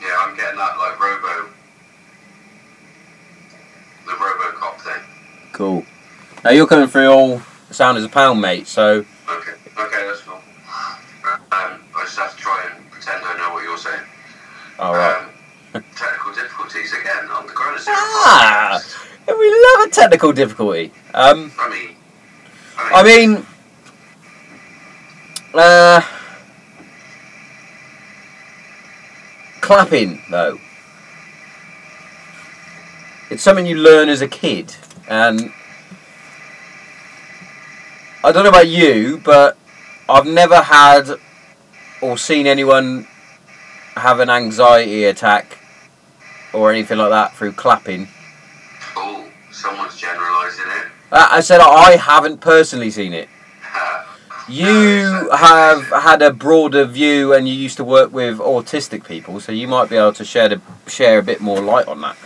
Yeah, 0.00 0.16
I'm 0.20 0.36
getting 0.36 0.58
that 0.58 0.78
like 0.78 0.98
robo. 1.00 1.48
The 4.06 4.12
RoboCop 4.12 4.80
thing. 4.80 5.02
Cool. 5.52 5.84
Now 6.44 6.50
you're 6.50 6.66
coming 6.66 6.88
through 6.88 7.08
all 7.08 7.42
sound 7.70 7.98
as 7.98 8.04
a 8.04 8.08
pound, 8.08 8.40
mate. 8.40 8.66
So 8.66 9.04
Okay, 9.28 9.52
okay, 9.78 10.06
that's 10.06 10.20
cool. 10.22 10.36
Um, 10.36 10.42
I 11.52 11.80
just 12.04 12.16
have 12.18 12.30
to 12.34 12.36
try 12.40 12.70
and 12.74 12.90
pretend 12.90 13.22
I 13.24 13.36
know 13.36 13.52
what 13.52 13.64
you're 13.64 13.76
saying. 13.76 14.00
all 14.78 14.94
right. 14.94 15.28
Um, 15.74 15.84
technical 15.96 16.32
difficulties 16.32 16.92
again 16.94 17.28
on 17.30 17.46
the 17.46 17.52
Corona 17.52 17.78
Ah! 17.86 18.80
We 19.36 19.50
love 19.50 19.88
a 19.88 19.90
technical 19.90 20.32
difficulty. 20.32 20.92
Um, 21.14 21.52
I 22.78 23.02
mean, 23.02 23.44
uh, 25.54 26.00
clapping 29.60 30.22
though. 30.30 30.58
It's 33.30 33.42
something 33.42 33.66
you 33.66 33.76
learn 33.76 34.08
as 34.08 34.22
a 34.22 34.28
kid, 34.28 34.74
and 35.06 35.52
I 38.24 38.32
don't 38.32 38.44
know 38.44 38.48
about 38.48 38.68
you, 38.68 39.20
but 39.22 39.58
I've 40.08 40.26
never 40.26 40.62
had 40.62 41.10
or 42.00 42.16
seen 42.16 42.46
anyone 42.46 43.06
have 43.96 44.20
an 44.20 44.30
anxiety 44.30 45.04
attack 45.04 45.58
or 46.54 46.70
anything 46.72 46.98
like 46.98 47.10
that 47.10 47.34
through 47.36 47.52
clapping. 47.52 48.08
oh, 48.96 49.28
someone's 49.50 49.96
generalising 49.96 50.64
it. 50.68 50.86
Uh, 50.86 50.97
I 51.10 51.40
said 51.40 51.60
I 51.60 51.96
haven't 51.96 52.40
personally 52.40 52.90
seen 52.90 53.12
it. 53.12 53.28
You 54.48 55.28
have 55.30 55.84
had 55.88 56.22
a 56.22 56.32
broader 56.32 56.86
view, 56.86 57.34
and 57.34 57.46
you 57.46 57.52
used 57.52 57.76
to 57.76 57.84
work 57.84 58.12
with 58.12 58.38
autistic 58.38 59.06
people, 59.06 59.40
so 59.40 59.52
you 59.52 59.68
might 59.68 59.90
be 59.90 59.96
able 59.96 60.14
to 60.14 60.24
share 60.24 60.48
the, 60.48 60.60
share 60.86 61.18
a 61.18 61.22
bit 61.22 61.42
more 61.42 61.60
light 61.60 61.86
on 61.86 62.00
that. 62.00 62.16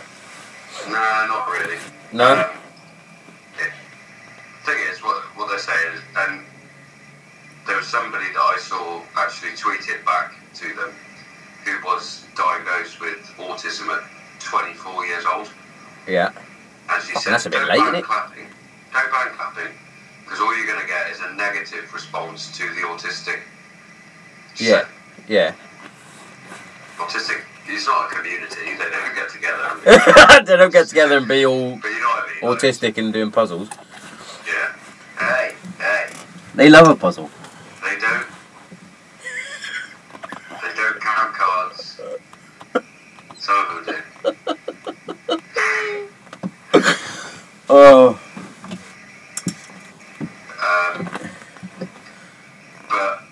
No, 0.87 0.93
not 0.93 1.49
really. 1.49 1.77
No? 2.13 2.31
Um, 2.33 2.39
it, 3.59 3.73
thing 4.65 4.77
is, 4.89 5.03
what, 5.03 5.21
what 5.35 5.49
they're 5.49 5.59
saying 5.59 5.95
is, 5.95 6.01
and 6.15 6.45
there 7.67 7.75
was 7.75 7.87
somebody 7.87 8.25
that 8.31 8.39
I 8.39 8.57
saw 8.57 9.01
actually 9.17 9.57
tweet 9.57 9.89
it 9.89 10.05
back 10.05 10.33
to 10.55 10.67
them 10.75 10.93
who 11.65 11.85
was 11.85 12.25
diagnosed 12.37 13.01
with 13.01 13.17
autism 13.37 13.89
at 13.89 14.03
24 14.39 15.05
years 15.05 15.25
old. 15.25 15.49
Yeah. 16.07 16.31
And 16.89 17.03
she 17.03 17.13
Fucking 17.13 17.21
said, 17.21 17.33
that's 17.33 17.45
a 17.47 17.49
bit 17.49 17.67
late, 17.67 17.79
ban 17.79 17.93
innit?" 17.95 18.03
clapping. 18.03 18.47
Don't 18.93 19.11
ban 19.11 19.33
clapping. 19.35 19.73
Because 20.23 20.39
all 20.39 20.55
you're 20.55 20.67
going 20.67 20.79
to 20.81 20.87
get 20.87 21.09
is 21.11 21.19
a 21.19 21.33
negative 21.33 21.91
response 21.93 22.55
to 22.57 22.63
the 22.75 22.81
autistic. 22.81 23.39
Yeah. 24.57 24.85
Yeah. 25.27 25.53
Autistic, 26.97 27.41
it's 27.67 27.87
not 27.87 28.11
a 28.11 28.15
community. 28.15 28.77
They 28.77 28.89
don't 28.89 29.15
get 29.15 29.29
together. 29.29 29.63
And 29.85 30.45
be, 30.45 30.45
they 30.45 30.57
don't 30.57 30.71
get 30.71 30.87
together 30.87 31.17
and 31.17 31.27
be 31.27 31.45
all 31.45 31.77
but 31.77 31.87
you 31.89 31.99
know 31.99 32.07
what 32.07 32.23
I 32.23 32.41
mean? 32.41 32.51
like, 32.51 32.59
autistic 32.59 32.97
and 32.97 33.11
doing 33.11 33.31
puzzles. 33.31 33.69
yeah. 34.47 34.73
Hey, 35.19 35.55
hey. 35.79 36.13
They 36.55 36.69
love 36.69 36.87
a 36.87 36.95
puzzle. 36.95 37.29
They 37.83 37.99
don't. 37.99 38.27
They 40.61 40.73
don't 40.75 41.01
count 41.01 41.33
cards. 41.33 41.99
Some 43.37 43.77
of 43.77 43.85
them 43.85 43.95
do. 44.35 44.55
Oh. 47.69 48.19
Um, 50.61 51.07
but 52.93 53.23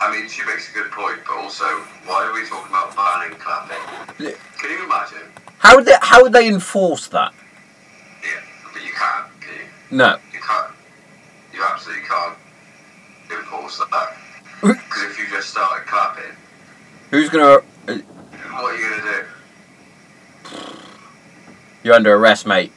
I 0.00 0.10
mean, 0.10 0.28
she 0.28 0.44
makes 0.44 0.70
a 0.70 0.74
good 0.74 0.90
point. 0.90 1.20
But 1.26 1.36
also, 1.36 1.64
why 2.04 2.26
are 2.26 2.34
we 2.34 2.46
talking 2.46 2.68
about 2.68 2.94
banning 2.96 3.38
clapping? 3.38 3.78
Yeah. 4.18 4.34
Can 4.58 4.70
you 4.70 4.84
imagine? 4.84 5.22
How 5.58 5.76
would 5.76 5.86
they, 5.86 5.96
how 6.02 6.22
would 6.22 6.32
they 6.32 6.48
enforce 6.48 7.06
that? 7.08 7.32
Yeah, 8.22 8.40
but 8.72 8.82
you 8.84 8.92
can't. 8.92 9.40
Can 9.40 9.54
you? 9.54 9.96
No. 9.96 10.18
You 10.32 10.40
can't. 10.40 10.72
You 11.54 11.62
absolutely 11.62 12.04
can't 12.04 12.36
enforce 13.30 13.78
that. 13.78 14.16
Because 14.60 15.02
if 15.04 15.18
you 15.18 15.28
just 15.30 15.50
started 15.50 15.86
clapping, 15.86 16.34
Who's 17.10 17.30
gonna? 17.30 17.62
Uh, 17.86 17.98
what 18.60 18.74
are 18.74 18.76
you 18.76 18.90
gonna 18.90 19.24
do? 20.50 20.58
You're 21.82 21.94
under 21.94 22.14
arrest, 22.14 22.46
mate. 22.46 22.72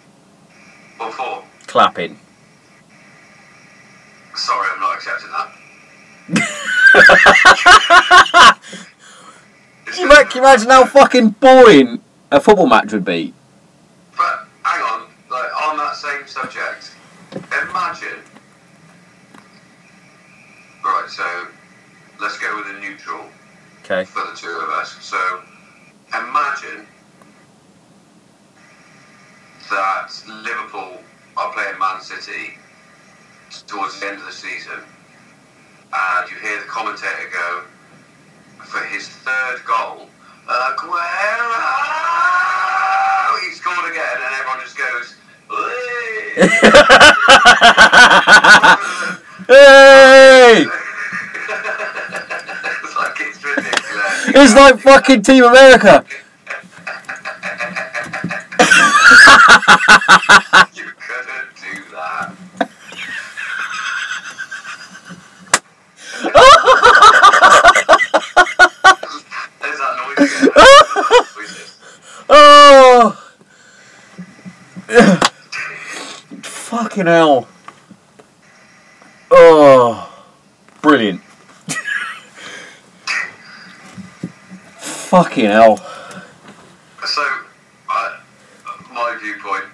What 0.97 1.13
for? 1.13 1.43
Clapping. 1.67 2.19
Sorry, 4.35 4.67
I'm 4.73 4.79
not 4.79 4.95
accepting 4.95 5.29
that. 5.31 5.51
Can 9.91 10.09
you, 10.09 10.15
can 10.15 10.27
you 10.35 10.41
imagine 10.41 10.69
how 10.69 10.85
fucking 10.85 11.29
boring 11.31 12.01
a 12.31 12.39
football 12.39 12.67
match 12.67 12.93
would 12.93 13.03
be? 13.03 13.33
But 14.15 14.47
hang 14.63 14.81
on, 14.83 15.07
like 15.29 15.49
on 15.67 15.75
that 15.77 15.95
same 15.97 16.25
subject, 16.27 16.91
imagine. 17.33 18.19
Right, 20.85 21.09
so 21.09 21.47
let's 22.21 22.37
go 22.39 22.55
with 22.55 22.67
a 22.75 22.79
neutral 22.79 23.25
Okay. 23.83 24.05
for 24.05 24.21
the 24.31 24.37
two 24.37 24.47
of 24.49 24.69
us. 24.69 24.95
So 25.01 25.41
imagine 26.13 26.87
that 29.69 30.09
Liverpool 30.27 30.99
are 31.35 31.51
playing 31.53 31.77
Man 31.79 31.99
City 32.01 32.53
towards 33.67 33.99
the 33.99 34.07
end 34.07 34.17
of 34.19 34.25
the 34.25 34.31
season, 34.31 34.79
and 35.93 36.29
you 36.29 36.37
hear 36.37 36.59
the 36.59 36.65
commentator 36.67 37.29
go 37.31 37.63
for 38.65 38.83
his 38.85 39.07
third 39.07 39.63
goal, 39.65 40.07
Aguero! 40.47 40.99
He 43.41 43.51
scored 43.51 43.91
again, 43.91 44.15
and 44.15 44.33
everyone 44.39 44.59
just 44.61 44.77
goes. 44.77 45.15
"Hey!" 45.49 46.33
it's 52.83 52.95
like 52.95 53.15
it's 53.19 53.43
ridiculous. 53.43 54.27
It's 54.27 54.55
like 54.55 54.79
fucking 54.79 55.21
Team 55.23 55.43
America. 55.43 56.05
you 60.73 60.85
couldn't 60.99 61.49
do 61.57 61.83
that. 61.91 62.33
There's 69.61 69.79
that 69.79 69.95
noise 69.97 70.17
again. 70.17 70.49
Noises. 71.35 71.77
Oh! 72.29 73.17
Fucking 76.81 77.05
hell. 77.05 77.47
Oh. 79.29 80.11
Brilliant. 80.81 81.21
Fucking 84.79 85.45
hell. 85.45 85.77
So, 87.05 87.21
I, 87.87 88.19
my 88.91 89.15
viewpoint 89.21 89.65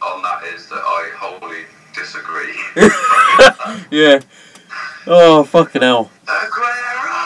on 0.00 0.22
that 0.22 0.44
is 0.54 0.68
that 0.68 0.76
I 0.76 1.10
wholly 1.16 1.64
disagree. 1.92 2.54
Yeah. 3.90 4.20
Oh, 5.08 5.42
fucking 5.42 5.82
hell. 5.82 6.12
Aguero! 6.24 7.24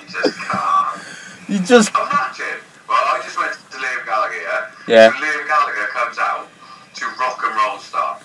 you 0.00 0.08
just 0.08 0.38
can't. 0.38 1.02
You 1.48 1.58
just. 1.60 1.90
Imagine. 1.90 2.65
Well, 2.96 3.14
I 3.14 3.20
just 3.22 3.36
went 3.36 3.52
to 3.52 3.76
Liam 3.76 4.06
Gallagher, 4.06 4.40
yeah? 4.40 4.70
Yeah. 4.88 5.10
So 5.10 5.16
Liam 5.18 5.46
Gallagher 5.46 5.86
comes 5.92 6.16
out 6.18 6.48
to 6.94 7.04
Rock 7.20 7.42
and 7.44 7.54
Roll 7.54 7.78
Star. 7.78 8.18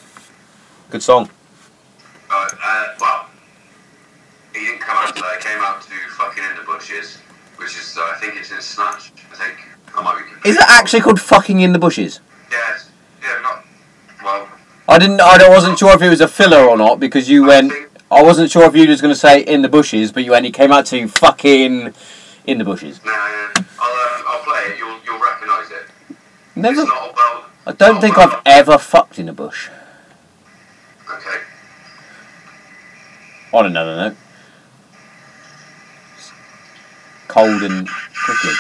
Good 0.90 1.04
song. 1.04 1.30
Uh, 2.32 2.48
uh, 2.64 2.88
well, 3.02 3.26
he 4.54 4.62
didn't 4.62 4.80
come 4.80 4.96
out 4.98 5.14
to 5.14 5.22
that. 5.22 5.44
He 5.44 5.50
came 5.50 5.60
out 5.62 5.82
to 5.82 5.90
fucking 6.18 6.44
In 6.52 6.56
the 6.56 6.64
Bushes, 6.64 7.18
which 7.58 7.76
is, 7.78 7.98
uh, 7.98 8.14
I 8.16 8.20
think 8.22 8.38
it's 8.38 8.52
in 8.52 8.62
Snatch. 8.62 9.12
I 9.32 9.36
think. 9.36 9.58
I 9.94 10.02
might 10.02 10.24
be 10.44 10.50
Is 10.50 10.56
it 10.56 10.64
actually 10.70 11.02
called 11.02 11.20
Fucking 11.20 11.60
in 11.60 11.74
the 11.74 11.80
Bushes? 11.80 12.22
Yes. 12.50 12.90
Yeah, 13.22 13.40
not. 13.42 13.66
Well, 14.24 14.48
I 14.88 14.98
didn't. 15.00 15.20
I 15.20 15.50
wasn't 15.50 15.78
sure 15.80 15.94
if 15.94 16.02
it 16.02 16.08
was 16.10 16.22
a 16.22 16.30
filler 16.30 16.64
or 16.64 16.78
not 16.78 16.98
because 17.02 17.30
you 17.30 17.44
I 17.46 17.48
went. 17.48 17.72
think- 17.74 17.88
I 18.10 18.22
wasn't 18.24 18.52
sure 18.52 18.64
if 18.66 18.76
you 18.76 18.88
was 18.90 19.00
going 19.02 19.14
to 19.14 19.20
say 19.20 19.40
in 19.42 19.62
the 19.62 19.70
bushes, 19.70 20.12
but 20.12 20.24
you 20.26 20.36
only 20.36 20.52
came 20.52 20.72
out 20.72 20.86
to 20.88 21.08
fucking 21.08 21.94
in 22.46 22.58
the 22.58 22.64
bushes. 22.66 23.00
no, 23.06 23.12
yeah. 23.12 23.64
I'll, 23.80 24.18
um, 24.20 24.26
I'll 24.28 24.44
play 24.44 24.64
it. 24.74 24.78
You'll, 24.78 25.00
you'll 25.06 25.20
recognise 25.22 25.72
it. 25.72 26.16
Never. 26.62 26.82
It's 26.82 26.90
not 26.90 27.12
about. 27.12 27.50
I 27.66 27.72
don't 27.74 28.02
think 28.02 28.18
I've 28.18 28.42
ever 28.46 28.78
fucked 28.78 29.20
in 29.20 29.30
a 29.30 29.34
bush. 29.34 29.70
Okay. 31.10 31.40
On 33.54 33.66
another 33.66 33.96
note, 33.96 34.18
cold 37.28 37.64
and 37.64 37.88
quickly. 38.26 38.54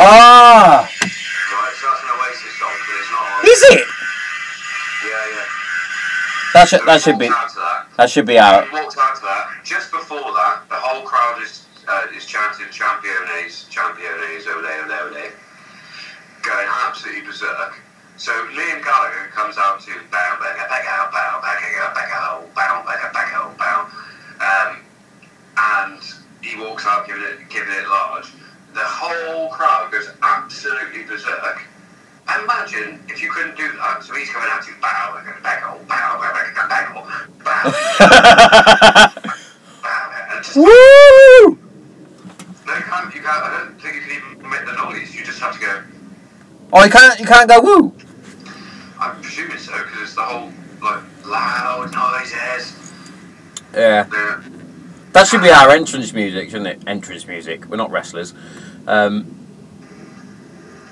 Ah, 0.00 0.88
Right, 0.88 1.74
so 1.76 1.86
that's 1.92 2.02
an 2.02 2.08
Oasis 2.16 2.54
song, 2.58 2.72
but 2.72 2.96
it's 2.96 3.10
not 3.12 3.20
on. 3.20 3.44
is 3.44 3.62
it? 3.76 3.84
Yeah, 5.04 5.12
yeah. 5.28 5.44
That 6.54 6.68
So 6.68 6.78
should 6.78 6.86
that 6.88 7.00
should 7.02 7.18
be 7.18 7.28
out 7.28 7.52
that. 7.54 7.86
that 7.96 8.10
should 8.10 8.26
be 8.26 8.38
out. 8.38 8.64
He 8.68 8.72
walks 8.74 8.96
out 8.98 9.14
to 9.16 9.22
that. 9.22 9.60
Just 9.62 9.90
before 9.92 10.32
that, 10.32 10.64
the 10.68 10.74
whole 10.76 11.02
crowd 11.04 11.40
is 11.42 11.66
uh, 11.86 12.06
is 12.16 12.24
chanting 12.26 12.66
"Championes, 12.72 13.68
Championes, 13.68 14.46
ole, 14.48 14.64
ole, 14.64 14.90
ole," 14.90 15.30
going 16.42 16.68
absolutely 16.86 17.22
berserk. 17.22 17.76
So 18.16 18.32
Liam 18.56 18.82
Gallagher 18.84 19.28
comes 19.32 19.56
out 19.58 19.80
to 19.80 19.92
bow, 20.10 20.36
bagga, 20.40 20.64
bagga, 20.68 21.10
bow, 21.12 21.40
bagga, 21.44 21.92
bagga, 21.94 22.54
bow, 22.54 22.82
bagga, 22.84 23.12
bagga, 23.12 23.56
bow, 23.56 23.88
um, 24.40 24.76
and 25.56 26.02
he 26.42 26.56
walks 26.60 26.84
out 26.86 27.06
giving 27.06 27.22
it 27.22 27.48
giving 27.48 27.72
it 27.74 27.86
large. 27.88 28.26
The 28.72 28.80
whole 28.80 29.48
crowd 29.48 29.90
goes 29.90 30.10
absolutely 30.22 31.02
berserk. 31.04 31.62
Imagine 32.42 33.02
if 33.08 33.22
you 33.22 33.30
couldn't 33.32 33.56
do 33.56 33.70
that. 33.72 34.02
So 34.04 34.14
he's 34.14 34.30
coming 34.30 34.48
out 34.52 34.62
to 34.62 34.70
bow, 34.80 35.18
bagga, 35.18 35.40
bagga, 35.42 35.86
bow, 35.88 36.20
bagga, 36.20 36.68
bagga, 36.68 36.94
bow, 37.42 37.72
bow, 39.82 40.12
and 40.30 40.44
just 40.44 40.56
Woo! 40.56 41.58
no, 42.66 42.76
you 42.76 42.82
can't. 42.82 43.14
You 43.14 43.20
can't. 43.20 43.44
I 43.44 43.64
don't 43.64 43.80
think 43.80 43.94
you 43.96 44.00
can 44.02 44.10
even 44.38 44.48
make 44.50 44.64
the 44.64 44.72
noise. 44.72 45.14
You 45.14 45.24
just 45.24 45.40
have 45.40 45.54
to 45.54 45.60
go. 45.60 45.82
Oh, 46.72 46.84
you 46.84 46.90
can't 46.90 47.18
you 47.18 47.26
can't 47.26 47.48
go 47.48 47.60
woo. 47.60 47.92
I'm 49.00 49.20
presuming 49.20 49.58
so 49.58 49.72
because 49.72 50.02
it's 50.02 50.14
the 50.14 50.22
whole 50.22 50.52
like 50.80 51.02
loud 51.26 51.92
noises. 51.92 52.76
Yeah, 53.74 54.02
The, 54.04 54.42
that 55.12 55.26
should 55.26 55.42
be 55.42 55.50
our 55.50 55.70
entrance 55.70 56.12
music, 56.12 56.50
shouldn't 56.50 56.68
it? 56.68 56.82
Entrance 56.86 57.26
music. 57.26 57.66
We're 57.66 57.76
not 57.76 57.90
wrestlers. 57.90 58.32
Um, 58.86 59.36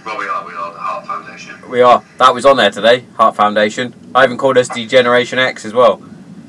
well, 0.04 0.18
we 0.18 0.26
are. 0.26 0.46
We 0.46 0.52
are 0.54 0.72
the 0.72 0.78
Hart 0.78 1.06
Foundation. 1.06 1.70
we 1.70 1.80
are. 1.82 2.02
That 2.18 2.34
was 2.34 2.44
on 2.46 2.56
there 2.56 2.70
today. 2.70 3.04
Hart 3.16 3.36
Foundation. 3.36 3.94
I 4.14 4.24
even 4.24 4.38
called 4.38 4.56
us 4.58 4.68
D-Generation 4.68 5.38
X 5.38 5.64
as 5.64 5.72
well. 5.74 6.02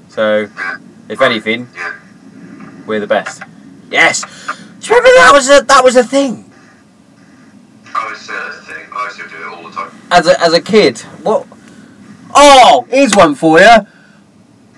So, 0.09 0.47
Yeah. 0.55 0.77
if 1.09 1.21
anything, 1.21 1.67
Yeah. 1.75 1.93
we're 2.85 2.99
the 2.99 3.07
best. 3.07 3.43
Yes. 3.91 4.21
Do 4.79 4.93
you 4.93 4.95
remember 4.99 5.09
that 5.19 5.31
was 5.33 5.49
a 5.49 5.61
that 5.63 5.83
was 5.83 5.95
a 5.95 6.03
thing? 6.03 6.49
I 7.93 8.09
was 8.09 8.29
uh, 8.29 8.53
the 8.55 8.73
thing. 8.73 8.85
I 8.95 9.05
used 9.05 9.19
to 9.19 9.27
do 9.27 9.35
it 9.35 9.47
all 9.47 9.63
the 9.63 9.75
time. 9.75 9.91
as 10.11 10.27
a 10.27 10.41
as 10.41 10.53
a 10.53 10.61
kid. 10.61 10.99
What? 11.23 11.45
Oh, 12.33 12.85
here's 12.89 13.15
one 13.15 13.35
for 13.35 13.59
you. 13.59 13.67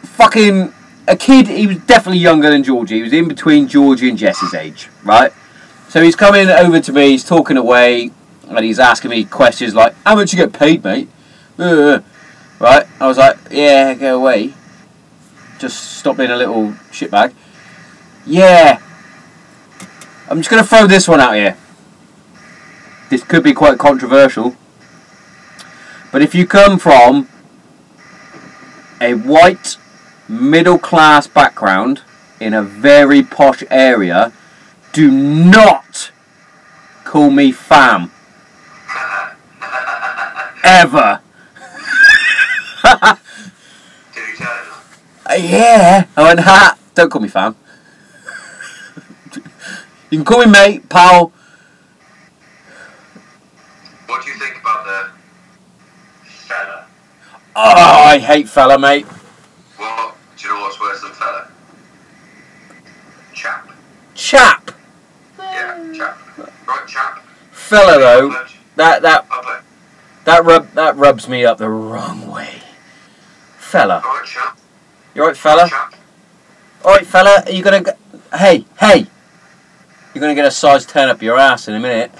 Fucking 0.04 0.74
a 1.08 1.16
kid. 1.16 1.48
He 1.48 1.68
was 1.68 1.78
definitely 1.78 2.20
younger 2.20 2.50
than 2.50 2.64
Georgie. 2.64 2.98
He 2.98 3.02
was 3.02 3.14
in 3.14 3.28
between 3.28 3.68
Georgie 3.68 4.10
and 4.10 4.18
Jess's 4.18 4.54
age, 4.54 4.90
right? 5.04 5.32
So 5.90 6.02
he's 6.02 6.16
coming 6.16 6.50
over 6.50 6.80
to 6.80 6.94
me. 6.94 7.10
He's 7.10 7.24
talking 7.26 7.58
away, 7.58 8.12
and 8.48 8.66
he's 8.66 8.80
asking 8.80 9.12
me 9.12 9.26
questions 9.26 9.76
like, 9.76 9.94
"How 10.06 10.16
much 10.16 10.34
you 10.34 10.38
get 10.38 10.54
paid, 10.54 10.84
mate?" 10.84 11.10
Uh, 11.58 12.00
right? 12.60 12.86
I 13.00 13.08
was 13.08 13.18
like, 13.18 13.38
"Yeah, 13.50 13.94
go 13.94 14.16
away." 14.18 14.54
Just 15.60 15.98
stop 15.98 16.18
being 16.18 16.32
a 16.32 16.38
little 16.38 16.74
shitbag. 16.92 17.34
Yeah. 18.26 18.80
I'm 20.30 20.38
just 20.38 20.50
gonna 20.50 20.64
throw 20.64 20.88
this 20.88 21.08
one 21.08 21.20
out 21.20 21.36
here. 21.36 21.58
This 23.10 23.24
could 23.24 23.44
be 23.44 23.54
quite 23.54 23.78
controversial. 23.78 24.56
But 26.12 26.22
if 26.22 26.34
you 26.34 26.48
come 26.48 26.80
from 26.80 27.28
a 29.02 29.14
white 29.14 29.78
middle 30.32 30.80
class 30.80 31.28
background 31.28 32.02
in 32.40 32.54
a 32.54 32.64
very 32.64 33.22
posh 33.22 33.64
area, 33.70 34.32
do 34.94 35.12
not 35.12 36.12
call 37.04 37.30
me 37.30 37.52
fam. 37.52 38.12
Ever. 40.64 41.20
Did 44.14 44.28
you 44.30 44.36
tell? 44.38 45.38
Yeah. 45.38 46.06
I 46.16 46.24
went, 46.24 46.40
ha, 46.42 46.78
don't 46.96 47.12
call 47.12 47.22
me 47.22 47.28
fam. 47.28 47.56
you 50.10 50.18
can 50.20 50.26
call 50.26 50.46
me 50.46 50.52
mate, 50.52 50.88
pal. 50.88 51.32
What 54.08 54.24
do 54.24 54.32
you 54.32 54.38
think 54.40 54.60
about 54.62 54.86
the 54.86 55.10
fella? 56.24 56.86
Oh, 57.56 58.04
I 58.06 58.20
hate 58.20 58.48
fella, 58.48 58.80
mate. 58.80 59.06
What? 59.78 60.16
Know 60.52 60.60
what's 60.60 60.82
worse 60.82 61.02
than 61.02 61.14
fella? 61.14 61.48
Chap. 63.34 63.70
Chap. 64.16 64.72
Yeah, 65.40 65.94
chap. 65.96 66.18
Right, 66.68 66.88
chap. 66.90 67.20
Fella, 67.52 67.98
though, 67.98 68.30
that, 68.76 69.02
that, 69.02 69.26
that, 70.26 70.44
rub, 70.44 70.70
that 70.74 70.98
rubs 70.98 71.30
me 71.30 71.46
up 71.46 71.58
the 71.58 71.70
wrong 71.70 72.28
way. 72.28 72.64
Fella. 73.60 74.02
Alright, 74.06 74.26
chap. 74.26 74.60
You 75.16 75.22
alright, 75.22 75.38
fella? 75.38 75.70
Chap. 75.70 75.96
Alright, 76.84 77.08
fella, 77.08 77.44
are 77.46 77.52
you 77.52 77.64
gonna. 77.64 77.80
Go- 77.80 77.98
hey, 78.38 78.66
hey! 78.78 79.08
You're 80.14 80.22
gonna 80.22 80.36
get 80.36 80.46
a 80.46 80.52
size 80.52 80.86
10 80.86 81.08
up 81.08 81.22
your 81.22 81.40
ass 81.40 81.70
in 81.70 81.76
a 81.76 81.80
minute. 81.80 82.12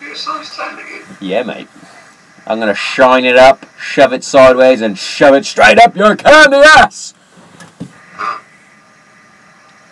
You're 0.00 0.12
a 0.12 0.16
size 0.16 0.56
10 0.56 0.78
again. 0.78 1.02
Yeah, 1.20 1.42
mate. 1.42 1.68
I'm 2.48 2.58
gonna 2.58 2.74
shine 2.74 3.26
it 3.26 3.36
up, 3.36 3.66
shove 3.78 4.14
it 4.14 4.24
sideways, 4.24 4.80
and 4.80 4.98
shove 4.98 5.34
it 5.34 5.44
straight 5.44 5.78
up 5.78 5.94
your 5.94 6.16
candy 6.16 6.56
ass! 6.56 7.12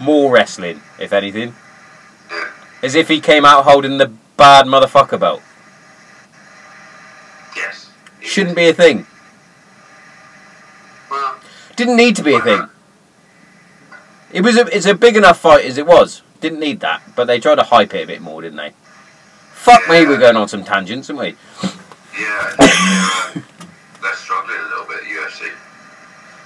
More 0.00 0.32
wrestling, 0.32 0.80
if 0.98 1.12
anything. 1.12 1.54
As 2.82 2.94
if 2.94 3.08
he 3.08 3.20
came 3.20 3.44
out 3.44 3.64
holding 3.64 3.98
the 3.98 4.10
bad 4.38 4.64
motherfucker 4.64 5.20
belt. 5.20 5.42
Yes. 7.54 7.90
Shouldn't 8.20 8.56
be 8.56 8.68
a 8.68 8.72
thing. 8.72 9.06
Well, 11.10 11.36
Didn't 11.76 11.96
need 11.96 12.16
to 12.16 12.22
be 12.22 12.34
a 12.36 12.40
thing. 12.40 12.70
It 14.32 14.40
was 14.40 14.56
a, 14.56 14.66
it's 14.74 14.86
a 14.86 14.94
big 14.94 15.16
enough 15.16 15.38
fight 15.38 15.66
as 15.66 15.76
it 15.76 15.86
was. 15.86 16.22
Didn't 16.40 16.60
need 16.60 16.80
that, 16.80 17.02
but 17.14 17.26
they 17.26 17.38
tried 17.38 17.56
to 17.56 17.64
hype 17.64 17.94
it 17.94 18.04
a 18.04 18.06
bit 18.06 18.22
more, 18.22 18.40
didn't 18.40 18.56
they? 18.56 18.72
Fuck 19.52 19.88
me, 19.90 20.06
we're 20.06 20.18
going 20.18 20.36
on 20.36 20.48
some 20.48 20.64
tangents, 20.64 21.10
aren't 21.10 21.20
we? 21.20 21.75
Yeah, 22.18 22.54
they're, 22.58 22.68
uh, 22.68 23.40
they're 24.02 24.14
struggling 24.14 24.58
a 24.58 24.68
little 24.68 24.86
bit, 24.86 25.02
UFC, 25.04 25.50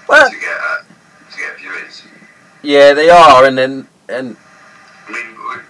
Well, 0.08 0.28
to 0.30 0.36
get 0.36 0.56
uh, 0.58 0.82
to 1.30 1.36
get 1.38 1.56
viewings. 1.58 2.02
yeah, 2.62 2.92
they 2.94 3.08
are, 3.10 3.44
and 3.44 3.56
then 3.56 3.86
and 4.08 4.36
I 5.08 5.12
mean, 5.12 5.26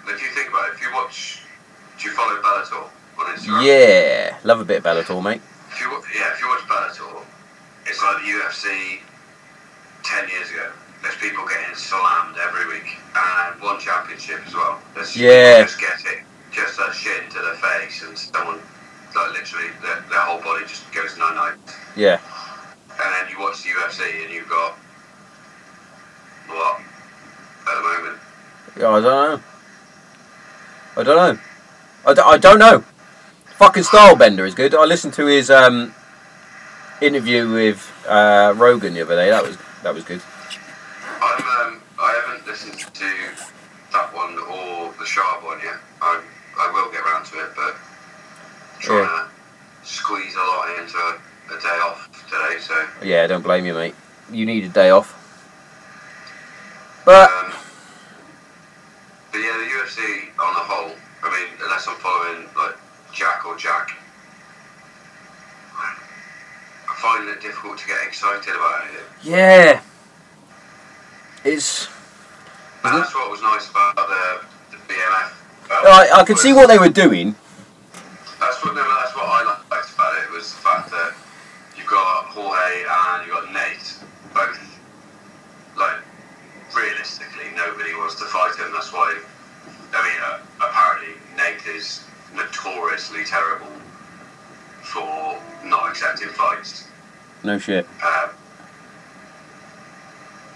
if 0.09 0.23
you 0.23 0.29
think 0.35 0.49
about 0.51 0.69
it, 0.71 0.75
if 0.75 0.81
you 0.83 0.93
watch, 0.95 1.43
do 1.99 2.09
you 2.09 2.15
follow 2.15 2.41
Bellator 2.41 2.89
on 3.19 3.37
Instagram? 3.37 3.65
yeah, 3.67 4.39
love 4.45 4.61
a 4.61 4.65
bit 4.65 4.79
of 4.79 4.85
Bellator, 4.85 5.23
mate. 5.23 5.43
If 5.71 5.81
you 5.81 5.91
yeah, 6.15 6.33
if 6.33 6.41
you 6.41 6.49
watch 6.49 6.61
Bellator, 6.61 7.23
it's 7.87 8.03
like 8.03 8.17
the 8.23 8.29
UFC 8.31 8.99
ten 10.03 10.29
years 10.29 10.51
ago. 10.51 10.71
There's 11.03 11.17
people 11.17 11.47
getting 11.49 11.75
slammed 11.75 12.37
every 12.37 12.67
week, 12.69 12.89
and 13.17 13.61
one 13.63 13.79
championship 13.81 14.41
as 14.47 14.55
well. 14.55 14.79
There's 14.95 15.17
Yeah. 15.17 15.63
just 15.63 15.81
get 15.81 15.93
it, 16.05 16.23
just 16.53 16.79
a 16.79 16.93
shit 16.93 17.25
into 17.25 17.39
the 17.39 17.55
face, 17.57 18.03
and 18.03 18.19
someone 18.19 18.61
like 19.15 19.33
literally 19.33 19.69
their, 19.83 20.01
their 20.09 20.21
whole 20.21 20.41
body 20.43 20.65
just 20.67 20.91
goes 20.93 21.17
no 21.19 21.33
no. 21.35 21.53
Yeah, 21.97 22.21
And 22.91 23.13
then 23.15 23.31
you 23.31 23.41
watch 23.41 23.63
the 23.63 23.71
UFC, 23.71 24.25
and 24.25 24.33
you've 24.33 24.49
got 24.49 24.75
what 26.49 26.81
at 27.69 27.75
the 27.75 27.83
moment. 27.83 28.19
yeah, 28.79 28.89
I 28.89 29.01
don't 29.01 29.03
know. 29.03 29.41
I 30.97 31.03
don't 31.03 31.17
know. 31.37 31.41
I 32.07 32.15
don't, 32.15 32.27
I 32.27 32.39
don't 32.39 32.59
know. 32.59 32.85
Fucking 33.59 33.83
Stylebender 33.85 34.47
is 34.47 34.55
good. 34.55 34.75
I 34.75 34.85
listened 34.85 35.13
to 35.15 35.27
his 35.27 35.51
um, 35.51 35.95
interview 37.03 37.53
with 37.53 37.91
uh, 38.09 38.55
Rogan 38.57 38.95
the 38.95 39.03
other 39.03 39.17
day. 39.17 39.31
That 39.31 39.43
was 39.43 39.57
that 39.83 39.95
was 39.95 40.05
good. 40.05 40.23
I'm 41.21 41.43
um, 41.75 41.83
I 42.01 42.23
haven't 42.27 42.47
listened 42.47 42.79
to 42.79 43.11
that 43.93 44.15
one 44.15 44.39
or 44.39 44.93
the 44.99 45.05
Sharp 45.05 45.45
one 45.45 45.59
yet. 45.63 45.77
I 46.01 46.21
I 46.59 46.71
will 46.73 46.91
get 46.91 47.05
round 47.05 47.27
to 47.27 47.39
it, 47.45 47.51
but 47.55 47.77
trying 48.81 49.07
to 49.07 49.29
squeeze 49.87 50.35
a 50.35 50.39
lot 50.39 50.79
into 50.79 50.97
a, 50.97 51.19
a 51.55 51.61
day 51.61 51.79
off 51.83 52.09
today. 52.29 52.59
So 52.61 52.87
Yeah, 53.03 53.27
don't 53.27 53.43
blame 53.43 53.67
you, 53.67 53.75
mate. 53.75 53.95
You 54.31 54.47
need 54.47 54.65
a 54.65 54.69
day 54.69 54.91
off. 54.91 55.17
But 57.05 57.31
um, 57.31 57.53
but 59.33 59.39
yeah, 59.39 59.57
the 59.59 59.71
UFC 59.71 60.29
on 60.39 60.55
the 60.55 60.61
whole. 60.61 60.95
I 61.23 61.31
mean, 61.31 61.49
unless 61.63 61.87
I'm 61.87 61.97
following 61.97 62.49
like 62.57 62.77
Jack 63.13 63.45
or 63.45 63.57
Jack, 63.57 63.91
I 65.75 66.95
find 66.97 67.29
it 67.29 67.41
difficult 67.41 67.79
to 67.79 67.87
get 67.87 67.99
excited 68.07 68.55
about 68.55 68.85
it. 68.87 69.05
yeah, 69.23 69.83
it's. 71.45 71.89
And 72.83 72.97
that's 72.97 73.15
what 73.15 73.31
was 73.31 73.43
nice 73.43 73.69
about 73.69 73.95
the, 73.97 74.41
the 74.71 74.77
BMF. 74.89 75.33
I, 75.71 76.11
I 76.21 76.25
could 76.25 76.39
see 76.39 76.53
what 76.55 76.69
they 76.69 76.79
were 76.79 76.89
doing. 76.89 77.35
That's 78.41 78.65
what 78.65 78.75
no, 78.75 78.83
that's 78.83 79.15
what 79.15 79.25
I 79.29 79.45
liked 79.71 79.95
about 79.95 80.17
it 80.25 80.31
was 80.31 80.51
the 80.55 80.61
fact 80.61 80.91
that 80.91 81.13
you've 81.77 81.87
got 81.87 82.25
Jorge 82.33 82.85
and 82.89 83.27
you've 83.27 83.37
got 83.37 83.53
Nate, 83.53 84.01
both 84.33 84.59
like 85.77 86.01
realistically 86.75 87.53
nobody 87.55 87.93
wants 88.11 88.23
to 88.23 88.29
fight 88.29 88.57
him. 88.57 88.73
That's 88.73 88.93
why 88.93 89.17
I 89.95 90.03
mean 90.03 90.21
uh, 90.25 90.67
apparently 90.67 91.15
Nate 91.37 91.65
is 91.77 92.03
notoriously 92.35 93.25
terrible 93.25 93.69
for 94.83 95.39
not 95.65 95.89
accepting 95.91 96.29
fights, 96.31 96.89
No 97.45 97.59
shit. 97.59 97.87
um, 98.05 98.31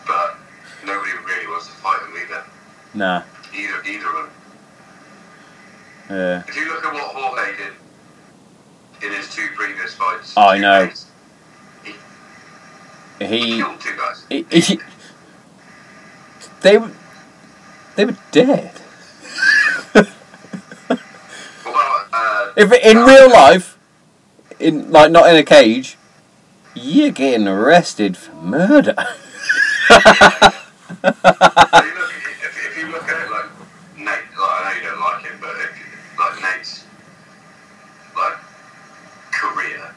but 0.07 0.37
nobody 0.85 1.13
really 1.25 1.47
wants 1.47 1.67
to 1.67 1.73
fight 1.75 2.01
him 2.01 2.15
either. 2.21 2.43
Nah. 2.95 3.23
Either 3.55 3.83
either 3.89 4.09
of 4.09 4.15
them. 4.15 4.31
Yeah. 6.11 6.43
If 6.49 6.57
you 6.57 6.69
look 6.69 6.85
at 6.85 6.93
what 6.93 7.15
Jorge 7.15 7.57
did 7.57 9.07
in 9.09 9.17
his 9.17 9.33
two 9.33 9.47
previous 9.55 9.95
fights, 9.95 10.37
I 10.37 10.59
know. 10.59 10.87
fights, 10.87 11.07
he 13.21 13.27
He. 13.27 13.57
killed 13.59 13.81
two 13.81 13.97
guys. 13.97 14.25
he, 14.29 14.43
he 14.61 14.81
they. 16.63 16.79
They 17.97 18.05
were 18.05 18.17
dead. 18.33 18.73
Well, 21.65 22.07
uh, 22.13 22.53
If 22.57 22.73
in 22.73 22.97
uh, 22.99 23.07
real 23.07 23.31
life, 23.31 23.79
in 24.59 24.91
like 24.91 25.11
not 25.11 25.29
in 25.31 25.37
a 25.37 25.45
cage, 25.45 25.97
you're 26.75 27.11
getting 27.11 27.47
arrested 27.49 28.17
for 28.17 28.35
murder. 28.35 28.95
if 28.99 30.07
you 30.07 30.43
look, 31.03 31.23
if, 32.43 32.67
if 32.67 32.79
you 32.79 32.87
look 32.91 33.09
at 33.09 33.27
it 33.27 33.31
like 33.31 33.47
Nate, 33.97 34.07
like, 34.07 34.21
I 34.39 34.61
know 34.65 34.77
you 34.77 34.83
don't 34.89 35.01
like 35.01 35.23
him, 35.25 35.39
but 35.41 35.57
if 35.57 35.79
you, 35.79 35.87
like 36.19 36.57
Nate's 36.57 36.85
like 38.17 38.39
career 39.33 39.95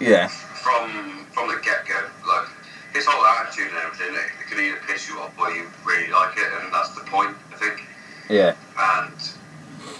yeah. 0.00 0.28
from 0.28 1.26
from 1.32 1.48
the 1.48 1.60
get 1.62 1.86
go, 1.86 2.08
like 2.26 2.48
his 2.92 3.06
whole 3.06 3.24
attitude 3.24 3.68
and 3.68 3.76
everything, 3.78 4.14
it, 4.14 4.30
it 4.37 4.37
can 4.50 4.64
either 4.64 4.78
piss 4.86 5.08
you 5.08 5.18
off 5.20 5.38
or 5.38 5.50
you 5.50 5.66
really 5.84 6.10
like 6.10 6.36
it, 6.36 6.48
and 6.60 6.72
that's 6.72 6.94
the 6.94 7.02
point, 7.02 7.36
I 7.52 7.56
think. 7.56 7.84
Yeah. 8.28 8.54
and 8.78 9.14
it's 9.14 9.34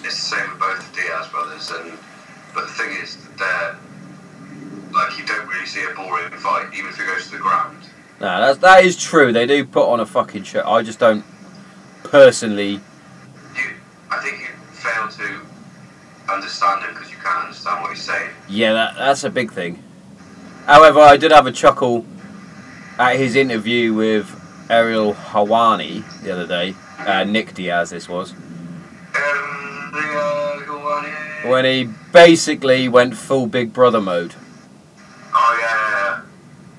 the 0.03 0.11
same 0.11 0.51
with 0.51 0.59
both 0.59 0.94
the 0.94 1.01
Diaz 1.01 1.28
brothers. 1.28 1.70
And 1.70 1.99
but 2.55 2.66
the 2.66 2.72
thing 2.72 2.90
is, 3.03 3.16
that 3.16 3.38
they're 3.38 3.76
like 4.92 5.18
you 5.18 5.26
don't 5.26 5.46
really 5.49 5.66
see 5.66 5.84
a 5.84 5.94
boring 5.94 6.30
fight, 6.32 6.68
even 6.74 6.90
if 6.90 7.01
it 7.01 7.07
goes 7.07 7.26
to 7.26 7.32
the 7.32 7.38
ground. 7.38 7.76
Nah, 8.20 8.40
that's 8.40 8.59
that 8.59 8.84
is 8.84 8.96
true. 8.96 9.32
They 9.32 9.46
do 9.46 9.64
put 9.64 9.88
on 9.88 10.01
a 10.01 10.07
fucking 10.07 10.42
show. 10.42 10.62
I 10.68 10.82
just 10.82 10.99
don't 10.99 11.24
personally. 12.05 12.72
You, 12.72 13.70
I 14.11 14.20
think 14.22 14.40
you 14.40 14.46
fail 14.72 15.09
to 15.09 16.32
understand 16.32 16.84
him 16.84 16.94
because 16.94 17.11
you 17.11 17.16
can't 17.18 17.44
understand 17.44 17.82
what 17.82 17.92
he's 17.92 18.03
saying. 18.03 18.30
Yeah, 18.49 18.72
that, 18.72 18.96
that's 18.96 19.24
a 19.24 19.30
big 19.30 19.53
thing. 19.53 19.82
However, 20.66 21.01
I 21.01 21.16
did 21.16 21.30
have 21.30 21.46
a 21.46 21.53
chuckle 21.53 22.05
at 22.99 23.16
his 23.16 23.36
interview 23.36 23.94
with 23.94 24.38
Ariel 24.71 25.14
Helwani 25.14 26.03
the 26.23 26.31
other 26.33 26.47
day. 26.47 26.75
Uh, 26.99 27.25
Nick 27.25 27.55
Diaz, 27.55 27.91
this 27.91 28.09
was. 28.09 28.33
Um, 28.33 28.39
the, 29.93 29.99
uh, 29.99 30.61
go 30.66 30.79
on, 30.93 31.05
yeah, 31.05 31.43
yeah. 31.45 31.51
When 31.51 31.64
he 31.64 31.89
basically 32.12 32.89
went 32.89 33.16
full 33.16 33.47
Big 33.47 33.73
Brother 33.73 34.01
mode. 34.01 34.35
Oh 35.35 35.59
yeah, 35.61 36.23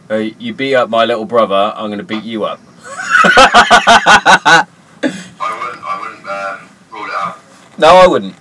yeah, 0.09 0.15
Uh, 0.15 0.29
you 0.39 0.53
beat 0.53 0.75
up 0.75 0.89
my 0.89 1.05
little 1.05 1.25
brother, 1.25 1.73
I'm 1.75 1.87
going 1.87 1.97
to 1.99 2.03
beat 2.03 2.23
you 2.23 2.43
up. 2.43 2.59
I 2.83 4.65
wouldn't, 5.01 5.83
I 5.83 5.99
wouldn't 6.01 6.27
um, 6.27 6.69
rule 6.91 7.05
it 7.05 7.13
out. 7.13 7.37
no, 7.77 7.87
I 7.95 8.07
wouldn't. 8.07 8.35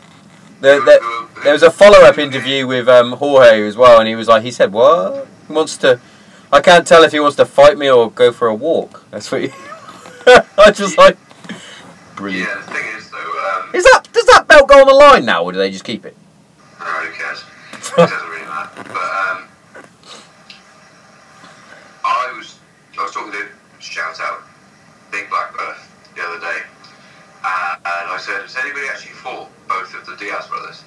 There, 0.61 0.81
there, 0.85 0.99
Who- 1.01 1.27
who- 1.27 1.43
there 1.45 1.53
was 1.53 1.63
a 1.63 1.71
follow 1.71 2.01
up 2.01 2.19
interview 2.19 2.67
with 2.67 2.89
um, 2.89 3.13
Jorge 3.13 3.63
as 3.67 3.77
well, 3.77 4.01
and 4.01 4.09
he 4.09 4.17
was 4.17 4.27
like, 4.29 4.43
he 4.43 4.51
said, 4.51 4.73
What? 4.73 5.27
He 5.47 5.53
wants 5.53 5.77
to. 5.79 6.01
I 6.51 6.61
can't 6.61 6.87
tell 6.87 7.03
if 7.03 7.13
he 7.13 7.21
wants 7.21 7.37
to 7.37 7.45
fight 7.45 7.77
me 7.77 7.91
or 7.91 8.11
go 8.11 8.33
for 8.33 8.49
a 8.49 8.55
walk. 8.55 9.05
That's 9.11 9.31
what 9.31 9.43
he. 9.43 9.51
I 10.59 10.71
just 10.71 10.97
like. 10.97 11.17
Brilliant. 12.17 12.49
Yeah, 12.49 12.57
the 12.57 12.73
thing 12.73 12.97
is 12.97 13.11
though, 13.11 13.19
um, 13.19 13.75
Is 13.75 13.85
that 13.85 14.09
does 14.13 14.25
that 14.27 14.49
belt 14.49 14.69
go 14.69 14.81
on 14.81 14.87
the 14.87 14.95
line 14.95 15.25
now, 15.25 15.45
or 15.45 15.53
do 15.53 15.59
they 15.59 15.71
just 15.71 15.85
keep 15.85 16.05
it? 16.05 16.17
No, 16.81 16.85
who 16.87 17.13
cares? 17.13 17.45
It 17.73 17.97
doesn't 17.97 18.29
really 18.29 18.47
matter. 18.47 18.83
But 18.83 18.97
um, 18.97 19.49
I 22.05 22.33
was 22.37 22.59
I 22.99 23.03
was 23.05 23.13
talking 23.13 23.33
to 23.33 23.47
shout 23.79 24.19
out 24.21 24.43
Big 25.13 25.29
Black 25.31 25.55
Earth 25.61 25.85
the 26.17 26.23
other 26.23 26.41
day, 26.41 26.61
uh, 27.45 27.77
and 27.77 28.11
I 28.11 28.19
said, 28.19 28.43
"Has 28.43 28.57
anybody 28.57 28.87
actually 28.89 29.13
fought 29.13 29.49
both 29.69 29.95
of 29.95 30.07
the 30.07 30.17
Diaz 30.17 30.47
brothers?" 30.49 30.83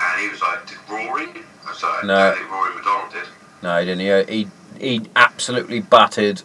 And 0.00 0.20
he 0.20 0.28
was 0.28 0.40
like, 0.40 0.66
"Did 0.66 0.78
Rory?" 0.88 1.42
I 1.66 1.68
was 1.70 1.82
like, 1.82 2.04
No. 2.04 2.30
"I 2.30 2.34
think 2.34 2.50
Rory 2.50 2.74
MacDonald 2.74 3.12
did." 3.12 3.28
No, 3.62 3.78
he 3.78 3.86
didn't. 3.86 4.28
He 4.28 4.46
he, 4.78 4.98
he 5.00 5.10
absolutely 5.16 5.80
battered, 5.80 6.42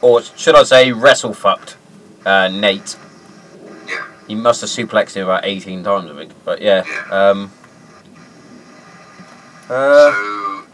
or 0.00 0.22
should 0.22 0.54
I 0.54 0.62
say, 0.62 0.92
wrestle 0.92 1.34
fucked 1.34 1.76
uh, 2.24 2.48
Nate. 2.48 2.96
Yeah. 3.86 4.06
He 4.26 4.34
must 4.34 4.60
have 4.60 4.70
suplexed 4.70 5.14
him 5.14 5.24
about 5.24 5.44
eighteen 5.44 5.82
times, 5.82 6.10
I 6.10 6.14
think. 6.14 6.32
But 6.44 6.62
yeah. 6.62 6.84
Yeah. 6.86 7.30
Um. 7.30 7.50
Uh, 9.68 10.12
so 10.12 10.64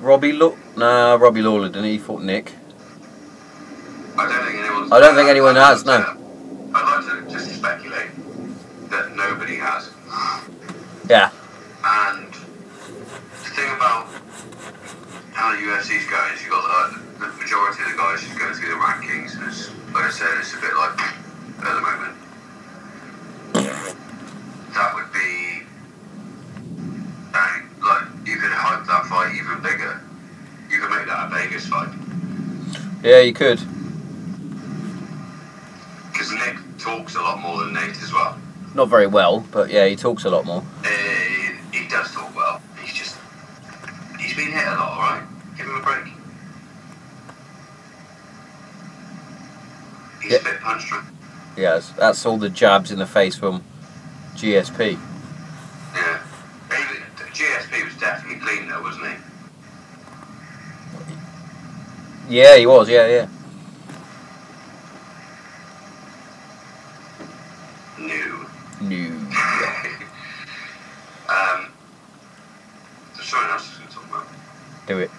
Robbie 0.00 0.32
Law. 0.32 0.56
Nah, 0.76 1.14
Robbie 1.14 1.42
Lawler 1.42 1.68
didn't 1.68 1.84
he? 1.84 1.92
He 1.92 1.98
fought 1.98 2.22
Nick. 2.22 2.54
I 4.16 4.28
don't 4.28 4.46
think 4.46 4.58
anyone's. 4.58 4.92
I 4.92 5.00
don't 5.00 5.14
think 5.14 5.28
anyone 5.28 5.56
has, 5.56 5.84
no. 5.84 6.16
I'd 6.74 7.02
like 7.04 7.26
to 7.26 7.32
just 7.32 7.56
speculate 7.56 8.10
that 8.90 9.14
nobody 9.14 9.56
has. 9.56 9.90
Yeah. 11.08 11.30
And 11.84 12.29
the 13.50 13.56
thing 13.62 13.70
about 13.74 14.06
how 15.32 15.50
the 15.52 15.58
UFC's 15.58 16.06
going 16.08 16.34
is 16.34 16.42
you've 16.42 16.50
got 16.50 16.62
the, 16.62 17.26
the 17.26 17.32
majority 17.34 17.82
of 17.82 17.90
the 17.90 17.96
guys 17.96 18.20
just 18.22 18.38
going 18.38 18.54
through 18.54 18.68
the 18.68 18.80
rankings, 18.80 19.34
and 19.34 19.48
it's, 19.48 19.70
like 19.92 20.04
I 20.04 20.10
said, 20.10 20.28
it's 20.38 20.54
a 20.54 20.60
bit 20.60 20.74
like 20.74 20.98
at 21.00 21.74
the 21.74 21.80
moment. 21.80 22.16
That 24.74 24.94
would 24.94 25.12
be. 25.12 25.66
Mean, 27.30 27.70
like, 27.82 28.02
you 28.26 28.36
could 28.38 28.52
hype 28.52 28.86
that 28.86 29.06
fight 29.06 29.34
even 29.34 29.62
bigger. 29.62 30.00
You 30.70 30.80
could 30.80 30.90
make 30.90 31.06
that 31.06 31.26
a 31.26 31.34
Vegas 31.34 31.66
fight. 31.66 31.88
Yeah, 33.02 33.20
you 33.20 33.32
could. 33.32 33.58
Because 36.12 36.32
Nick 36.32 36.56
talks 36.78 37.16
a 37.16 37.20
lot 37.20 37.40
more 37.40 37.64
than 37.64 37.74
Nate 37.74 38.00
as 38.02 38.12
well. 38.12 38.38
Not 38.74 38.88
very 38.88 39.06
well, 39.06 39.44
but 39.50 39.70
yeah, 39.70 39.86
he 39.86 39.96
talks 39.96 40.24
a 40.24 40.30
lot 40.30 40.44
more. 40.44 40.62
Uh, 40.84 40.88
he 41.72 41.88
does 41.88 42.12
talk 42.12 42.34
well. 42.36 42.62
He's 44.30 44.36
been 44.46 44.52
hit 44.52 44.64
a 44.64 44.70
lot, 44.76 44.92
alright? 44.92 45.22
Give 45.56 45.66
him 45.66 45.74
a 45.74 45.80
break. 45.82 46.04
He's 50.22 50.30
Yeah. 50.32 50.38
a 50.38 50.44
bit 50.44 50.60
punch 50.60 50.86
drunk. 50.86 51.06
Yes, 51.56 51.90
that's 51.96 52.24
all 52.24 52.38
the 52.38 52.48
jabs 52.48 52.92
in 52.92 53.00
the 53.00 53.06
face 53.08 53.34
from 53.34 53.64
GSP. 54.36 55.00
Yeah. 55.96 56.18
GSP 57.34 57.84
was 57.84 57.94
definitely 57.96 58.38
clean 58.38 58.68
though, 58.68 58.82
wasn't 58.82 59.06
he? 62.28 62.36
Yeah, 62.36 62.56
he 62.56 62.66
was. 62.66 62.88
Yeah, 62.88 63.06
yeah. 63.08 63.26
New. 67.98 68.46
No. 68.82 68.96
um, 71.28 71.66
there's 73.14 73.28
something 73.28 73.50
else 73.50 73.68
I 73.68 73.68
was 73.68 73.76
going 73.78 73.88
to 73.88 73.94
talk 73.94 74.06
about. 74.08 74.26
Do 74.86 74.98
it. 74.98 75.10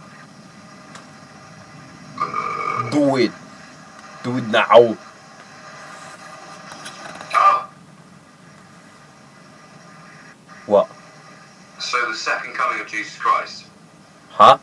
Uh, 2.19 2.89
Do 2.89 3.15
it. 3.17 3.31
Do 4.23 4.37
it 4.37 4.47
now. 4.47 4.97
oh, 7.33 7.69
What? 10.65 10.89
so 11.79 11.97
the 12.09 12.15
second 12.15 12.53
coming 12.53 12.79
of 12.81 12.87
Jesus 12.87 13.17
Christ, 13.17 13.65
Huh? 14.29 14.57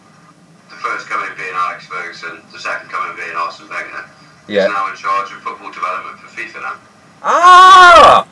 the 0.70 0.76
first 0.76 1.06
coming 1.08 1.28
being 1.36 1.54
Alex 1.54 1.86
Ferguson, 1.86 2.40
the 2.52 2.58
second 2.58 2.88
coming 2.90 3.16
being 3.16 3.36
Arsene 3.36 3.68
Wenger, 3.68 4.04
Yeah. 4.48 4.66
is 4.66 4.70
now 4.72 4.88
in 4.90 4.96
charge 4.96 5.30
of 5.32 5.38
football 5.42 5.70
development 5.72 6.18
for 6.20 6.28
FIFA 6.28 6.62
now. 6.62 6.74
Ah! 7.22 8.26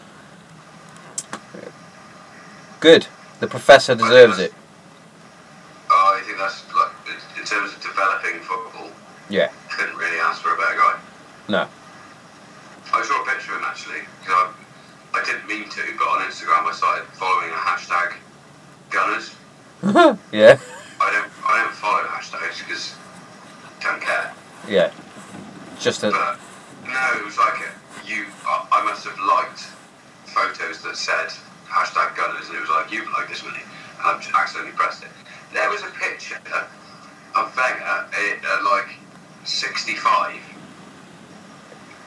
Good. 2.86 3.08
The 3.40 3.48
professor 3.48 3.96
deserves 3.96 4.38
it. 4.38 4.54
Oh, 5.90 6.16
I 6.16 6.22
think 6.24 6.38
that's 6.38 6.62
like 6.72 6.92
in- 7.10 7.40
in 7.40 7.44
terms 7.44 7.74
of 7.74 7.80
developing 7.82 8.38
football. 8.42 8.90
Yeah. 9.28 9.50
Couldn't 9.70 9.96
really 9.96 10.20
ask 10.20 10.40
for 10.40 10.54
a 10.54 10.56
better 10.56 10.76
guy. 10.76 10.94
No. 11.48 11.66
I 12.94 13.02
saw 13.02 13.22
a 13.22 13.26
picture 13.26 13.54
of 13.54 13.58
him 13.58 13.64
actually. 13.66 14.02
'cause 14.24 14.30
I, 14.30 15.18
I 15.18 15.24
didn't 15.24 15.48
mean 15.48 15.68
to, 15.68 15.82
but 15.98 16.06
on 16.06 16.20
Instagram 16.30 16.62
I 16.70 16.72
started 16.72 17.06
following 17.14 17.50
a 17.50 17.54
hashtag 17.56 18.14
Gunners. 18.90 19.34
yeah. 20.30 20.56
I 21.00 21.10
don't 21.10 21.30
I 21.44 21.64
don't 21.64 21.74
follow 21.74 22.04
hashtags 22.04 22.58
because 22.62 22.94
don't 23.82 24.00
care. 24.00 24.32
Yeah. 24.68 24.92
Just 25.80 26.04
a. 26.04 26.10
But 26.12 26.38
no, 26.86 27.18
it 27.18 27.24
was 27.24 27.36
like 27.36 27.58
a, 27.66 28.08
you. 28.08 28.26
I, 28.46 28.68
I 28.78 28.84
must 28.84 29.04
have 29.06 29.18
liked 29.18 29.66
photos 30.30 30.82
that 30.82 30.96
said 30.96 31.34
hashtag 31.68 32.16
Gunners, 32.16 32.46
and 32.48 32.56
it 32.56 32.60
was 32.60 32.70
like 32.70 32.90
you've 32.92 33.10
liked 33.12 33.28
this 33.28 33.42
many, 33.44 33.58
and 33.58 34.06
I've 34.06 34.20
just 34.22 34.32
accidentally 34.34 34.72
pressed 34.76 35.02
it. 35.02 35.10
There 35.52 35.68
was 35.68 35.82
a 35.82 35.90
picture 36.00 36.36
of 37.34 37.56
Wenger 37.56 37.82
at, 37.84 38.08
at 38.14 38.64
like 38.64 38.94
65 39.44 40.36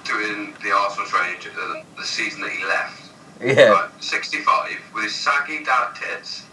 doing 0.05 0.55
the 0.63 0.71
Arsenal 0.71 1.05
training 1.07 1.37
the, 1.43 1.83
the 1.97 2.05
season 2.05 2.41
that 2.41 2.51
he 2.51 2.63
left. 2.65 3.01
Yeah. 3.43 3.69
Right, 3.69 3.89
65 3.99 4.77
with 4.95 5.03
his 5.03 5.13
saggy 5.15 5.63
dad 5.63 5.93
tits 5.95 6.45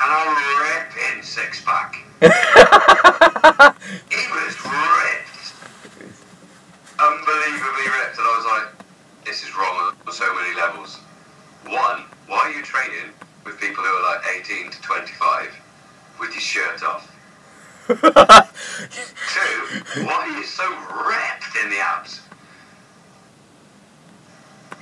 and 0.00 0.10
a 0.12 0.34
ripping 0.60 1.22
six 1.22 1.62
pack. 1.64 1.94
He 2.20 2.26
was 4.32 4.54
ripped. 4.64 5.54
Unbelievably 6.98 7.86
ripped. 7.98 8.18
And 8.18 8.26
I 8.26 8.36
was 8.36 8.44
like, 8.46 8.68
this 9.36 9.50
is 9.50 9.54
wrong 9.54 9.92
on 10.06 10.12
so 10.14 10.34
many 10.34 10.56
levels. 10.56 10.96
One, 11.66 12.04
why 12.26 12.38
are 12.38 12.52
you 12.52 12.62
training 12.62 13.12
with 13.44 13.60
people 13.60 13.84
who 13.84 13.90
are 13.90 14.16
like 14.16 14.24
18 14.40 14.70
to 14.70 14.80
25 14.80 15.54
with 16.18 16.30
your 16.30 16.40
shirt 16.40 16.82
off? 16.82 17.04
Two, 17.86 17.94
why 20.06 20.12
are 20.14 20.38
you 20.38 20.42
so 20.42 20.66
ripped 21.04 21.54
in 21.62 21.68
the 21.68 21.76
abs? 21.78 22.22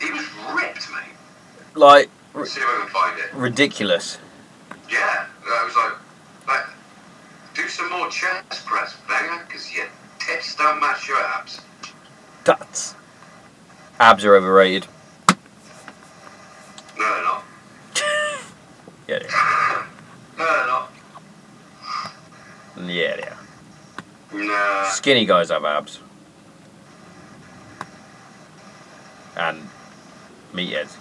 He 0.01 0.13
was 0.13 0.25
ripped, 0.55 0.89
mate. 0.93 1.17
like 1.75 2.09
see 2.47 2.61
if 2.61 2.67
I 2.69 2.79
can 2.79 2.89
find 2.91 3.19
it. 3.19 3.35
ridiculous. 3.35 4.19
Yeah, 4.89 5.27
I 5.49 5.65
was 5.65 5.75
like, 5.75 5.95
like 6.47 6.67
do 7.55 7.67
some 7.67 7.91
more 7.91 8.09
chest 8.09 8.65
press, 8.67 8.95
Wenger, 9.09 9.45
because 9.49 9.75
your 9.75 9.87
tits 10.21 10.55
don't 10.55 10.79
match 10.79 11.09
your 11.09 11.19
abs. 11.19 11.61
That's. 12.45 12.95
Abs 14.01 14.25
are 14.25 14.35
overrated. 14.35 14.87
No, 16.99 17.15
they're 17.15 17.25
not. 17.25 17.45
Yeah. 19.07 19.19
yeah. 19.23 19.87
No, 20.39 20.45
they're 20.45 20.67
not. 20.67 20.91
Yeah, 22.91 23.17
yeah. 23.19 23.37
Nah. 24.33 24.89
Skinny 24.91 25.27
guys 25.27 25.51
have 25.51 25.65
abs. 25.65 26.01
And 29.37 29.69
meatheads. 30.53 30.97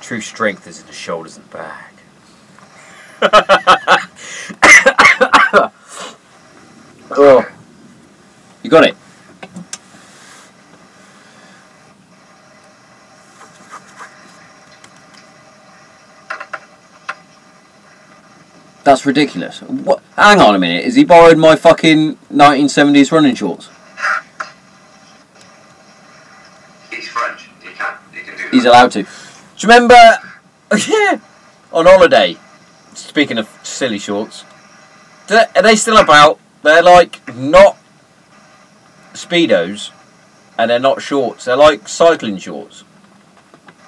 True 0.00 0.20
strength 0.20 0.66
is 0.66 0.80
in 0.80 0.86
the 0.88 0.92
shoulders 0.92 1.36
and 1.36 1.48
back. 1.50 1.94
oh. 7.12 7.46
You 8.62 8.70
got 8.70 8.84
it? 8.84 8.96
That's 18.90 19.06
ridiculous. 19.06 19.60
What? 19.60 20.02
Hang 20.16 20.40
on 20.40 20.56
a 20.56 20.58
minute. 20.58 20.82
Has 20.82 20.96
he 20.96 21.04
borrowed 21.04 21.38
my 21.38 21.54
fucking 21.54 22.16
1970s 22.32 23.12
running 23.12 23.36
shorts? 23.36 23.68
He's 26.90 27.06
French. 27.06 27.48
He 27.62 27.68
can. 27.68 27.94
He 28.12 28.22
can 28.22 28.36
do 28.36 28.42
that. 28.42 28.50
He's 28.50 28.64
allowed 28.64 28.90
to. 28.90 29.04
Do 29.04 29.08
you 29.58 29.68
remember? 29.68 29.94
Yeah. 30.88 31.20
On 31.72 31.86
holiday. 31.86 32.36
Speaking 32.94 33.38
of 33.38 33.48
silly 33.62 34.00
shorts, 34.00 34.44
are 35.30 35.62
they 35.62 35.76
still 35.76 35.98
about? 35.98 36.40
They're 36.64 36.82
like 36.82 37.32
not 37.32 37.76
speedos, 39.12 39.92
and 40.58 40.68
they're 40.68 40.80
not 40.80 41.00
shorts. 41.00 41.44
They're 41.44 41.54
like 41.54 41.86
cycling 41.86 42.38
shorts. 42.38 42.82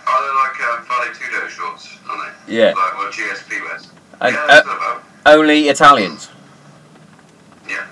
Are 0.06 0.22
they 0.22 0.34
like 0.36 0.78
um, 0.78 0.86
Vale 0.86 1.12
Tudo 1.12 1.48
shorts, 1.48 1.98
aren't 2.08 2.46
they? 2.46 2.54
Yeah. 2.54 2.66
Like 2.66 2.96
what 2.98 3.12
GSP 3.12 3.60
wears. 3.62 3.88
And, 4.22 4.34
yeah, 4.34 4.40
uh, 4.40 4.46
that's 4.46 4.66
not 4.66 4.76
about. 4.76 5.02
Only 5.26 5.68
Italians. 5.68 6.30
Yeah. 7.68 7.86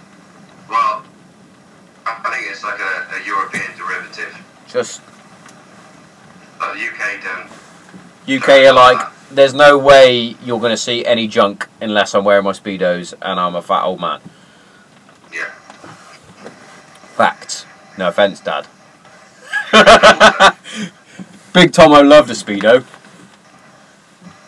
Well, 0.68 1.05
I 2.07 2.31
think 2.33 2.51
it's 2.51 2.62
like 2.62 2.78
a, 2.78 3.20
a 3.20 3.26
European 3.26 3.76
derivative. 3.76 4.41
Just 4.68 5.03
Like 6.61 6.74
the 6.74 6.87
UK 6.87 7.20
don't. 7.22 7.51
UK 8.43 8.49
are 8.70 8.72
like. 8.72 9.09
There's 9.33 9.55
no 9.55 9.78
way 9.78 10.37
you're 10.43 10.59
going 10.59 10.72
to 10.72 10.76
see 10.76 11.05
any 11.05 11.28
junk 11.28 11.68
unless 11.81 12.14
I'm 12.14 12.24
wearing 12.24 12.45
my 12.45 12.53
speedos 12.53 13.14
and 13.22 13.39
I'm 13.39 13.55
a 13.55 13.62
fat 13.62 13.85
old 13.85 14.01
man. 14.01 14.20
Yeah. 15.33 15.51
Facts. 17.14 17.64
No 17.97 18.09
offence, 18.09 18.41
Dad. 18.41 18.66
Big 21.53 21.72
Tomo 21.72 22.03
loved 22.03 22.31
a 22.31 22.35
speedo. 22.35 22.85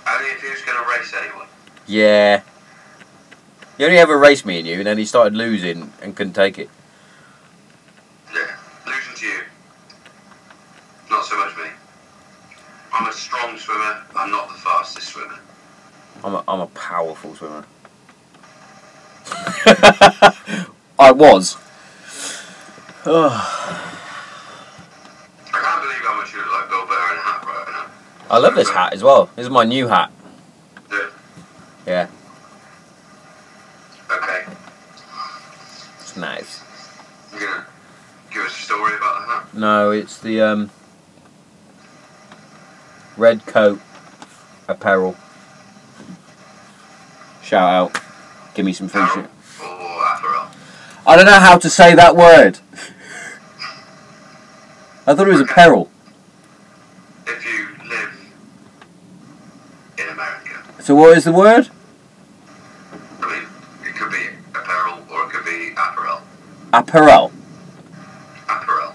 Only 0.04 0.30
if 0.30 0.40
he 0.42 0.50
was 0.50 0.62
going 0.62 0.82
to 0.82 0.90
race 0.90 1.12
anyone. 1.16 1.46
Yeah. 1.92 2.40
He 3.76 3.84
only 3.84 3.98
ever 3.98 4.16
raced 4.16 4.46
me 4.46 4.58
and 4.58 4.66
you, 4.66 4.78
and 4.78 4.86
then 4.86 4.96
he 4.96 5.04
started 5.04 5.34
losing 5.34 5.92
and 6.00 6.16
couldn't 6.16 6.32
take 6.32 6.58
it. 6.58 6.70
Yeah. 8.34 8.56
Losing 8.86 9.14
to 9.14 9.26
you. 9.26 9.40
Not 11.10 11.26
so 11.26 11.36
much 11.36 11.54
me. 11.58 11.64
I'm 12.94 13.06
a 13.06 13.12
strong 13.12 13.58
swimmer. 13.58 14.04
I'm 14.16 14.30
not 14.30 14.48
the 14.48 14.54
fastest 14.54 15.08
swimmer. 15.08 15.38
I'm 16.24 16.36
a, 16.36 16.44
I'm 16.48 16.60
a 16.60 16.66
powerful 16.68 17.34
swimmer. 17.34 17.66
I 20.98 21.12
was. 21.12 21.58
I 23.04 23.18
can't 25.52 25.82
believe 25.82 25.98
how 25.98 26.16
much 26.16 26.32
you 26.32 26.38
look 26.38 26.52
like 26.52 26.70
Bill 26.70 26.86
Burr 26.86 27.12
in 27.12 27.18
a 27.18 27.20
hat 27.20 27.44
right 27.44 27.66
now. 27.70 27.86
I 28.30 28.38
love 28.38 28.54
this 28.54 28.70
hat 28.70 28.94
as 28.94 29.02
well. 29.02 29.26
This 29.36 29.44
is 29.44 29.50
my 29.50 29.64
new 29.64 29.88
hat. 29.88 30.10
Yeah. 31.86 32.08
Okay. 34.10 34.44
it's 36.00 36.16
nice. 36.16 36.60
You 37.32 37.40
gonna 37.40 37.66
give 38.30 38.42
us 38.42 38.52
a 38.52 38.60
story 38.60 38.96
about 38.96 39.26
that? 39.52 39.58
No, 39.58 39.90
it's 39.90 40.18
the 40.18 40.40
um, 40.40 40.70
red 43.16 43.44
coat 43.46 43.80
apparel. 44.68 45.16
Shout 47.42 47.68
out. 47.70 48.02
Give 48.54 48.64
me 48.64 48.72
some 48.72 48.88
free 48.88 49.06
shit. 49.08 49.24
Or 49.60 50.04
apparel? 50.14 50.48
I 51.06 51.16
don't 51.16 51.26
know 51.26 51.40
how 51.40 51.58
to 51.58 51.68
say 51.68 51.94
that 51.94 52.14
word. 52.16 52.58
I 55.04 55.14
thought 55.14 55.26
it 55.26 55.32
was 55.32 55.40
a 55.40 55.46
peril. 55.46 55.90
If 57.26 57.44
you 57.44 57.68
live 57.88 58.14
in 59.98 60.08
America, 60.08 60.62
So 60.82 60.96
what 60.96 61.16
is 61.16 61.22
the 61.22 61.32
word? 61.32 61.68
I 63.20 63.30
mean, 63.30 63.46
it 63.88 63.94
could 63.94 64.10
be 64.10 64.26
apparel 64.52 64.98
or 65.12 65.26
it 65.26 65.30
could 65.30 65.44
be 65.44 65.70
apparel. 65.76 66.22
Apparel. 66.72 67.32
Apparel. 68.48 68.94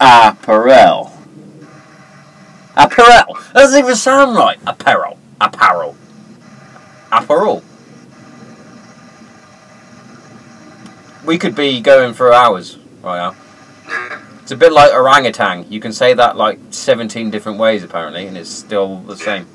Apparel. 0.00 1.12
Apparel. 2.76 3.34
That 3.34 3.54
doesn't 3.54 3.78
even 3.78 3.94
sound 3.94 4.34
right. 4.34 4.58
Apparel. 4.66 5.20
Apparel. 5.40 5.96
Apparel. 7.12 7.62
We 11.24 11.38
could 11.38 11.54
be 11.54 11.80
going 11.80 12.12
for 12.12 12.32
hours 12.32 12.76
right 13.04 13.18
now. 13.18 13.36
It's 14.42 14.50
a 14.50 14.56
bit 14.56 14.72
like 14.72 14.92
orangutan. 14.92 15.70
You 15.70 15.78
can 15.78 15.92
say 15.92 16.12
that 16.12 16.36
like 16.36 16.58
17 16.70 17.30
different 17.30 17.58
ways 17.58 17.84
apparently, 17.84 18.26
and 18.26 18.36
it's 18.36 18.50
still 18.50 18.98
the 19.02 19.16
same. 19.16 19.46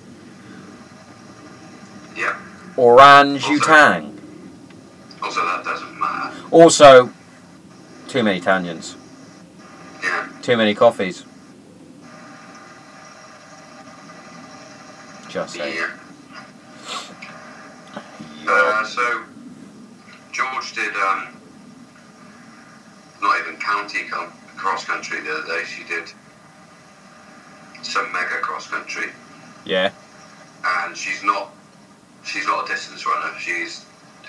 Yeah. 2.16 2.38
Orangutan. 2.78 4.18
Also, 5.22 5.42
that 5.46 5.64
doesn't 5.64 6.00
matter. 6.00 6.36
Also, 6.52 7.12
too 8.08 8.24
many 8.24 8.40
tangents. 8.40 8.96
Yeah. 10.04 10.28
Too 10.42 10.58
many 10.58 10.74
coffees. 10.74 11.26
Just 15.30 15.54
saying. 15.56 15.76
Yeah. 15.76 15.98
Uh, 18.48 18.84
so, 18.86 19.22
George 20.32 20.74
did, 20.74 20.94
um, 20.96 21.28
not 23.22 23.40
even 23.40 23.56
county 23.58 24.06
cross 24.58 24.84
country 24.84 25.22
the 25.22 25.32
other 25.32 25.48
day. 25.48 25.64
She 25.64 25.84
did 25.84 26.12
some 27.84 28.12
mega 28.12 28.40
cross 28.42 28.68
country, 28.68 29.08
Yeah. 29.64 29.92
and 30.66 30.98
she's 30.98 31.24
not, 31.24 31.52
she's 32.24 32.46
not 32.46 32.66
a 32.66 32.68
distance 32.74 33.06
runner. 33.06 33.32
She's 33.40 33.86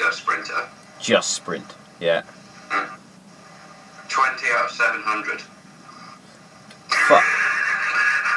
a 0.06 0.12
sprinter. 0.12 0.68
Just 1.00 1.30
sprint. 1.34 1.74
Yeah. 2.00 2.22
Mm. 2.70 2.88
Twenty 4.08 4.46
out 4.54 4.66
of 4.66 4.70
seven 4.70 5.02
hundred. 5.02 5.40
Fuck. 7.08 7.24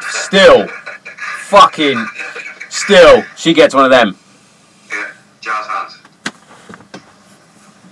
Still. 0.10 0.68
Fucking. 0.68 2.06
Still. 2.70 3.24
She 3.36 3.53
gets 3.53 3.74
one 3.76 3.86
of 3.86 3.91
them. 3.91 4.18
Yeah. 4.89 5.12
Jazz 5.41 5.66
hands. 5.68 5.97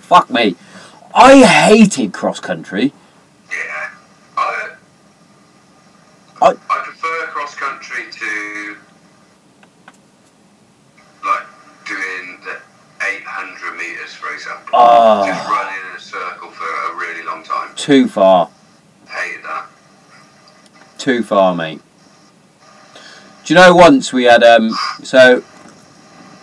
Fuck 0.02 0.30
me. 0.30 0.56
I 1.14 1.44
hated 1.44 2.14
cross 2.14 2.40
country. 2.40 2.92
Yeah. 3.52 3.90
I, 4.38 4.70
I- 6.42 6.50
I 6.70 6.84
prefer 6.84 7.28
cross 7.28 7.56
country 7.56 8.06
to 8.12 8.76
like 11.26 11.44
doing 11.86 12.40
the 12.44 12.58
800 13.06 13.78
meters, 13.78 14.14
for 14.14 14.23
example. 14.34 14.70
Oh. 14.74 15.26
Just 15.26 15.48
running 15.48 15.76
in 15.90 15.96
a 15.96 16.00
circle 16.00 16.50
for 16.50 16.64
a 16.64 16.96
really 16.96 17.24
long 17.24 17.44
time. 17.44 17.76
Too 17.76 18.08
far. 18.08 18.50
Hated 19.08 19.44
that. 19.44 19.68
Too 20.98 21.24
far, 21.24 21.56
mate. 21.56 21.82
Do 23.46 23.54
you 23.54 23.60
know 23.60 23.76
once 23.76 24.14
we 24.14 24.24
had 24.24 24.44
um 24.44 24.72
so 25.04 25.44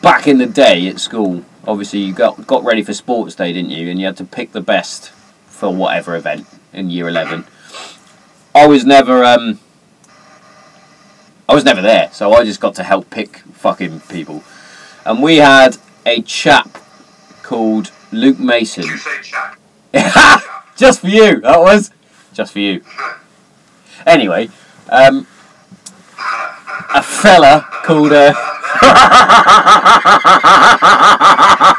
back 0.02 0.28
in 0.28 0.38
the 0.38 0.46
day 0.46 0.86
at 0.88 1.00
school, 1.00 1.44
obviously 1.66 2.00
you 2.00 2.12
got 2.12 2.46
got 2.46 2.62
ready 2.62 2.82
for 2.82 2.92
sports 2.92 3.34
day, 3.34 3.52
didn't 3.52 3.70
you? 3.70 3.88
And 3.88 3.98
you 3.98 4.06
had 4.06 4.16
to 4.18 4.24
pick 4.24 4.52
the 4.52 4.60
best 4.60 5.10
for 5.46 5.74
whatever 5.74 6.14
event 6.14 6.46
in 6.72 6.90
year 6.90 7.08
eleven. 7.08 7.46
I 8.54 8.66
was 8.66 8.84
never 8.84 9.24
um 9.24 9.60
I 11.48 11.54
was 11.54 11.64
never 11.64 11.82
there, 11.82 12.10
so 12.12 12.32
I 12.32 12.44
just 12.44 12.60
got 12.60 12.74
to 12.76 12.84
help 12.84 13.10
pick 13.10 13.38
fucking 13.38 14.00
people. 14.00 14.44
And 15.04 15.22
we 15.22 15.38
had 15.38 15.78
a 16.06 16.22
chap 16.22 16.78
called 17.50 17.90
Luke 18.12 18.38
Mason. 18.38 18.84
Did 18.84 18.92
you 18.92 18.98
say 18.98 19.22
chap? 19.22 19.58
Chap. 19.92 20.42
just 20.76 21.00
for 21.00 21.08
you, 21.08 21.40
that 21.40 21.58
was 21.58 21.90
just 22.32 22.52
for 22.52 22.60
you. 22.60 22.80
Anyway, 24.06 24.48
um, 24.88 25.26
a 26.94 27.02
fella 27.02 27.66
called 27.82 28.12
uh, 28.12 28.32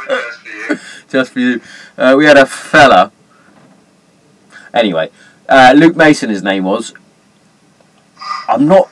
Just 0.04 0.42
for 0.42 0.50
you. 0.50 0.80
just 1.10 1.32
for 1.32 1.40
you. 1.40 1.62
Uh, 1.98 2.16
we 2.18 2.26
had 2.26 2.36
a 2.36 2.46
fella. 2.46 3.14
Anyway, 4.74 5.10
uh, 5.48 5.74
Luke 5.74 5.96
Mason, 5.96 6.30
his 6.30 6.44
name 6.44 6.66
was. 6.66 6.94
I'm 8.50 8.68
not. 8.68 8.90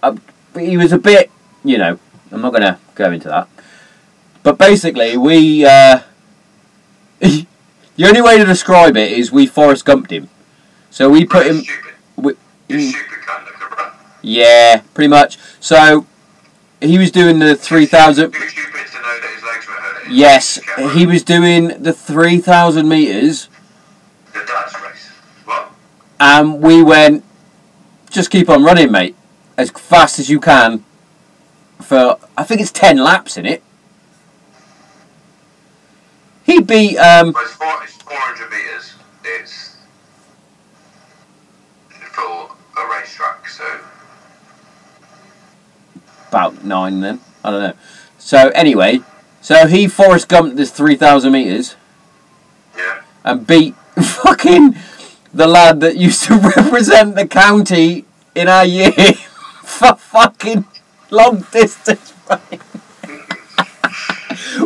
Uh, 0.00 0.14
he 0.54 0.76
was 0.76 0.92
a 0.92 0.98
bit, 0.98 1.28
you 1.64 1.76
know. 1.76 1.98
I'm 2.30 2.40
not 2.40 2.52
going 2.52 2.62
to 2.62 2.78
go 2.94 3.10
into 3.10 3.26
that. 3.26 3.48
But 4.42 4.58
basically, 4.58 5.16
we. 5.16 5.64
Uh, 5.64 6.00
the 7.20 7.46
only 8.02 8.22
way 8.22 8.38
to 8.38 8.44
describe 8.44 8.96
it 8.96 9.12
is 9.12 9.32
we 9.32 9.46
Forrest 9.46 9.84
Gumped 9.84 10.10
him. 10.10 10.28
So 10.90 11.10
we 11.10 11.24
put 11.24 11.46
him. 11.46 11.62
stupid. 11.62 11.94
We, 12.16 12.90
stupid 12.90 13.18
cunt 13.26 13.76
that. 13.76 13.94
Yeah, 14.22 14.82
pretty 14.94 15.08
much. 15.08 15.38
So 15.60 16.06
he 16.80 16.98
was 16.98 17.10
doing 17.10 17.38
the 17.38 17.54
three 17.56 17.86
thousand. 17.86 18.32
Stupid 18.32 18.48
to 18.50 18.98
know 18.98 19.20
that 19.20 19.32
his 19.34 19.44
legs 19.44 19.66
were 19.66 19.72
hurting. 19.74 20.14
Yes, 20.14 20.60
he 20.94 21.06
was 21.06 21.22
doing 21.22 21.82
the 21.82 21.92
three 21.92 22.38
thousand 22.38 22.88
meters, 22.88 23.48
The 24.32 24.40
dad's 24.46 24.74
race. 24.80 25.08
What? 25.44 25.72
and 26.20 26.60
we 26.62 26.82
went. 26.82 27.24
Just 28.10 28.30
keep 28.30 28.48
on 28.48 28.64
running, 28.64 28.90
mate, 28.90 29.14
as 29.56 29.70
fast 29.70 30.18
as 30.18 30.30
you 30.30 30.40
can. 30.40 30.84
For 31.82 32.18
I 32.36 32.44
think 32.44 32.60
it's 32.60 32.72
ten 32.72 32.96
laps 32.98 33.36
in 33.36 33.44
it. 33.46 33.62
He 36.48 36.62
beat 36.62 36.96
um. 36.96 37.32
Well, 37.32 37.44
it's, 37.44 37.52
four, 37.52 37.84
it's 37.84 37.96
400 37.96 38.50
metres. 38.50 38.94
It's 39.22 39.76
for 41.90 42.56
a 42.74 42.88
racetrack, 42.90 43.46
so 43.46 43.80
about 46.28 46.64
nine 46.64 47.00
then. 47.00 47.20
I 47.44 47.50
don't 47.50 47.60
know. 47.60 47.72
So 48.18 48.48
anyway, 48.54 49.00
so 49.42 49.66
he 49.66 49.88
Forrest 49.88 50.30
Gumped 50.30 50.56
this 50.56 50.70
three 50.70 50.96
thousand 50.96 51.32
meters 51.32 51.76
yeah. 52.74 53.02
and 53.24 53.46
beat 53.46 53.74
fucking 54.02 54.74
the 55.34 55.46
lad 55.46 55.80
that 55.80 55.98
used 55.98 56.24
to 56.24 56.34
represent 56.56 57.14
the 57.14 57.26
county 57.26 58.06
in 58.34 58.48
our 58.48 58.64
year 58.64 58.92
for 59.62 59.94
fucking 59.96 60.64
long 61.10 61.44
distance 61.52 62.14
running. 62.30 62.62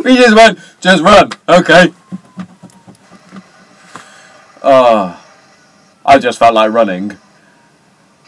We 0.03 0.15
just 0.15 0.35
went, 0.35 0.59
just 0.81 1.03
run, 1.03 1.29
okay. 1.47 1.93
Oh, 4.61 5.19
I 6.05 6.19
just 6.19 6.39
felt 6.39 6.53
like 6.53 6.71
running. 6.71 7.17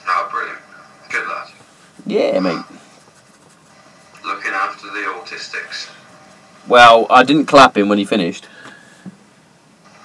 Oh, 0.05 0.27
brilliant. 0.29 0.59
Good 1.09 1.27
lad. 1.27 1.47
Yeah, 2.05 2.39
mate. 2.39 2.65
Looking 4.25 4.51
after 4.51 4.87
the 4.87 5.05
autistics. 5.15 5.89
Well, 6.67 7.07
I 7.09 7.23
didn't 7.23 7.45
clap 7.45 7.77
him 7.77 7.87
when 7.87 7.97
he 7.97 8.05
finished. 8.05 8.47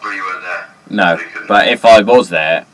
Well, 0.03 0.13
you 0.13 0.23
weren't 0.23 0.43
there. 0.43 0.69
No, 0.89 1.19
but 1.49 1.69
if 1.69 1.85
I 1.85 2.03
was 2.03 2.29
there, 2.29 2.67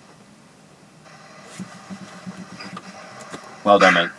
well 3.64 3.78
done, 3.78 3.94
mate. 3.94 4.10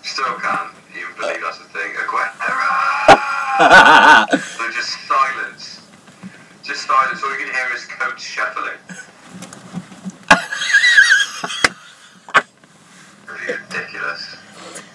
Still 0.02 0.34
can't 0.40 0.70
even 0.96 1.14
believe 1.18 1.40
that's 1.42 1.60
a 1.60 1.64
thing. 1.64 1.92
Aguero! 1.94 2.28
so 4.38 4.70
just 4.70 4.90
silence. 5.06 5.80
Just 6.62 6.86
silence. 6.86 7.22
All 7.22 7.30
you 7.32 7.44
can 7.44 7.54
hear 7.54 7.68
is 7.74 7.84
coach 7.86 8.20
shuffling. 8.20 8.78
Ridiculous. 13.26 14.36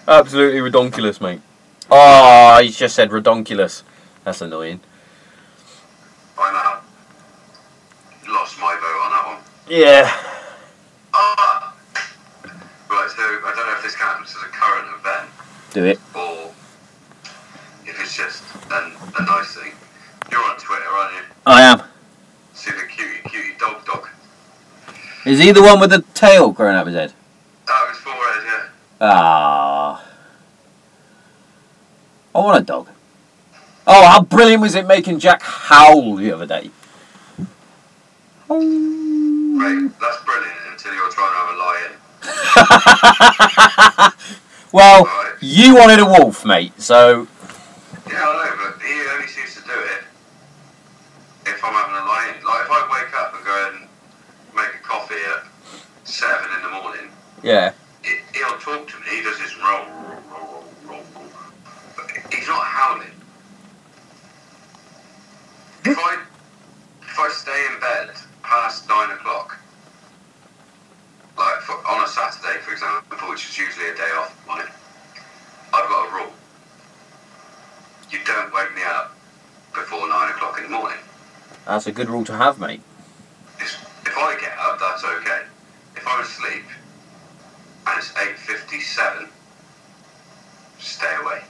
Absolutely 0.08 0.60
redonkulous, 0.60 1.20
mate. 1.22 1.42
Oh, 1.90 2.60
he 2.62 2.70
just 2.70 2.96
said 2.96 3.10
redonkulous. 3.10 3.84
That's 4.24 4.42
annoying. 4.42 4.80
I'm 6.38 6.56
out. 6.56 6.84
Lost 8.28 8.60
my 8.60 8.76
vote 8.76 9.02
on 9.04 9.12
that 9.12 9.26
one. 9.28 9.44
Yeah. 9.70 10.23
Do 15.74 15.86
it. 15.86 16.00
or 16.14 16.52
if 17.84 18.00
it's 18.00 18.16
just 18.16 18.44
an, 18.72 18.92
a 19.18 19.26
nice 19.26 19.56
thing. 19.56 19.72
You're 20.32 20.44
on 20.44 20.56
Twitter, 20.58 20.84
aren't 20.86 21.14
you? 21.16 21.22
I 21.48 21.62
am. 21.64 21.82
See 22.54 22.70
the 22.70 22.86
cutie, 22.88 23.28
cutie 23.28 23.58
dog 23.60 23.84
dog. 23.84 24.08
Is 25.26 25.40
he 25.40 25.52
the 25.52 25.64
one 25.64 25.80
with 25.80 25.90
the 25.90 26.04
tail 26.14 26.52
growing 26.52 26.76
out 26.76 26.82
of 26.82 26.88
his 26.88 26.96
head? 26.96 27.14
That 27.66 27.88
was 27.90 27.98
forehead, 27.98 28.44
yeah. 28.46 28.70
Ah. 29.02 30.06
I 32.36 32.40
want 32.40 32.62
a 32.62 32.64
dog. 32.64 32.90
Oh, 33.88 34.06
how 34.08 34.22
brilliant 34.22 34.62
was 34.62 34.76
it 34.76 34.86
making 34.86 35.18
Jack 35.18 35.42
howl 35.42 36.16
the 36.18 36.32
other 36.32 36.46
day? 36.46 36.70
Right, 38.48 39.90
that's 40.00 40.24
brilliant 40.24 40.56
until 40.72 40.94
you're 40.94 41.10
trying 41.10 41.32
to 41.32 41.38
have 41.40 41.50
a 41.50 41.58
lie 41.58 41.88
in. 41.88 41.94
well. 44.72 45.23
You 45.44 45.76
wanted 45.76 46.00
a 46.00 46.06
wolf, 46.06 46.46
mate, 46.46 46.72
so 46.82 47.28
Yeah, 48.08 48.14
I 48.16 48.46
know, 48.56 48.72
but 48.74 48.82
he 48.82 48.94
only 49.14 49.28
seems 49.28 49.54
to 49.56 49.62
do 49.62 49.74
it 49.74 50.04
if 51.46 51.64
I'm 51.64 51.74
having 51.74 51.96
a 51.96 52.06
lie 52.06 52.34
in. 52.38 52.46
Like 52.46 52.66
if 52.66 52.72
I 52.72 52.82
wake 52.92 53.20
up 53.20 53.36
and 53.36 53.46
go 53.46 53.70
and 53.74 53.88
make 54.56 54.74
a 54.76 54.84
coffee 54.88 55.16
at 55.16 55.44
seven 56.08 56.48
in 56.58 56.64
the 56.64 56.82
morning, 56.82 57.12
yeah. 57.44 57.74
he- 58.04 58.20
he'll 58.34 58.58
talk 58.60 58.88
to 58.88 58.96
me. 59.00 59.18
He 59.18 59.22
does 59.22 59.38
this 59.40 59.58
roll, 59.58 59.86
roll, 59.86 60.24
roll, 60.32 60.64
roll, 60.88 61.04
roll. 61.16 61.30
But 61.98 62.10
he's 62.34 62.48
not 62.48 62.64
howling. 62.64 63.12
If 65.86 65.98
I 66.00 66.18
if 67.02 67.20
I 67.20 67.30
stay 67.30 67.66
in 67.74 67.80
bed 67.82 68.16
past 68.42 68.88
nine 68.88 69.12
o'clock, 69.12 69.58
like 71.38 71.60
for, 71.62 71.74
on 71.86 72.06
a 72.06 72.08
Saturday, 72.08 72.60
for 72.62 72.72
example, 72.72 73.18
which 73.30 73.50
is 73.50 73.58
usually 73.58 73.90
a 73.90 73.96
day 73.96 74.10
off 74.18 74.32
of 74.40 74.48
mine, 74.48 74.68
I've 75.74 75.90
got 75.90 76.10
a 76.10 76.16
rule. 76.16 76.32
You 78.12 78.20
don't 78.26 78.54
wake 78.54 78.74
me 78.76 78.82
up 78.86 79.16
before 79.74 80.08
nine 80.08 80.30
o'clock 80.30 80.58
in 80.58 80.64
the 80.64 80.70
morning. 80.70 81.00
That's 81.84 82.00
a 82.00 82.02
good 82.02 82.10
rule 82.10 82.24
to 82.24 82.38
have, 82.38 82.60
mate. 82.62 82.80
If 83.60 84.18
I 84.18 84.38
get 84.40 84.58
up, 84.58 84.80
that's 84.80 85.04
okay. 85.04 85.42
If 85.98 86.08
I'm 86.08 86.22
asleep 86.22 86.64
and 87.86 88.00
it's 88.00 88.14
eight 88.24 88.40
fifty-seven, 88.40 89.28
stay 90.80 91.14
away. 91.22 91.42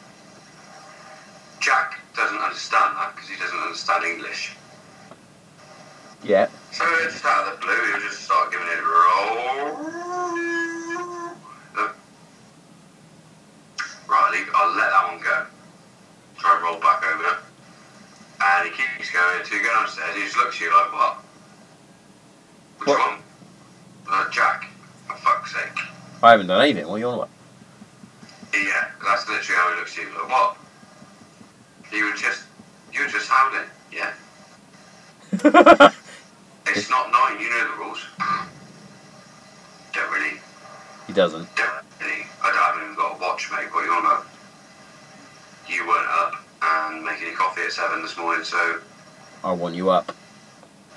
Jack 1.60 2.00
doesn't 2.16 2.40
understand 2.40 2.96
that 2.98 3.14
because 3.14 3.30
he 3.30 3.36
doesn't 3.38 3.60
understand 3.60 4.06
English. 4.06 4.56
Yeah. 6.24 6.48
So 6.72 6.84
just 7.04 7.24
out 7.24 7.54
of 7.54 7.60
the 7.60 7.66
blue, 7.68 7.92
he'll 7.92 8.00
just 8.00 8.24
start 8.24 8.52
giving 8.52 8.66
it 8.66 8.80
a 8.80 8.82
roll. 8.82 9.86
Right, 14.10 14.46
I'll 14.56 14.76
let 14.76 14.90
that 14.90 15.12
one 15.12 15.22
go. 15.22 15.46
Try 16.40 16.56
and 16.56 16.64
roll 16.64 16.80
back 16.80 17.04
over. 17.06 17.38
And 18.42 18.74
he 18.74 18.84
going 19.24 19.40
until 19.42 19.58
you 19.58 19.64
go 19.64 19.70
downstairs. 19.74 20.16
He 20.16 20.24
just 20.24 20.38
looks 20.38 20.56
at 20.56 20.62
you 20.62 20.74
like, 20.74 20.94
what? 20.94 21.18
Which 22.80 22.88
What? 22.90 23.00
one? 23.12 23.20
Uh, 24.10 24.30
Jack. 24.30 24.70
For 25.08 25.16
fuck's 25.18 25.54
sake. 25.54 25.78
I 26.22 26.32
haven't 26.32 26.48
done 26.48 26.62
anything. 26.62 26.88
What 26.88 26.96
are 26.96 27.00
you 27.00 27.08
on 27.08 27.16
about? 27.16 27.30
Yeah, 28.54 28.90
that's 29.06 29.28
literally 29.28 29.60
how 29.60 29.70
he 29.74 29.80
looks 29.80 29.98
at 29.98 30.04
you. 30.06 30.10
Like, 30.12 30.30
what? 30.30 30.58
You 31.92 32.06
were 32.06 32.16
just, 32.16 32.44
you 32.94 33.02
were 33.02 33.08
just 33.10 33.30
howling. 33.30 33.68
Yeah. 33.92 34.14
It's 36.66 36.90
not 36.90 37.12
nine. 37.12 37.40
You 37.40 37.50
know 37.50 37.72
the 37.72 37.78
rules. 37.78 38.00
Don't 39.94 40.12
really 40.12 40.40
he 41.08 41.14
doesn't. 41.14 41.54
Don't 41.56 41.70
really. 42.02 42.26
I 42.42 42.52
haven't 42.52 42.84
even 42.84 42.96
got 42.96 43.18
a 43.18 43.20
watch, 43.20 43.52
mate. 43.52 43.68
What 43.74 43.84
are 43.84 43.86
you 43.86 43.92
on 43.94 44.00
about? 44.06 44.26
You 45.68 45.86
weren't 45.88 46.08
up 46.10 46.34
and 46.62 47.04
making 47.04 47.28
your 47.28 47.36
coffee 47.36 47.62
at 47.64 47.74
seven 47.74 48.02
this 48.02 48.18
morning, 48.18 48.44
so 48.46 48.80
I 49.44 49.52
want 49.52 49.76
you 49.76 49.90
up. 49.90 50.16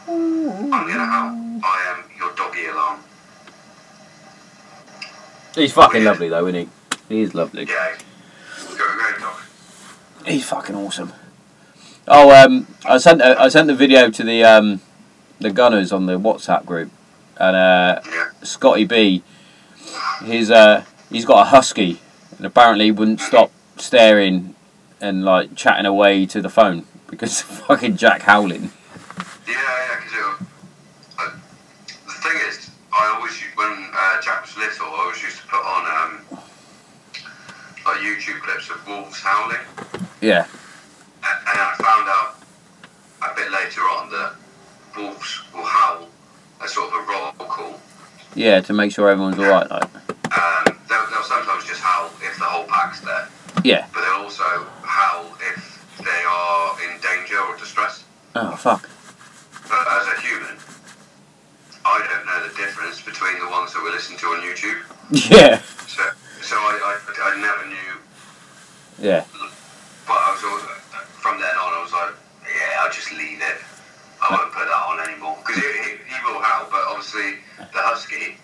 I'm 0.08 0.70
gonna 0.70 1.04
howl. 1.04 1.60
I 1.64 1.94
am 1.96 2.04
your 2.16 2.32
doggy 2.34 2.66
alarm. 2.66 3.00
He's 5.56 5.72
fucking 5.72 6.04
lovely, 6.04 6.28
though, 6.28 6.46
isn't 6.46 6.68
he? 7.08 7.14
He 7.14 7.22
is 7.22 7.34
lovely. 7.34 7.64
Yeah. 7.64 7.96
Go, 8.68 8.76
great 8.76 9.18
dog. 9.18 9.40
He's 10.26 10.44
fucking 10.44 10.76
awesome. 10.76 11.12
Oh, 12.06 12.30
um, 12.30 12.68
I 12.84 12.98
sent 12.98 13.20
a, 13.20 13.40
I 13.40 13.48
sent 13.48 13.66
the 13.66 13.74
video 13.74 14.10
to 14.10 14.22
the 14.22 14.44
um, 14.44 14.80
the 15.40 15.50
Gunners 15.50 15.92
on 15.92 16.06
the 16.06 16.18
WhatsApp 16.18 16.64
group, 16.66 16.90
and 17.38 17.56
uh, 17.56 18.00
Yeah. 18.08 18.28
Scotty 18.44 18.84
B, 18.84 19.24
he's 20.24 20.52
uh, 20.52 20.84
he's 21.10 21.24
got 21.24 21.42
a 21.42 21.50
husky, 21.50 22.00
and 22.36 22.46
apparently 22.46 22.86
he 22.86 22.92
wouldn't 22.92 23.20
stop 23.20 23.50
staring 23.76 24.54
and 25.00 25.24
like 25.24 25.56
chatting 25.56 25.84
away 25.84 26.26
to 26.26 26.40
the 26.40 26.48
phone 26.48 26.86
because 27.08 27.40
of 27.40 27.46
fucking 27.66 27.96
Jack 27.96 28.22
howling. 28.22 28.70
Yeah, 29.46 29.54
yeah, 29.54 30.00
because 30.00 30.46
uh, 31.18 31.30
the 32.06 32.12
thing 32.12 32.38
is, 32.48 32.70
I 32.92 33.14
always 33.16 33.32
when 33.54 33.90
uh, 33.94 34.20
Jack 34.22 34.42
was 34.42 34.56
little, 34.56 34.86
I 34.86 35.00
always 35.02 35.22
used 35.22 35.38
to 35.38 35.46
put 35.46 35.60
on 35.64 35.86
um, 35.86 36.38
like 37.86 37.98
YouTube 38.00 38.40
clips 38.42 38.70
of 38.70 38.86
wolves 38.86 39.20
howling, 39.20 39.58
Yeah, 40.20 40.46
and, 41.22 41.38
and 41.48 41.58
I 41.60 41.74
found 41.78 42.08
out 42.08 42.34
a 43.30 43.34
bit 43.36 43.50
later 43.52 43.80
on 43.82 44.10
that 44.10 44.32
wolves 44.96 45.42
will 45.54 45.64
howl 45.64 46.08
as 46.62 46.72
sort 46.72 46.92
of 46.92 46.94
a 46.94 47.12
roll 47.12 47.32
call. 47.48 47.80
yeah, 48.34 48.60
to 48.62 48.72
make 48.72 48.92
sure 48.92 49.08
everyone's 49.08 49.38
all 49.38 49.44
right. 49.44 49.70
Like, 49.70 49.84
Um, 49.84 50.76
they'll, 50.88 51.06
they'll 51.10 51.22
sometimes 51.22 51.64
just 51.64 51.80
howl 51.80 52.10
if 52.22 52.36
the 52.38 52.44
whole 52.44 52.64
pack's 52.66 53.00
there, 53.00 53.28
yeah. 53.64 53.86
but 53.94 54.00
they'll 54.02 54.24
also 54.24 54.42
howl 54.82 55.26
if 55.52 55.75
they 56.06 56.22
are 56.24 56.70
in 56.86 57.00
danger 57.02 57.38
or 57.42 57.56
distress. 57.58 58.04
Oh 58.38 58.54
fuck. 58.54 58.88
But 59.68 59.82
as 59.98 60.06
a 60.06 60.20
human, 60.22 60.56
I 61.84 61.98
don't 62.06 62.24
know 62.26 62.46
the 62.46 62.54
difference 62.54 63.02
between 63.02 63.38
the 63.42 63.50
ones 63.50 63.74
that 63.74 63.82
we 63.82 63.90
listen 63.90 64.16
to 64.18 64.26
on 64.26 64.40
YouTube. 64.46 64.78
Yeah, 65.30 65.58
So, 65.86 66.02
so 66.42 66.54
I, 66.56 66.78
I, 66.82 67.30
I 67.34 67.40
never 67.40 67.66
knew. 67.66 67.92
yeah, 68.98 69.24
But 70.06 70.18
I 70.18 70.30
was 70.34 70.42
always, 70.42 70.64
from 71.22 71.38
then 71.40 71.54
on, 71.58 71.74
I 71.74 71.82
was 71.82 71.92
like, 71.92 72.14
yeah, 72.42 72.82
I'll 72.82 72.90
just 72.92 73.10
leave 73.12 73.38
it. 73.42 73.58
I 74.22 74.34
won't 74.34 74.52
put 74.52 74.66
that 74.66 74.82
on 74.86 74.98
anymore 75.08 75.36
because 75.42 75.62
he, 75.62 75.68
he, 75.82 75.90
he 76.10 76.16
will 76.26 76.40
howl. 76.42 76.66
But 76.70 76.82
obviously, 76.90 77.38
the 77.58 77.82
husky 77.86 78.38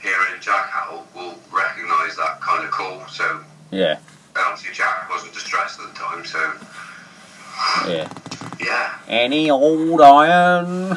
hearing 0.00 0.40
Jack 0.40 0.68
howl 0.70 1.06
will 1.14 1.36
recognise 1.52 2.16
that 2.16 2.40
kind 2.40 2.64
of 2.64 2.70
call. 2.70 3.06
So 3.08 3.40
yeah, 3.70 3.98
Any 9.20 9.50
old 9.50 10.00
iron. 10.00 10.96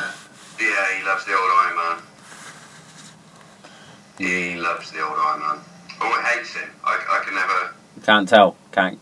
yeah, 0.58 0.98
he 0.98 1.04
loves 1.06 1.26
the 1.26 1.34
old 1.34 1.52
Iron 1.62 1.76
Man. 1.76 1.98
He 4.18 4.56
loves 4.56 4.92
the 4.92 5.04
old 5.06 5.18
Iron 5.20 5.40
Man. 5.42 5.58
Oh, 6.00 6.22
he 6.22 6.38
hates 6.40 6.56
him. 6.56 6.70
I, 6.86 6.94
I 7.20 7.22
can 7.26 7.36
never, 7.36 7.74
Can't 8.06 8.30
tell. 8.30 8.56
Can't. 8.72 8.98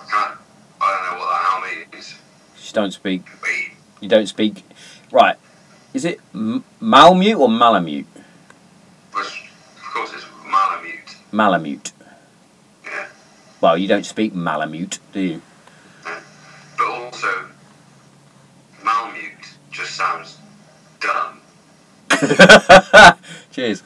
I 0.00 0.04
can't, 0.10 0.38
I 0.80 0.90
don't 0.90 1.04
know 1.12 1.18
what 1.20 1.28
that 1.32 1.42
how 1.44 1.92
means. 1.92 2.14
Just 2.56 2.74
don't 2.74 2.92
speak. 2.92 3.26
You 4.00 4.08
don't 4.08 4.26
speak. 4.26 4.64
Right. 5.10 5.36
Is 5.92 6.06
it 6.06 6.18
M- 6.34 6.64
Malamute 6.80 7.36
or 7.38 7.50
Malamute? 7.50 8.06
of 9.14 9.20
course, 9.92 10.14
it's 10.14 10.24
Malamute. 10.46 11.16
Malamute. 11.30 11.92
Yeah, 12.86 13.04
Well, 13.60 13.76
you 13.76 13.86
don't 13.86 14.06
speak 14.06 14.32
Malamute, 14.34 14.98
do 15.12 15.20
you? 15.20 15.42
but 16.78 16.86
also 16.88 17.28
Malmute 18.82 19.46
just 19.70 19.92
sounds 19.94 20.38
dumb. 21.00 21.38
Cheers. 23.50 23.82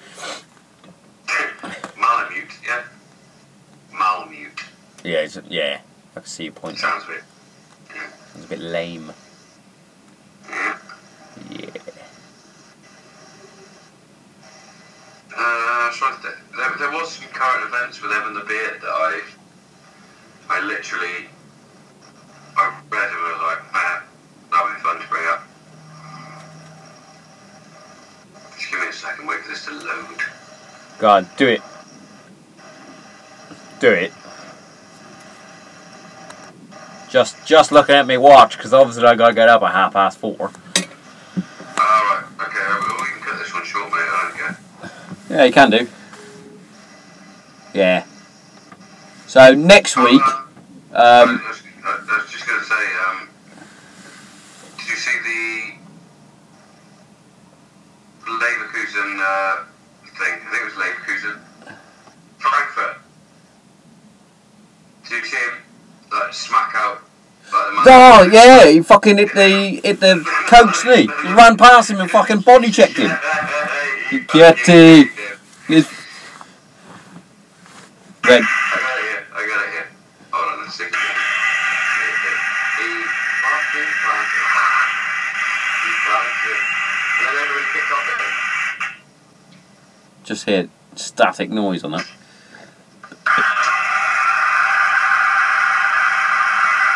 Malamute, 1.99 2.53
yeah, 2.67 2.83
Malmute 3.93 4.63
Yeah, 5.03 5.21
it's, 5.21 5.39
yeah. 5.49 5.81
I 6.15 6.21
can 6.21 6.29
see 6.29 6.45
your 6.45 6.53
point. 6.53 6.77
sounds 6.77 7.05
a 7.05 7.07
bit. 7.07 7.23
It's 8.35 8.45
a 8.45 8.49
bit 8.49 8.59
lame. 8.59 9.13
Yeah. 10.51 10.79
Yeah. 11.51 11.67
Uh, 15.33 15.39
I 15.39 15.89
was 15.89 15.97
trying 15.97 16.17
to 16.17 16.23
think. 16.23 16.37
There, 16.57 16.77
there 16.79 16.91
was 16.93 17.13
some 17.13 17.29
current 17.29 17.65
events 17.67 18.03
with 18.03 18.13
Evan 18.13 18.35
the 18.35 18.41
Beard 18.41 18.81
that 18.83 18.89
I, 18.89 19.21
I 20.51 20.61
literally, 20.61 21.27
I 22.59 22.81
read 22.91 23.11
and 23.11 23.23
was 23.23 23.41
like, 23.43 23.73
man, 23.73 24.03
that 24.51 24.65
would 24.65 24.75
be 24.77 24.81
fun 24.83 25.01
to 25.01 25.09
bring 25.09 25.27
up. 25.29 25.43
Just 28.57 28.71
give 28.71 28.81
me 28.81 28.89
a 28.89 28.93
second, 28.93 29.27
wait 29.27 29.41
for 29.43 29.51
this 29.51 29.65
to 29.67 29.73
load. 29.73 30.21
God, 31.07 31.23
do 31.37 31.47
it. 31.47 31.63
Do 33.79 33.93
it. 33.93 34.13
Just, 37.09 37.47
just 37.47 37.71
looking 37.71 37.95
at 37.95 38.09
me 38.09 38.17
watch, 38.17 38.57
because 38.57 38.75
obviously 38.75 39.05
I 39.05 39.15
gotta 39.15 39.33
get 39.33 39.49
up 39.49 39.63
at 39.63 39.73
half 39.73 39.93
past 39.93 40.19
four. 40.19 40.35
Alright, 40.41 40.57
okay, 40.75 40.89
well, 41.79 42.97
we 42.99 43.07
can 43.07 43.21
cut 43.23 43.39
this 43.39 43.55
one 43.55 43.65
short, 43.65 43.89
mate. 43.93 44.57
Yeah, 45.31 45.45
you 45.45 45.53
can 45.53 45.71
do. 45.71 45.87
Yeah. 47.73 48.05
So 49.29 49.55
next 49.55 49.97
week, 49.97 50.21
Um, 50.21 50.49
um, 50.93 50.93
I, 50.93 51.25
was, 51.47 51.63
I 51.85 52.01
was 52.21 52.29
just 52.33 52.49
going 52.49 52.59
to 52.59 52.67
say, 52.67 52.85
um, 53.09 53.29
did 54.77 54.89
you 54.89 54.97
see 54.97 55.21
the 55.23 55.75
Leverkusen 58.29 59.21
uh, 59.21 59.67
thing? 60.19 60.35
I 60.35 60.51
think 60.51 60.63
it 60.63 60.65
was 60.65 60.75
Leverkusen. 60.75 61.41
Frankfurt. 62.39 62.97
Did 65.09 65.23
you 65.23 65.25
see 65.25 65.37
him 65.37 65.67
like 66.13 66.33
smack 66.33 66.73
out. 66.75 67.03
Like 67.53 67.67
the 67.67 67.73
man. 67.73 67.85
Oh 67.87 68.31
yeah, 68.33 68.67
he 68.69 68.81
fucking 68.81 69.19
hit 69.19 69.35
the 69.35 69.81
hit 69.83 70.01
the 70.01 70.25
coach 70.49 70.85
knee. 70.85 71.09
He 71.23 71.35
ran 71.35 71.57
past 71.57 71.91
him 71.91 72.01
and 72.01 72.11
fucking 72.11 72.41
body 72.41 72.71
checked 72.71 72.97
him. 72.97 73.11
Getty. 74.29 75.11
Red. 78.25 78.43
Just 90.27 90.45
hear 90.45 90.69
static 90.97 91.49
noise 91.51 91.85
on 91.85 91.93
that. 91.93 92.05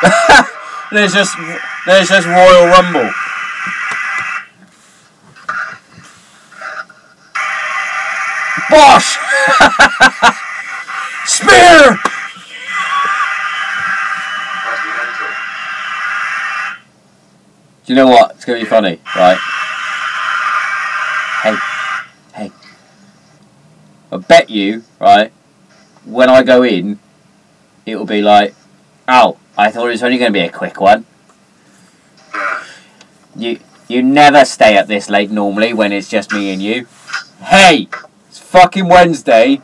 there's 0.91 1.15
just 1.15 1.37
there's 1.87 2.09
just 2.09 2.27
Royal 2.27 2.67
Rumble. 2.67 3.09
Bosh! 8.69 9.17
Spear! 11.27 12.01
Do 17.85 17.93
you 17.93 17.95
know 17.95 18.09
what? 18.09 18.33
It's 18.33 18.45
gonna 18.45 18.59
be 18.59 18.65
funny, 18.65 18.99
right? 19.15 19.39
Hey, 21.43 21.57
hey. 22.35 22.51
I 24.13 24.19
bet 24.31 24.49
you, 24.49 24.85
right? 25.01 25.33
When 26.05 26.31
I 26.31 26.45
go 26.45 26.63
in, 26.63 27.01
it'll 27.85 28.07
be 28.07 28.23
like, 28.23 28.55
oh, 29.09 29.39
I 29.59 29.73
thought 29.73 29.89
it 29.89 29.91
was 29.91 30.05
only 30.05 30.19
gonna 30.19 30.31
be 30.31 30.39
a 30.39 30.49
quick 30.49 30.81
one. 30.81 31.05
You 33.35 33.59
you 33.89 34.05
never 34.05 34.45
stay 34.45 34.79
up 34.79 34.87
this 34.87 35.11
late 35.11 35.33
normally 35.33 35.73
when 35.73 35.91
it's 35.91 36.09
just 36.09 36.33
me 36.33 36.53
and 36.53 36.63
you. 36.63 36.87
Hey, 37.43 37.89
it's 38.29 38.39
fucking 38.39 38.87
Wednesday. 38.87 39.63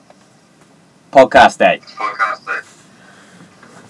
Podcast 1.12 1.58
day, 1.58 1.80
Podcast 1.84 2.44
day. 2.44 2.66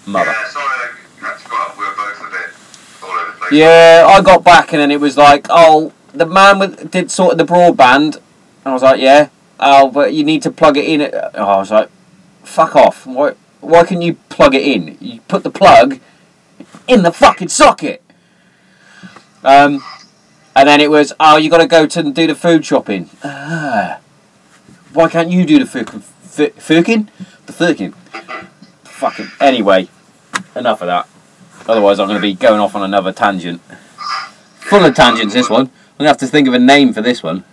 mother. 0.04 0.30
Yeah, 0.30 0.48
sorry 0.50 0.66
I 0.66 1.26
had 1.26 1.38
to 1.38 1.48
go 1.48 1.56
up. 1.56 1.78
We 1.78 1.84
were 1.84 1.96
both 1.96 2.20
a 2.20 2.30
bit 2.30 3.02
all 3.02 3.18
over 3.18 3.32
the 3.32 3.38
place. 3.38 3.52
Yeah, 3.52 4.06
I 4.06 4.20
got 4.20 4.44
back 4.44 4.72
and 4.74 4.82
then 4.82 4.90
it 4.90 5.00
was 5.00 5.16
like, 5.16 5.46
oh, 5.48 5.92
the 6.12 6.26
man 6.26 6.58
with 6.58 6.90
did 6.90 7.10
sort 7.10 7.32
of 7.32 7.38
the 7.38 7.46
broadband. 7.46 8.16
And 8.16 8.66
I 8.66 8.72
was 8.74 8.82
like, 8.82 9.00
yeah. 9.00 9.30
Oh, 9.58 9.90
but 9.90 10.12
you 10.12 10.24
need 10.24 10.42
to 10.42 10.50
plug 10.50 10.76
it 10.76 10.84
in. 10.84 11.00
Oh, 11.02 11.30
I 11.34 11.56
was 11.56 11.70
like, 11.70 11.90
fuck 12.42 12.76
off. 12.76 13.06
Why? 13.06 13.34
Why 13.60 13.84
can 13.84 14.00
you 14.00 14.14
plug 14.28 14.54
it 14.54 14.62
in? 14.62 14.96
You 15.00 15.20
put 15.22 15.42
the 15.42 15.50
plug 15.50 15.98
in 16.86 17.02
the 17.02 17.12
fucking 17.12 17.48
socket. 17.48 18.02
Um, 19.42 19.82
and 20.54 20.68
then 20.68 20.80
it 20.80 20.90
was, 20.90 21.12
oh, 21.18 21.36
you 21.36 21.50
got 21.50 21.58
to 21.58 21.66
go 21.66 21.86
to 21.86 22.02
do 22.12 22.26
the 22.26 22.34
food 22.34 22.64
shopping. 22.64 23.10
Ah, 23.24 23.98
why 24.92 25.08
can't 25.08 25.30
you 25.30 25.44
do 25.44 25.58
the 25.58 25.66
fucking? 25.66 26.02
The 26.36 26.50
fucking. 26.56 27.92
Fucking. 28.84 29.26
Anyway, 29.40 29.88
enough 30.54 30.80
of 30.80 30.86
that. 30.86 31.08
Otherwise, 31.68 31.98
I'm 31.98 32.06
going 32.06 32.20
to 32.20 32.22
be 32.22 32.34
going 32.34 32.60
off 32.60 32.74
on 32.74 32.82
another 32.82 33.12
tangent. 33.12 33.60
Full 34.60 34.84
of 34.84 34.94
tangents, 34.94 35.34
this 35.34 35.50
one. 35.50 35.62
I'm 35.62 35.98
going 35.98 36.04
to 36.04 36.08
have 36.08 36.18
to 36.18 36.26
think 36.26 36.46
of 36.46 36.54
a 36.54 36.58
name 36.58 36.92
for 36.92 37.02
this 37.02 37.22
one. 37.22 37.44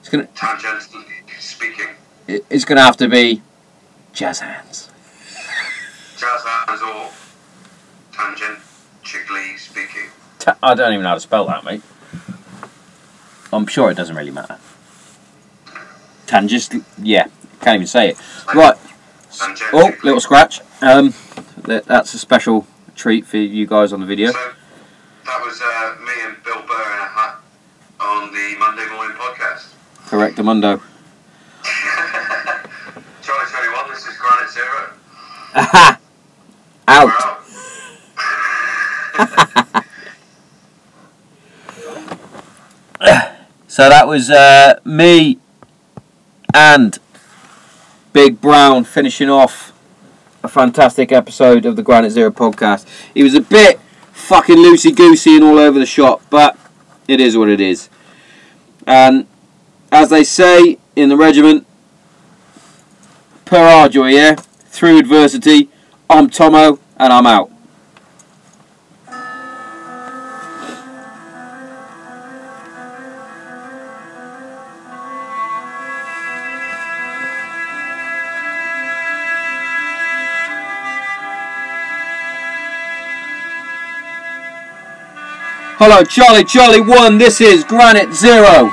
It's 0.00 0.08
going 0.08 0.26
to, 0.26 0.80
speaking, 0.80 1.03
it's 2.26 2.64
going 2.64 2.76
to 2.76 2.82
have 2.82 2.96
to 2.98 3.08
be 3.08 3.42
Jazz 4.12 4.40
Hands. 4.40 4.90
jazz 6.16 6.42
hands 6.42 6.82
or 6.82 7.10
tangent, 8.12 8.58
tangentially 9.02 9.58
speaking. 9.58 10.08
Ta- 10.38 10.56
I 10.62 10.74
don't 10.74 10.92
even 10.92 11.02
know 11.02 11.10
how 11.10 11.14
to 11.14 11.20
spell 11.20 11.46
that, 11.46 11.64
mate. 11.64 11.82
I'm 13.52 13.66
sure 13.66 13.90
it 13.90 13.94
doesn't 13.94 14.16
really 14.16 14.30
matter. 14.30 14.58
Tangent, 16.26 16.84
yeah, 17.02 17.26
can't 17.60 17.76
even 17.76 17.86
say 17.86 18.10
it. 18.10 18.18
Right. 18.54 18.76
Oh, 19.72 19.92
little 20.02 20.20
scratch. 20.20 20.60
Um, 20.80 21.12
that, 21.64 21.84
that's 21.86 22.14
a 22.14 22.18
special 22.18 22.66
treat 22.94 23.26
for 23.26 23.36
you 23.36 23.66
guys 23.66 23.92
on 23.92 24.00
the 24.00 24.06
video. 24.06 24.30
So 24.30 24.38
that 25.26 25.40
was 25.44 25.60
uh, 25.60 25.96
me 26.04 26.12
and 26.24 26.42
Bill 26.44 26.62
Burr 26.62 26.94
in 26.94 27.00
a 27.00 27.06
hat 27.06 27.40
on 28.00 28.32
the 28.32 28.56
Monday 28.58 28.88
morning 28.92 29.16
podcast. 29.16 29.74
Correct, 30.06 30.36
Amundo. 30.36 30.80
Charlie 33.22 33.46
21, 33.50 33.90
this 33.90 34.06
is 34.06 34.16
Granite 34.18 34.50
Zero. 34.50 34.92
Aha! 35.54 35.98
Out. 36.88 37.34
So 43.74 43.88
that 43.88 44.06
was 44.06 44.30
uh, 44.30 44.78
me 44.84 45.40
and 46.54 46.96
Big 48.12 48.40
Brown 48.40 48.84
finishing 48.84 49.28
off 49.28 49.72
a 50.44 50.48
fantastic 50.48 51.10
episode 51.10 51.66
of 51.66 51.74
the 51.74 51.82
Granite 51.82 52.10
Zero 52.10 52.30
podcast. 52.30 52.86
He 53.12 53.24
was 53.24 53.34
a 53.34 53.40
bit 53.40 53.80
fucking 54.12 54.58
loosey 54.58 54.94
goosey 54.94 55.34
and 55.34 55.42
all 55.42 55.58
over 55.58 55.80
the 55.80 55.86
shop, 55.86 56.22
but 56.30 56.56
it 57.08 57.18
is 57.18 57.36
what 57.36 57.48
it 57.48 57.60
is. 57.60 57.88
And 58.86 59.26
as 59.90 60.08
they 60.08 60.22
say 60.22 60.78
in 60.94 61.08
the 61.08 61.16
regiment, 61.16 61.66
per 63.44 63.58
ardua, 63.58 64.12
yeah? 64.12 64.36
Through 64.74 64.98
adversity, 64.98 65.70
I'm 66.10 66.28
Tomo 66.28 66.80
and 66.96 67.12
I'm 67.12 67.26
out. 67.28 67.48
Hello, 85.78 86.02
Charlie, 86.02 86.42
Charlie 86.42 86.80
1, 86.80 87.18
this 87.18 87.40
is 87.40 87.62
Granite 87.62 88.12
Zero. 88.12 88.72